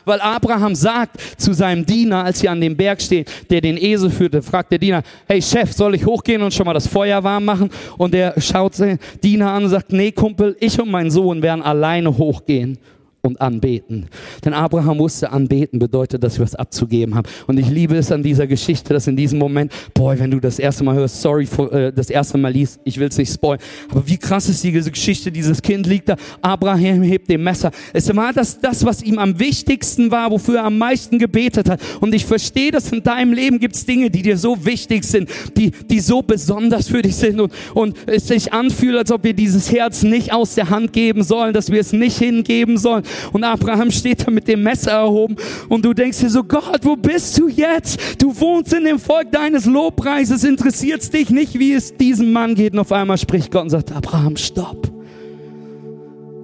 Weil 0.04 0.20
Abraham 0.20 0.74
sagt 0.74 1.16
zu 1.40 1.52
seinem 1.52 1.84
Diener, 1.84 2.24
als 2.24 2.40
sie 2.40 2.48
an 2.48 2.60
dem 2.60 2.76
Berg 2.76 3.00
steht, 3.00 3.30
der 3.50 3.60
den 3.60 3.76
Esel 3.76 4.10
führte, 4.10 4.42
fragt 4.42 4.70
der 4.72 4.78
Diener, 4.78 5.02
hey 5.26 5.40
Chef, 5.40 5.72
soll 5.72 5.94
ich 5.94 6.04
hochgehen 6.04 6.42
und 6.42 6.52
schon 6.52 6.66
mal 6.66 6.74
das 6.74 6.86
Feuer 6.86 7.22
warm 7.22 7.44
machen? 7.44 7.70
Und 7.98 8.14
der 8.14 8.34
schaut 8.40 8.78
den 8.78 8.98
Diener 9.22 9.50
an 9.50 9.64
und 9.64 9.70
sagt, 9.70 9.92
nee 9.92 10.12
Kumpel, 10.12 10.56
ich 10.60 10.80
und 10.80 10.90
mein 10.90 11.10
Sohn 11.10 11.42
werden 11.42 11.62
alleine 11.62 12.16
hochgehen 12.16 12.78
und 13.24 13.40
anbeten. 13.40 14.06
Denn 14.44 14.52
Abraham 14.52 14.98
wusste, 14.98 15.32
anbeten 15.32 15.78
bedeutet, 15.78 16.22
dass 16.22 16.38
wir 16.38 16.44
was 16.44 16.54
abzugeben 16.54 17.14
haben. 17.14 17.28
Und 17.46 17.58
ich 17.58 17.68
liebe 17.68 17.96
es 17.96 18.12
an 18.12 18.22
dieser 18.22 18.46
Geschichte, 18.46 18.92
dass 18.92 19.06
in 19.06 19.16
diesem 19.16 19.38
Moment, 19.38 19.72
boy, 19.94 20.18
wenn 20.18 20.30
du 20.30 20.40
das 20.40 20.58
erste 20.58 20.84
Mal 20.84 20.94
hörst, 20.94 21.20
sorry, 21.20 21.48
äh, 21.72 21.92
das 21.92 22.10
erste 22.10 22.38
Mal 22.38 22.52
liest, 22.52 22.80
ich 22.84 22.98
will 22.98 23.08
es 23.08 23.16
nicht 23.16 23.32
spoilen, 23.32 23.60
aber 23.90 24.06
wie 24.06 24.18
krass 24.18 24.48
ist 24.48 24.62
diese 24.62 24.90
Geschichte, 24.90 25.32
dieses 25.32 25.62
Kind 25.62 25.86
liegt 25.86 26.08
da, 26.08 26.16
Abraham 26.42 27.02
hebt 27.02 27.28
dem 27.28 27.42
Messer. 27.42 27.70
Es 27.92 28.14
war 28.14 28.32
das, 28.32 28.60
das, 28.60 28.84
was 28.84 29.02
ihm 29.02 29.18
am 29.18 29.38
wichtigsten 29.38 30.10
war, 30.10 30.30
wofür 30.30 30.58
er 30.58 30.64
am 30.64 30.78
meisten 30.78 31.18
gebetet 31.18 31.68
hat. 31.68 31.80
Und 32.00 32.14
ich 32.14 32.26
verstehe, 32.26 32.70
dass 32.70 32.92
in 32.92 33.02
deinem 33.02 33.32
Leben 33.32 33.58
gibt 33.58 33.76
es 33.76 33.86
Dinge, 33.86 34.10
die 34.10 34.22
dir 34.22 34.36
so 34.36 34.64
wichtig 34.64 35.04
sind, 35.04 35.28
die, 35.56 35.70
die 35.70 36.00
so 36.00 36.22
besonders 36.22 36.88
für 36.88 37.02
dich 37.02 37.16
sind 37.16 37.40
und, 37.40 37.52
und 37.74 37.96
es 38.06 38.28
sich 38.28 38.52
anfühlt, 38.52 38.98
als 38.98 39.10
ob 39.10 39.24
wir 39.24 39.34
dieses 39.34 39.72
Herz 39.72 40.02
nicht 40.02 40.32
aus 40.32 40.54
der 40.54 40.70
Hand 40.70 40.92
geben 40.92 41.22
sollen, 41.22 41.54
dass 41.54 41.70
wir 41.70 41.80
es 41.80 41.92
nicht 41.92 42.18
hingeben 42.18 42.78
sollen. 42.78 43.04
Und 43.32 43.44
Abraham 43.44 43.90
steht 43.90 44.26
da 44.26 44.30
mit 44.30 44.48
dem 44.48 44.62
Messer 44.62 44.92
erhoben 44.92 45.36
und 45.68 45.84
du 45.84 45.92
denkst 45.92 46.18
dir 46.18 46.30
so, 46.30 46.44
Gott, 46.44 46.80
wo 46.82 46.96
bist 46.96 47.38
du 47.38 47.48
jetzt? 47.48 48.22
Du 48.22 48.38
wohnst 48.40 48.72
in 48.72 48.84
dem 48.84 48.98
Volk 48.98 49.30
deines 49.32 49.66
Lobpreises, 49.66 50.44
interessiert 50.44 51.12
dich 51.12 51.30
nicht, 51.30 51.58
wie 51.58 51.72
es 51.72 51.96
diesem 51.96 52.32
Mann 52.32 52.54
geht. 52.54 52.72
Und 52.72 52.78
auf 52.78 52.92
einmal 52.92 53.18
spricht 53.18 53.50
Gott 53.50 53.62
und 53.62 53.70
sagt, 53.70 53.92
Abraham, 53.92 54.36
stopp. 54.36 54.90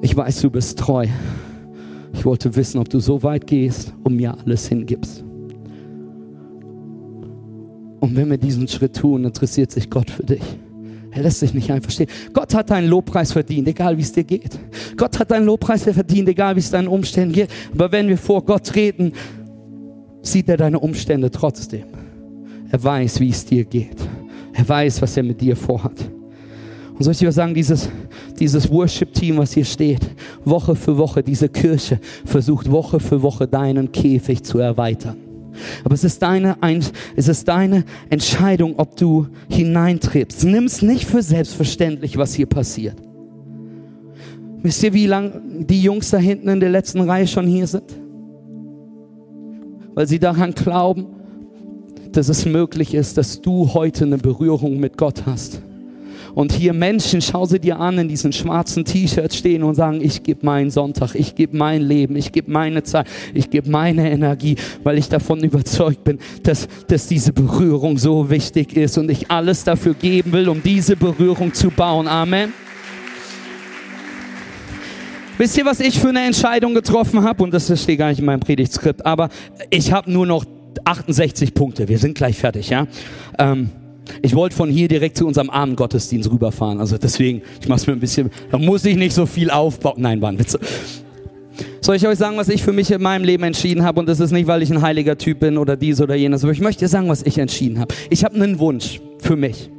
Ich 0.03 0.17
weiß, 0.17 0.41
du 0.41 0.51
bist 0.51 0.79
treu. 0.79 1.07
Ich 2.13 2.25
wollte 2.25 2.55
wissen, 2.57 2.79
ob 2.79 2.89
du 2.89 3.01
so 3.01 3.23
weit 3.23 3.47
gehst 3.47 3.93
und 4.03 4.17
mir 4.17 4.37
alles 4.39 4.67
hingibst. 4.69 5.25
Und 8.01 8.17
wenn 8.17 8.31
wir 8.31 8.39
diesen 8.39 8.67
Schritt 8.67 8.97
tun, 8.97 9.25
interessiert 9.25 9.71
sich 9.71 9.91
Gott 9.91 10.11
für 10.11 10.25
dich. 10.25 10.43
Er 11.13 11.23
lässt 11.23 11.41
sich 11.41 11.55
nicht 11.55 11.71
einfach 11.71 11.91
stehen. 11.91 12.09
Gott 12.33 12.55
hat 12.55 12.71
deinen 12.71 12.89
Lobpreis 12.89 13.33
verdient, 13.33 13.67
egal 13.67 13.97
wie 13.97 14.03
es 14.03 14.13
dir 14.13 14.25
geht. 14.25 14.59
Gott 14.97 15.19
hat 15.19 15.31
deinen 15.31 15.47
Lobpreis 15.47 15.83
verdient, 15.83 16.29
egal 16.29 16.55
wie 16.55 16.61
es 16.61 16.71
deinen 16.71 16.89
Umständen 16.89 17.33
geht. 17.33 17.51
Aber 17.75 17.91
wenn 17.91 18.09
wir 18.09 18.19
vor 18.19 18.45
Gott 18.45 18.65
treten, 18.65 19.13
sieht 20.23 20.49
er 20.49 20.57
deine 20.57 20.79
Umstände 20.79 21.31
trotzdem. 21.31 21.85
Er 22.71 22.83
weiß, 22.83 23.19
wie 23.21 23.31
es 23.31 23.45
dir 23.45 23.65
geht. 23.65 23.97
Er 24.53 24.69
weiß, 24.69 25.03
was 25.03 25.17
er 25.17 25.23
mit 25.23 25.41
dir 25.41 25.57
vorhat. 25.57 25.97
Und 26.93 27.05
soll 27.05 27.13
ich 27.13 27.19
dir 27.19 27.33
sagen, 27.33 27.55
dieses, 27.55 27.89
dieses 28.39 28.71
Worship-Team, 28.71 29.39
was 29.39 29.53
hier 29.53 29.65
steht, 29.65 30.07
Woche 30.45 30.77
für 30.77 30.97
Woche, 30.99 31.23
diese 31.23 31.49
Kirche 31.49 31.99
versucht 32.25 32.71
Woche 32.71 33.01
für 33.01 33.23
Woche 33.23 33.49
deinen 33.49 33.91
Käfig 33.91 34.45
zu 34.45 34.59
erweitern. 34.59 35.30
Aber 35.85 35.95
es 35.95 36.05
ist 36.05 36.23
deine, 36.23 36.57
es 37.17 37.29
ist 37.29 37.49
deine 37.49 37.85
Entscheidung, 38.09 38.75
ob 38.79 38.97
du 38.97 39.29
hineintrittst. 39.49 40.45
Nimm 40.45 40.65
es 40.65 40.83
nicht 40.83 41.05
für 41.05 41.23
selbstverständlich, 41.23 42.17
was 42.17 42.35
hier 42.35 42.47
passiert. 42.47 42.97
Wisst 44.63 44.83
ihr, 44.83 44.93
wie 44.93 45.07
lange 45.07 45.41
die 45.61 45.83
Jungs 45.83 46.11
da 46.11 46.19
hinten 46.19 46.49
in 46.49 46.61
der 46.61 46.71
letzten 46.71 47.01
Reihe 47.01 47.27
schon 47.27 47.47
hier 47.47 47.67
sind? 47.67 47.97
Weil 49.95 50.07
sie 50.07 50.19
daran 50.19 50.53
glauben, 50.53 51.07
dass 52.13 52.29
es 52.29 52.45
möglich 52.45 52.95
ist, 52.95 53.17
dass 53.17 53.41
du 53.41 53.73
heute 53.73 54.05
eine 54.05 54.19
Berührung 54.19 54.79
mit 54.79 54.99
Gott 54.99 55.25
hast 55.27 55.63
Und 56.35 56.53
hier 56.53 56.73
Menschen, 56.73 57.21
schau 57.21 57.45
sie 57.45 57.59
dir 57.59 57.79
an, 57.79 57.99
in 57.99 58.09
diesen 58.09 58.33
schwarzen 58.33 58.85
T-Shirts 58.85 59.37
stehen 59.37 59.63
und 59.63 59.75
sagen, 59.75 60.01
ich 60.03 60.23
gebe 60.23 60.45
meinen 60.47 60.71
Sonntag, 60.71 61.15
ich 61.15 61.35
gebe 61.35 61.57
mein 61.57 61.83
Leben, 61.83 62.17
ich 62.17 62.33
gebe 62.33 62.51
meine 62.51 62.83
Zeit, 62.83 63.07
ich 63.35 63.51
gebe 63.51 63.71
meine 63.71 64.11
Energie, 64.11 64.57
weil 64.83 64.99
ich 64.99 65.09
davon 65.09 65.43
überzeugt 65.43 66.05
bin, 66.05 66.19
dass, 66.43 66.69
dass 66.87 67.07
diese 67.07 67.33
Berührung 67.33 67.99
so 67.99 68.31
wichtig 68.31 68.77
ist 68.77 68.99
und 68.99 69.11
ich 69.11 69.31
alles 69.31 69.65
dafür 69.65 69.95
geben 69.95 70.33
will, 70.33 70.49
um 70.49 70.63
diese 70.63 70.97
Berührung 70.97 71.53
zu 71.55 71.71
bauen. 71.71 72.09
Amen. 72.09 72.53
Wisst 75.39 75.57
ihr, 75.57 75.65
was 75.65 75.81
ich 75.81 75.99
für 75.99 76.11
eine 76.11 76.21
Entscheidung 76.21 76.75
getroffen 76.75 77.23
habe? 77.25 77.43
Und 77.43 77.55
das 77.55 77.67
steht 77.83 77.99
gar 77.99 78.11
nicht 78.11 78.19
in 78.19 78.27
meinem 78.27 78.41
Predigtskript, 78.41 79.07
aber 79.07 79.31
ich 79.71 79.91
habe 79.91 80.13
nur 80.13 80.27
noch 80.27 80.45
68 80.85 81.55
Punkte. 81.55 81.89
Wir 81.89 81.99
sind 81.99 82.15
gleich 82.15 82.37
fertig, 82.37 82.69
ja? 82.69 82.87
Ähm, 83.39 83.71
ich 84.23 84.35
wollte 84.35 84.57
von 84.57 84.71
hier 84.71 84.89
direkt 84.89 85.17
zu 85.17 85.27
unserem 85.27 85.51
Abendgottesdienst 85.51 86.31
rüberfahren. 86.31 86.81
Also 86.81 86.99
deswegen, 86.99 87.43
ich 87.61 87.69
mache 87.69 87.81
es 87.81 87.87
mir 87.87 87.93
ein 87.95 88.01
bisschen, 88.01 88.31
da 88.51 88.59
muss 88.59 88.85
ich 88.85 88.97
nicht 88.97 89.15
so 89.15 89.27
viel 89.27 89.51
aufbauen. 89.51 89.97
Nein, 89.99 90.21
war 90.21 90.31
ein 90.31 90.39
Witz. 90.39 90.59
Soll 91.81 91.97
ich 91.97 92.07
euch 92.07 92.19
sagen, 92.19 92.37
was 92.37 92.49
ich 92.49 92.63
für 92.63 92.73
mich 92.73 92.91
in 92.91 93.03
meinem 93.03 93.25
Leben 93.25 93.43
entschieden 93.43 93.83
habe? 93.83 94.01
Und 94.01 94.09
das 94.09 94.21
ist 94.21 94.33
nicht, 94.33 94.47
weil 94.47 94.63
ich 94.63 94.71
ein 94.71 94.83
heiliger 94.83 95.17
Typ 95.17 95.41
bin 95.41 95.57
oder 95.57 95.77
dies 95.77 96.01
oder 96.01 96.15
jenes. 96.15 96.45
Aber 96.45 96.53
ich 96.53 96.61
möchte 96.61 96.85
dir 96.85 96.89
sagen, 96.89 97.09
was 97.09 97.23
ich 97.23 97.39
entschieden 97.39 97.79
habe. 97.79 97.95
Ich 98.11 98.23
habe 98.25 98.35
einen 98.35 98.59
Wunsch 98.59 99.01
für 99.19 99.37
mich. 99.37 99.71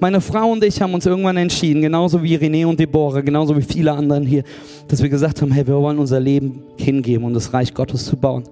Meine 0.00 0.22
Frau 0.22 0.50
und 0.50 0.64
ich 0.64 0.80
haben 0.80 0.94
uns 0.94 1.04
irgendwann 1.04 1.36
entschieden, 1.36 1.82
genauso 1.82 2.22
wie 2.22 2.34
René 2.34 2.64
und 2.64 2.80
Deborah, 2.80 3.20
genauso 3.20 3.54
wie 3.54 3.62
viele 3.62 3.92
anderen 3.92 4.24
hier, 4.24 4.44
dass 4.88 5.02
wir 5.02 5.10
gesagt 5.10 5.42
haben, 5.42 5.52
hey, 5.52 5.66
wir 5.66 5.74
wollen 5.74 5.98
unser 5.98 6.18
Leben 6.18 6.62
hingeben, 6.78 7.24
um 7.24 7.34
das 7.34 7.52
Reich 7.52 7.74
Gottes 7.74 8.06
zu 8.06 8.16
bauen. 8.16 8.44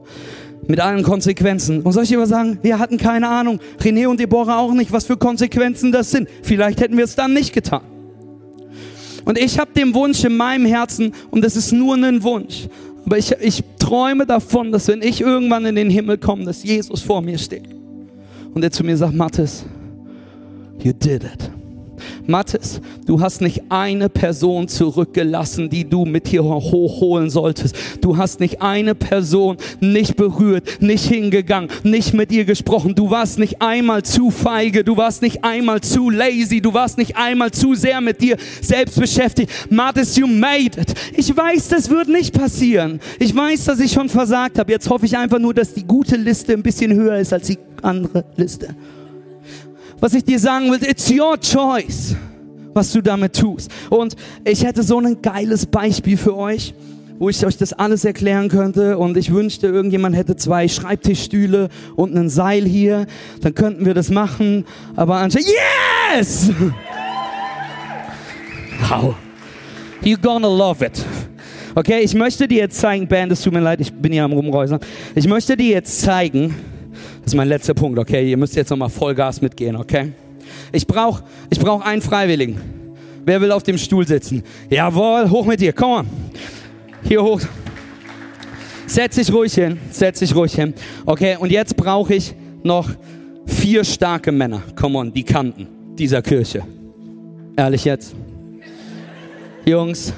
Mit 0.69 0.79
allen 0.79 1.03
Konsequenzen. 1.03 1.81
Und 1.81 1.93
soll 1.93 2.05
ich 2.05 2.11
dir 2.11 2.21
was 2.21 2.29
sagen? 2.29 2.59
Wir 2.63 2.79
hatten 2.79 2.97
keine 2.97 3.29
Ahnung. 3.29 3.59
René 3.81 4.07
und 4.07 4.21
Deborah 4.21 4.59
auch 4.59 4.73
nicht, 4.73 4.93
was 4.93 5.07
für 5.07 5.17
Konsequenzen 5.17 5.91
das 5.91 6.11
sind. 6.13 6.29
Vielleicht 6.43 6.81
hätten 6.81 6.97
wir 6.97 7.05
es 7.05 7.17
dann 7.17 7.33
nicht 7.33 7.53
getan. 7.53 7.83
Und 9.25 9.37
ich 9.39 9.59
habe 9.59 9.73
den 9.73 9.93
Wunsch 9.95 10.23
in 10.25 10.37
meinem 10.37 10.67
Herzen, 10.67 11.13
und 11.31 11.43
das 11.45 11.57
ist 11.57 11.73
nur 11.73 11.97
ein 11.97 12.23
Wunsch, 12.23 12.69
aber 13.05 13.19
ich, 13.19 13.33
ich 13.41 13.63
träume 13.79 14.25
davon, 14.25 14.71
dass 14.71 14.89
wenn 14.89 15.03
ich 15.03 15.21
irgendwann 15.21 15.67
in 15.67 15.75
den 15.75 15.91
Himmel 15.91 16.19
komme, 16.19 16.45
dass 16.45 16.63
Jesus 16.63 17.03
vor 17.03 17.21
mir 17.21 17.37
steht. 17.37 17.69
Und 18.55 18.63
er 18.63 18.71
zu 18.71 18.85
mir 18.85 18.97
sagt, 18.97 19.15
Mathis, 19.15 19.65
You 20.81 20.93
did 20.93 21.25
it. 21.25 21.58
Mathis, 22.29 22.83
du 23.07 23.23
hast 23.23 23.41
nicht 23.41 23.63
eine 23.71 24.11
Person 24.11 24.69
zurückgelassen, 24.69 25.71
die 25.71 25.89
du 25.89 26.05
mit 26.05 26.29
hier 26.29 26.45
hochholen 26.45 27.31
solltest. 27.31 27.75
Du 28.03 28.19
hast 28.19 28.39
nicht 28.41 28.61
eine 28.61 28.95
Person 28.95 29.57
nicht 29.81 30.17
berührt, 30.17 30.69
nicht 30.81 31.07
hingegangen, 31.07 31.71
nicht 31.85 32.13
mit 32.13 32.31
ihr 32.31 32.45
gesprochen. 32.45 32.95
Du 32.95 33.11
warst 33.11 33.39
nicht 33.39 33.63
einmal 33.63 34.03
zu 34.03 34.31
feige, 34.31 34.85
du 34.85 34.99
warst 34.99 35.23
nicht 35.23 35.43
einmal 35.43 35.81
zu 35.81 36.11
lazy, 36.11 36.61
du 36.61 36.75
warst 36.75 36.99
nicht 36.99 37.17
einmal 37.17 37.51
zu 37.51 37.75
sehr 37.75 38.03
mit 38.03 38.21
dir 38.21 38.37
selbst 38.61 39.01
beschäftigt. 39.01 39.51
Mathis, 39.71 40.15
you 40.17 40.27
made 40.27 40.79
it. 40.79 40.93
Ich 41.17 41.35
weiß, 41.35 41.69
das 41.69 41.89
wird 41.89 42.09
nicht 42.09 42.39
passieren. 42.39 43.01
Ich 43.19 43.35
weiß, 43.35 43.65
dass 43.65 43.81
ich 43.81 43.91
schon 43.91 44.11
versagt 44.11 44.59
habe. 44.59 44.71
Jetzt 44.71 44.91
hoffe 44.91 45.07
ich 45.07 45.17
einfach 45.17 45.39
nur, 45.39 45.55
dass 45.55 45.73
die 45.73 45.85
gute 45.85 46.17
Liste 46.17 46.53
ein 46.53 46.63
bisschen 46.63 46.93
höher 46.93 47.17
ist 47.17 47.33
als 47.33 47.47
die 47.47 47.59
andere 47.81 48.27
Liste 48.37 48.75
was 50.01 50.15
ich 50.15 50.25
dir 50.25 50.39
sagen 50.39 50.71
will, 50.71 50.83
it's 50.89 51.11
your 51.11 51.39
choice, 51.39 52.15
was 52.75 52.93
du 52.93 53.01
damit 53.01 53.35
tust. 53.35 53.71
Und 53.91 54.15
ich 54.45 54.65
hätte 54.65 54.83
so 54.83 54.99
ein 55.01 55.21
geiles 55.23 55.67
Beispiel 55.67 56.17
für 56.17 56.37
euch, 56.37 56.75
wo 57.19 57.29
ich 57.29 57.45
euch 57.45 57.57
das 57.57 57.73
alles 57.73 58.05
erklären 58.05 58.49
könnte. 58.49 58.99
Und 58.99 59.17
ich 59.17 59.33
wünschte, 59.33 59.67
irgendjemand 59.67 60.17
hätte 60.17 60.37
zwei 60.37 60.69
Schreibtischstühle 60.69 61.69
und 61.97 62.17
ein 62.17 62.29
Seil 62.29 62.65
hier. 62.65 63.07
Dann 63.41 63.55
könnten 63.55 63.85
wir 63.85 63.95
das 63.95 64.11
machen. 64.11 64.65
Aber 64.97 65.17
anscheinend, 65.17 65.49
yes! 66.13 66.51
Wow. 68.89 69.17
You're 70.03 70.21
gonna 70.21 70.49
love 70.49 70.85
it. 70.85 71.05
Okay, 71.75 72.01
ich 72.01 72.15
möchte 72.15 72.49
dir 72.49 72.59
jetzt 72.59 72.79
zeigen, 72.79 73.07
Band, 73.07 73.31
es 73.33 73.43
tut 73.43 73.53
mir 73.53 73.61
leid, 73.61 73.81
ich 73.81 73.93
bin 73.93 74.13
hier 74.13 74.25
am 74.25 74.33
Rumräusern. 74.33 74.81
Ich 75.15 75.27
möchte 75.29 75.57
dir 75.57 75.71
jetzt 75.71 76.01
zeigen, 76.01 76.55
ist 77.29 77.35
mein 77.35 77.49
letzter 77.49 77.75
Punkt, 77.75 77.99
okay? 77.99 78.29
Ihr 78.29 78.39
müsst 78.39 78.57
jetzt 78.57 78.71
nochmal 78.71 78.89
Vollgas 78.89 79.43
mitgehen, 79.43 79.77
okay? 79.77 80.13
Ich 80.73 80.87
brauche 80.87 81.23
ich 81.51 81.59
brauch 81.59 81.83
einen 81.83 82.01
Freiwilligen. 82.01 82.59
Wer 83.27 83.41
will 83.43 83.53
auf 83.53 83.63
dem 83.63 83.77
Stuhl 83.77 84.07
sitzen? 84.07 84.43
Jawohl, 84.71 85.29
hoch 85.29 85.45
mit 85.45 85.61
dir, 85.61 85.75
komm 85.75 85.91
on. 85.91 86.07
Hier 87.03 87.23
hoch. 87.23 87.41
Setz 88.87 89.17
dich 89.17 89.31
ruhig 89.31 89.53
hin, 89.53 89.79
setz 89.91 90.21
dich 90.21 90.35
ruhig 90.35 90.55
hin. 90.55 90.73
Okay, 91.05 91.37
und 91.39 91.53
jetzt 91.53 91.77
brauche 91.77 92.15
ich 92.15 92.35
noch 92.63 92.89
vier 93.45 93.85
starke 93.85 94.33
Männer. 94.33 94.63
Come 94.75 94.99
on, 94.99 95.13
die 95.13 95.25
Kanten 95.25 95.67
dieser 95.99 96.23
Kirche. 96.23 96.63
Ehrlich 97.57 97.85
jetzt? 97.85 98.15
Jungs. 99.67 100.15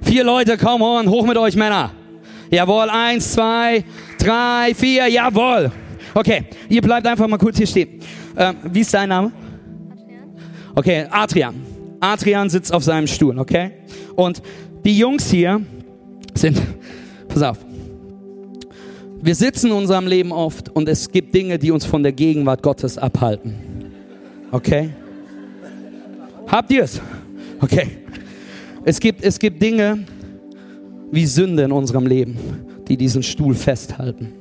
Vier 0.00 0.24
Leute, 0.24 0.56
come 0.56 0.82
on, 0.82 1.06
hoch 1.10 1.26
mit 1.26 1.36
euch 1.36 1.54
Männer. 1.54 1.90
Jawohl, 2.50 2.88
eins, 2.88 3.32
zwei, 3.32 3.84
drei, 4.18 4.72
vier, 4.74 5.06
jawohl. 5.08 5.70
Okay, 6.18 6.46
ihr 6.68 6.82
bleibt 6.82 7.06
einfach 7.06 7.28
mal 7.28 7.38
kurz 7.38 7.58
hier 7.58 7.66
stehen. 7.68 8.00
Ähm, 8.36 8.56
wie 8.72 8.80
ist 8.80 8.92
dein 8.92 9.08
Name? 9.08 9.30
Okay, 10.74 11.06
Adrian. 11.08 11.54
Adrian 12.00 12.50
sitzt 12.50 12.74
auf 12.74 12.82
seinem 12.82 13.06
Stuhl, 13.06 13.38
okay? 13.38 13.70
Und 14.16 14.42
die 14.84 14.98
Jungs 14.98 15.30
hier 15.30 15.60
sind, 16.34 16.60
pass 17.28 17.44
auf, 17.44 17.58
wir 19.22 19.34
sitzen 19.36 19.68
in 19.68 19.74
unserem 19.74 20.08
Leben 20.08 20.32
oft 20.32 20.74
und 20.74 20.88
es 20.88 21.08
gibt 21.08 21.36
Dinge, 21.36 21.56
die 21.56 21.70
uns 21.70 21.84
von 21.84 22.02
der 22.02 22.10
Gegenwart 22.10 22.64
Gottes 22.64 22.98
abhalten. 22.98 23.54
Okay? 24.50 24.90
Habt 26.48 26.72
ihr 26.72 26.82
es? 26.82 27.00
Okay. 27.60 27.98
Es 28.84 28.98
gibt, 28.98 29.22
es 29.22 29.38
gibt 29.38 29.62
Dinge 29.62 30.04
wie 31.12 31.26
Sünde 31.26 31.62
in 31.62 31.70
unserem 31.70 32.08
Leben, 32.08 32.36
die 32.88 32.96
diesen 32.96 33.22
Stuhl 33.22 33.54
festhalten. 33.54 34.37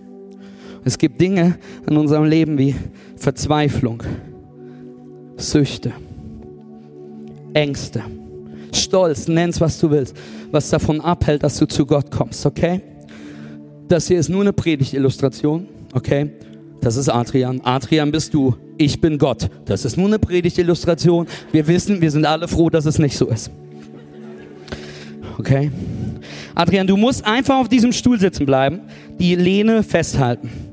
Es 0.88 0.98
gibt 0.98 1.20
Dinge 1.20 1.58
in 1.86 1.98
unserem 1.98 2.24
Leben 2.24 2.58
wie 2.58 2.74
Verzweiflung, 3.18 4.02
Süchte, 5.36 5.92
Ängste, 7.54 8.04
Stolz, 8.72 9.28
nenn's 9.28 9.60
was 9.60 9.78
du 9.80 9.92
willst, 9.92 10.16
was 10.50 10.70
davon 10.70 11.02
abhält, 11.02 11.44
dass 11.44 11.58
du 11.58 11.66
zu 11.68 11.86
Gott 11.86 12.10
kommst, 12.10 12.46
okay? 12.46 12.80
Das 13.90 14.08
hier 14.08 14.18
ist 14.18 14.30
nur 14.30 14.40
eine 14.40 14.54
Predigtillustration, 14.54 15.68
okay? 15.94 16.32
Das 16.80 16.96
ist 16.96 17.10
Adrian. 17.10 17.60
Adrian 17.66 18.10
bist 18.10 18.34
du. 18.34 18.56
Ich 18.78 19.02
bin 19.02 19.18
Gott. 19.18 19.50
Das 19.66 19.84
ist 19.84 19.98
nur 19.98 20.08
eine 20.08 20.20
Predigtillustration. 20.20 21.28
Wir 21.52 21.68
wissen, 21.68 22.00
wir 22.00 22.12
sind 22.12 22.26
alle 22.26 22.48
froh, 22.48 22.70
dass 22.70 22.86
es 22.86 22.98
nicht 22.98 23.18
so 23.18 23.28
ist. 23.28 23.52
Okay? 25.38 25.70
Adrian, 26.56 26.88
du 26.88 26.96
musst 26.96 27.26
einfach 27.26 27.58
auf 27.58 27.68
diesem 27.68 27.92
Stuhl 27.92 28.18
sitzen 28.18 28.46
bleiben, 28.46 28.80
die 29.20 29.36
Lehne 29.36 29.84
festhalten. 29.84 30.67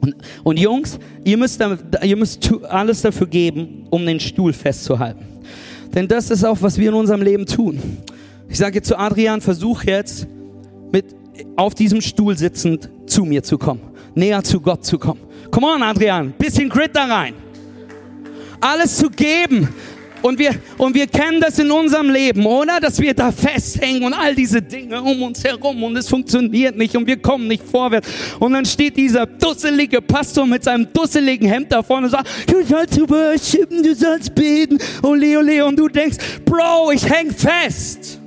Und, 0.00 0.16
und 0.42 0.58
Jungs, 0.58 0.98
ihr 1.24 1.36
müsst, 1.36 1.60
ihr 2.02 2.16
müsst 2.16 2.50
alles 2.68 3.02
dafür 3.02 3.26
geben, 3.26 3.86
um 3.90 4.04
den 4.04 4.20
Stuhl 4.20 4.52
festzuhalten. 4.52 5.26
Denn 5.94 6.06
das 6.06 6.30
ist 6.30 6.44
auch, 6.44 6.60
was 6.60 6.78
wir 6.78 6.88
in 6.88 6.94
unserem 6.94 7.22
Leben 7.22 7.46
tun. 7.46 7.80
Ich 8.48 8.58
sage 8.58 8.82
zu 8.82 8.98
Adrian, 8.98 9.40
versuch 9.40 9.84
jetzt 9.84 10.26
mit 10.92 11.06
auf 11.56 11.74
diesem 11.74 12.00
Stuhl 12.00 12.36
sitzend 12.36 12.88
zu 13.06 13.24
mir 13.24 13.42
zu 13.42 13.58
kommen, 13.58 13.80
näher 14.14 14.42
zu 14.42 14.60
Gott 14.60 14.84
zu 14.84 14.98
kommen. 14.98 15.20
Come 15.50 15.66
on, 15.66 15.82
Adrian, 15.82 16.32
bisschen 16.32 16.68
Grit 16.68 16.94
da 16.94 17.04
rein. 17.04 17.34
Alles 18.60 18.96
zu 18.98 19.08
geben, 19.08 19.68
und 20.22 20.38
wir, 20.38 20.54
und 20.78 20.94
wir 20.94 21.06
kennen 21.06 21.40
das 21.40 21.58
in 21.58 21.70
unserem 21.70 22.10
Leben, 22.10 22.44
oder? 22.46 22.80
Dass 22.80 23.00
wir 23.00 23.14
da 23.14 23.32
festhängen 23.32 24.04
und 24.04 24.14
all 24.14 24.34
diese 24.34 24.60
Dinge 24.62 25.00
um 25.00 25.22
uns 25.22 25.42
herum 25.42 25.82
und 25.82 25.96
es 25.96 26.08
funktioniert 26.08 26.76
nicht 26.76 26.96
und 26.96 27.06
wir 27.06 27.16
kommen 27.16 27.48
nicht 27.48 27.62
vorwärts. 27.62 28.08
Und 28.38 28.52
dann 28.52 28.64
steht 28.64 28.96
dieser 28.96 29.26
dusselige 29.26 30.02
Pastor 30.02 30.46
mit 30.46 30.64
seinem 30.64 30.92
dusseligen 30.92 31.48
Hemd 31.48 31.72
da 31.72 31.82
vorne 31.82 32.06
und 32.06 32.12
sagt, 32.12 32.28
du 32.46 32.62
sollst 32.64 33.00
worshipen, 33.08 33.82
du 33.82 33.94
sollst 33.94 34.34
beten, 34.34 34.78
ole, 35.02 35.38
ole. 35.38 35.64
Und 35.64 35.78
du 35.78 35.88
denkst, 35.88 36.18
Bro, 36.44 36.92
ich 36.92 37.08
häng 37.08 37.30
fest. 37.30 38.19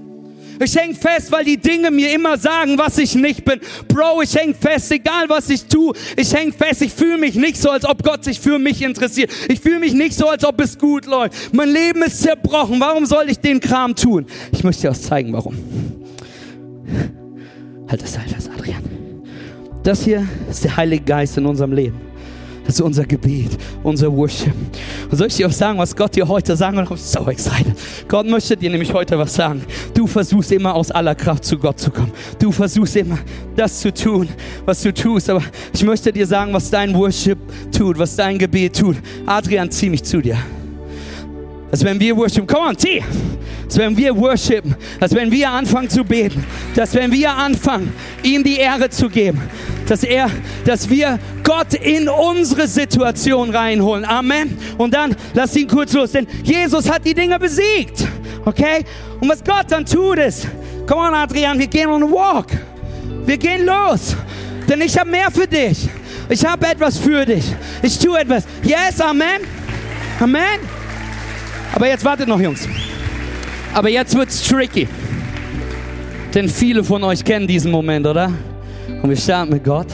Ich 0.64 0.76
häng 0.76 0.96
fest, 0.96 1.32
weil 1.32 1.44
die 1.46 1.58
Dinge 1.58 1.92
mir 1.92 2.14
immer 2.14 2.38
sagen, 2.38 2.78
was 2.78 2.98
ich 2.98 3.16
nicht 3.16 3.44
bin. 3.46 3.60
Bro, 3.88 4.22
ich 4.22 4.36
häng 4.36 4.56
fest, 4.56 4.92
egal 4.92 5.26
was 5.28 5.50
ich 5.50 5.66
tue. 5.66 5.94
Ich 6.16 6.34
häng 6.34 6.54
fest, 6.54 6.82
ich 6.82 6.94
fühle 6.94 7.18
mich 7.18 7.36
nicht 7.36 7.58
so, 7.58 7.70
als 7.70 7.86
ob 7.86 8.04
Gott 8.04 8.24
sich 8.24 8.40
für 8.40 8.60
mich 8.60 8.82
interessiert. 8.82 9.32
Ich 9.50 9.60
fühle 9.60 9.80
mich 9.80 9.94
nicht 9.94 10.16
so, 10.16 10.28
als 10.30 10.46
ob 10.46 10.60
es 10.62 10.78
gut 10.78 11.06
läuft. 11.06 11.54
Mein 11.54 11.70
Leben 11.70 12.02
ist 12.04 12.22
zerbrochen. 12.22 12.80
Warum 12.80 13.06
soll 13.06 13.30
ich 13.30 13.40
den 13.40 13.60
Kram 13.60 13.96
tun? 13.96 14.26
Ich 14.52 14.64
möchte 14.64 14.84
dir 14.84 14.92
auch 14.92 14.98
zeigen, 14.98 15.34
warum. 15.34 15.56
Halt 17.90 18.02
das 18.02 18.14
Seil 18.14 18.28
fest, 18.28 18.50
Adrian. 18.56 18.84
Das 19.84 20.04
hier 20.04 20.26
ist 20.50 20.64
der 20.64 20.78
Heilige 20.78 21.04
Geist 21.04 21.38
in 21.38 21.46
unserem 21.46 21.74
Leben. 21.74 22.13
Das 22.66 22.76
ist 22.76 22.82
unser 22.82 23.06
Gebet, 23.06 23.52
unser 23.84 24.12
Worship. 24.12 24.54
Und 25.12 25.18
soll 25.18 25.28
ich 25.28 25.36
dir 25.36 25.48
auch 25.48 25.52
sagen, 25.52 25.78
was 25.78 25.96
Gott 25.96 26.16
dir 26.16 26.28
heute 26.28 26.56
sagen 26.56 26.78
will? 26.78 26.84
I'm 26.86 26.98
so 26.98 27.30
excited. 27.30 27.76
Gott 28.08 28.26
möchte 28.26 28.56
dir 28.56 28.70
nämlich 28.70 28.94
heute 28.94 29.18
was 29.18 29.34
sagen. 29.34 29.64
Du 29.94 30.08
versuchst 30.08 30.52
immer 30.52 30.74
aus 30.74 30.90
aller 30.90 31.16
Kraft 31.16 31.44
zu 31.44 31.58
Gott 31.58 31.80
zu 31.80 31.92
kommen. 31.92 32.12
Du 32.40 32.52
versuchst 32.52 32.96
immer 32.96 33.18
das 33.56 33.82
zu 33.82 33.94
tun, 33.94 34.30
was 34.66 34.82
du 34.82 34.94
tust. 34.94 35.30
Aber 35.30 35.44
ich 35.74 35.84
möchte 35.84 36.12
dir 36.14 36.26
sagen, 36.26 36.54
was 36.54 36.70
dein 36.70 36.94
Worship 36.94 37.38
tut, 37.72 38.00
was 38.00 38.16
dein 38.16 38.38
Gebet 38.38 38.78
tut. 38.78 38.96
Adrian, 39.26 39.70
zieh 39.70 39.90
mich 39.90 40.04
zu 40.04 40.22
dir. 40.22 40.38
dass 41.74 41.84
wenn 41.84 42.00
wir 42.00 42.16
worshipen, 42.16 42.46
come 42.46 42.70
on, 42.70 42.78
T, 42.78 43.04
dass 43.68 43.80
wenn 43.80 43.98
wir 43.98 44.16
worshipen, 44.16 44.76
dass 45.00 45.12
wenn 45.16 45.32
wir 45.32 45.50
anfangen 45.50 45.90
zu 45.90 46.04
beten, 46.04 46.46
dass 46.76 46.94
wenn 46.94 47.12
wir 47.12 47.36
anfangen, 47.36 47.92
ihm 48.22 48.44
die 48.44 48.58
Ehre 48.58 48.92
zu 48.92 49.10
geben, 49.10 49.42
dass 49.88 50.04
er, 50.04 50.30
dass 50.66 50.90
wir 50.90 51.20
Gott 51.44 51.74
in 51.74 52.08
unsere 52.08 52.68
Situation 52.68 53.50
reinholen. 53.50 54.06
Amen. 54.06 54.58
Und 54.78 54.94
dann 54.94 55.16
lass 55.34 55.56
ihn 55.56 55.68
kurz 55.68 55.94
los, 55.94 56.12
denn 56.12 56.28
Jesus 56.44 56.90
hat 56.90 57.06
die 57.06 57.14
Dinge 57.14 57.38
besiegt. 57.40 58.08
Okay? 58.46 58.84
Und 59.20 59.30
was 59.30 59.44
Gott 59.44 59.66
dann 59.70 59.86
tut 59.86 60.20
ist, 60.20 60.48
come 60.88 61.02
on 61.02 61.14
Adrian, 61.14 61.58
wir 61.60 61.68
gehen 61.68 61.90
on 61.90 62.04
a 62.04 62.06
walk. 62.06 62.48
Wir 63.26 63.38
gehen 63.38 63.66
los. 63.66 64.16
Denn 64.68 64.82
ich 64.82 64.98
habe 64.98 65.10
mehr 65.10 65.32
für 65.32 65.48
dich. 65.48 65.90
Ich 66.30 66.46
habe 66.46 66.66
etwas 66.68 66.98
für 66.98 67.26
dich. 67.26 67.44
Ich 67.82 68.00
tue 68.00 68.20
etwas. 68.20 68.46
Yes, 68.64 69.00
Amen. 69.02 69.42
Amen. 70.20 70.60
Aber 71.76 71.88
jetzt 71.88 72.06
wartet 72.06 72.28
noch, 72.28 72.40
Jungs. 72.40 72.68
Aber 73.74 73.90
jetzt 73.90 74.16
wird's 74.16 74.42
tricky. 74.48 74.88
Denn 76.34 76.50
viele 76.50 76.84
von 76.84 77.04
euch 77.04 77.24
kennen 77.24 77.48
diesen 77.48 77.72
Moment, 77.72 78.08
oder? 78.08 78.32
Und 79.02 79.10
wir 79.10 79.18
starten 79.18 79.52
mit 79.54 79.64
Gott. 79.64 79.88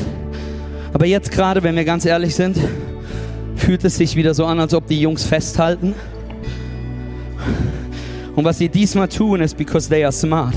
Aber 0.93 1.05
jetzt 1.05 1.31
gerade, 1.31 1.61
wenn 1.63 1.75
wir 1.75 1.85
ganz 1.85 2.05
ehrlich 2.05 2.35
sind, 2.35 2.57
fühlt 3.55 3.83
es 3.83 3.97
sich 3.97 4.15
wieder 4.15 4.33
so 4.33 4.45
an, 4.45 4.59
als 4.59 4.73
ob 4.73 4.87
die 4.87 5.01
Jungs 5.01 5.23
festhalten. 5.23 5.93
Und 8.35 8.45
was 8.45 8.57
sie 8.57 8.69
diesmal 8.69 9.07
tun, 9.07 9.41
ist, 9.41 9.57
because 9.57 9.89
they 9.89 10.03
are 10.03 10.11
smart. 10.11 10.55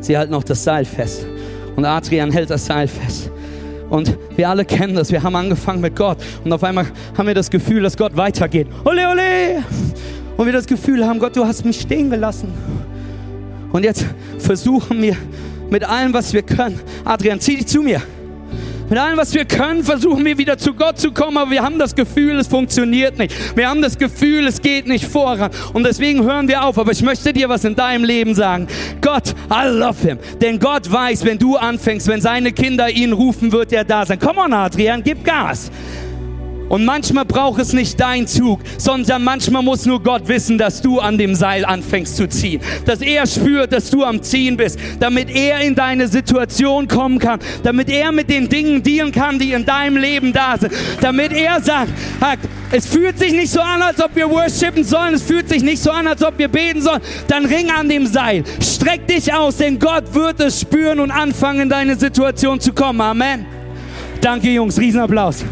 Sie 0.00 0.16
halten 0.16 0.34
auch 0.34 0.44
das 0.44 0.64
Seil 0.64 0.84
fest. 0.84 1.26
Und 1.76 1.84
Adrian 1.84 2.30
hält 2.30 2.50
das 2.50 2.66
Seil 2.66 2.88
fest. 2.88 3.30
Und 3.90 4.16
wir 4.36 4.48
alle 4.48 4.64
kennen 4.64 4.94
das. 4.94 5.12
Wir 5.12 5.22
haben 5.22 5.36
angefangen 5.36 5.80
mit 5.80 5.94
Gott. 5.94 6.18
Und 6.44 6.52
auf 6.52 6.64
einmal 6.64 6.86
haben 7.16 7.26
wir 7.26 7.34
das 7.34 7.50
Gefühl, 7.50 7.82
dass 7.82 7.96
Gott 7.96 8.16
weitergeht. 8.16 8.66
Ole, 8.84 9.08
ole! 9.08 9.62
Und 10.36 10.46
wir 10.46 10.52
das 10.52 10.66
Gefühl 10.66 11.06
haben, 11.06 11.18
Gott, 11.18 11.36
du 11.36 11.44
hast 11.44 11.64
mich 11.64 11.80
stehen 11.80 12.08
gelassen. 12.08 12.48
Und 13.70 13.84
jetzt 13.84 14.06
versuchen 14.38 15.02
wir 15.02 15.16
mit 15.72 15.84
allem, 15.84 16.12
was 16.12 16.32
wir 16.32 16.42
können. 16.42 16.78
Adrian, 17.04 17.40
zieh 17.40 17.56
dich 17.56 17.66
zu 17.66 17.82
mir. 17.82 18.00
Mit 18.88 18.98
allem, 18.98 19.16
was 19.16 19.32
wir 19.32 19.46
können, 19.46 19.82
versuchen 19.82 20.22
wir 20.22 20.36
wieder 20.36 20.58
zu 20.58 20.74
Gott 20.74 20.98
zu 20.98 21.12
kommen, 21.12 21.38
aber 21.38 21.50
wir 21.50 21.62
haben 21.62 21.78
das 21.78 21.94
Gefühl, 21.94 22.38
es 22.38 22.46
funktioniert 22.46 23.16
nicht. 23.16 23.34
Wir 23.56 23.70
haben 23.70 23.80
das 23.80 23.96
Gefühl, 23.96 24.46
es 24.46 24.60
geht 24.60 24.86
nicht 24.86 25.06
voran. 25.06 25.50
Und 25.72 25.84
deswegen 25.84 26.24
hören 26.24 26.46
wir 26.46 26.62
auf. 26.62 26.78
Aber 26.78 26.92
ich 26.92 27.00
möchte 27.00 27.32
dir 27.32 27.48
was 27.48 27.64
in 27.64 27.74
deinem 27.74 28.04
Leben 28.04 28.34
sagen. 28.34 28.68
Gott, 29.00 29.34
I 29.50 29.66
love 29.66 30.06
him. 30.06 30.18
Denn 30.42 30.58
Gott 30.58 30.92
weiß, 30.92 31.24
wenn 31.24 31.38
du 31.38 31.56
anfängst, 31.56 32.06
wenn 32.06 32.20
seine 32.20 32.52
Kinder 32.52 32.90
ihn 32.90 33.14
rufen, 33.14 33.50
wird 33.50 33.72
er 33.72 33.84
da 33.84 34.04
sein. 34.04 34.18
Komm 34.18 34.36
on, 34.36 34.52
Adrian, 34.52 35.02
gib 35.02 35.24
Gas. 35.24 35.70
Und 36.72 36.86
manchmal 36.86 37.26
braucht 37.26 37.60
es 37.60 37.74
nicht 37.74 38.00
dein 38.00 38.26
Zug, 38.26 38.60
sondern 38.78 39.22
manchmal 39.22 39.62
muss 39.62 39.84
nur 39.84 40.02
Gott 40.02 40.26
wissen, 40.26 40.56
dass 40.56 40.80
du 40.80 41.00
an 41.00 41.18
dem 41.18 41.34
Seil 41.34 41.66
anfängst 41.66 42.16
zu 42.16 42.26
ziehen. 42.26 42.62
Dass 42.86 43.02
er 43.02 43.26
spürt, 43.26 43.74
dass 43.74 43.90
du 43.90 44.02
am 44.04 44.22
Ziehen 44.22 44.56
bist, 44.56 44.78
damit 44.98 45.28
er 45.28 45.60
in 45.60 45.74
deine 45.74 46.08
Situation 46.08 46.88
kommen 46.88 47.18
kann, 47.18 47.40
damit 47.62 47.90
er 47.90 48.10
mit 48.10 48.30
den 48.30 48.48
Dingen 48.48 48.82
dealen 48.82 49.12
kann, 49.12 49.38
die 49.38 49.52
in 49.52 49.66
deinem 49.66 49.98
Leben 49.98 50.32
da 50.32 50.56
sind. 50.58 50.72
Damit 51.02 51.34
er 51.34 51.60
sagt, 51.60 51.92
es 52.70 52.86
fühlt 52.86 53.18
sich 53.18 53.32
nicht 53.34 53.52
so 53.52 53.60
an, 53.60 53.82
als 53.82 54.02
ob 54.02 54.16
wir 54.16 54.30
worshipen 54.30 54.82
sollen, 54.82 55.12
es 55.12 55.22
fühlt 55.22 55.50
sich 55.50 55.62
nicht 55.62 55.82
so 55.82 55.90
an, 55.90 56.06
als 56.06 56.24
ob 56.24 56.38
wir 56.38 56.48
beten 56.48 56.80
sollen, 56.80 57.02
dann 57.28 57.44
ring 57.44 57.70
an 57.70 57.86
dem 57.86 58.06
Seil. 58.06 58.44
Streck 58.62 59.06
dich 59.06 59.30
aus, 59.34 59.58
denn 59.58 59.78
Gott 59.78 60.14
wird 60.14 60.40
es 60.40 60.62
spüren 60.62 61.00
und 61.00 61.10
anfangen, 61.10 61.60
in 61.60 61.68
deine 61.68 61.96
Situation 61.96 62.58
zu 62.58 62.72
kommen. 62.72 63.02
Amen. 63.02 63.44
Danke, 64.22 64.48
Jungs. 64.48 64.78
Riesenapplaus. 64.78 65.44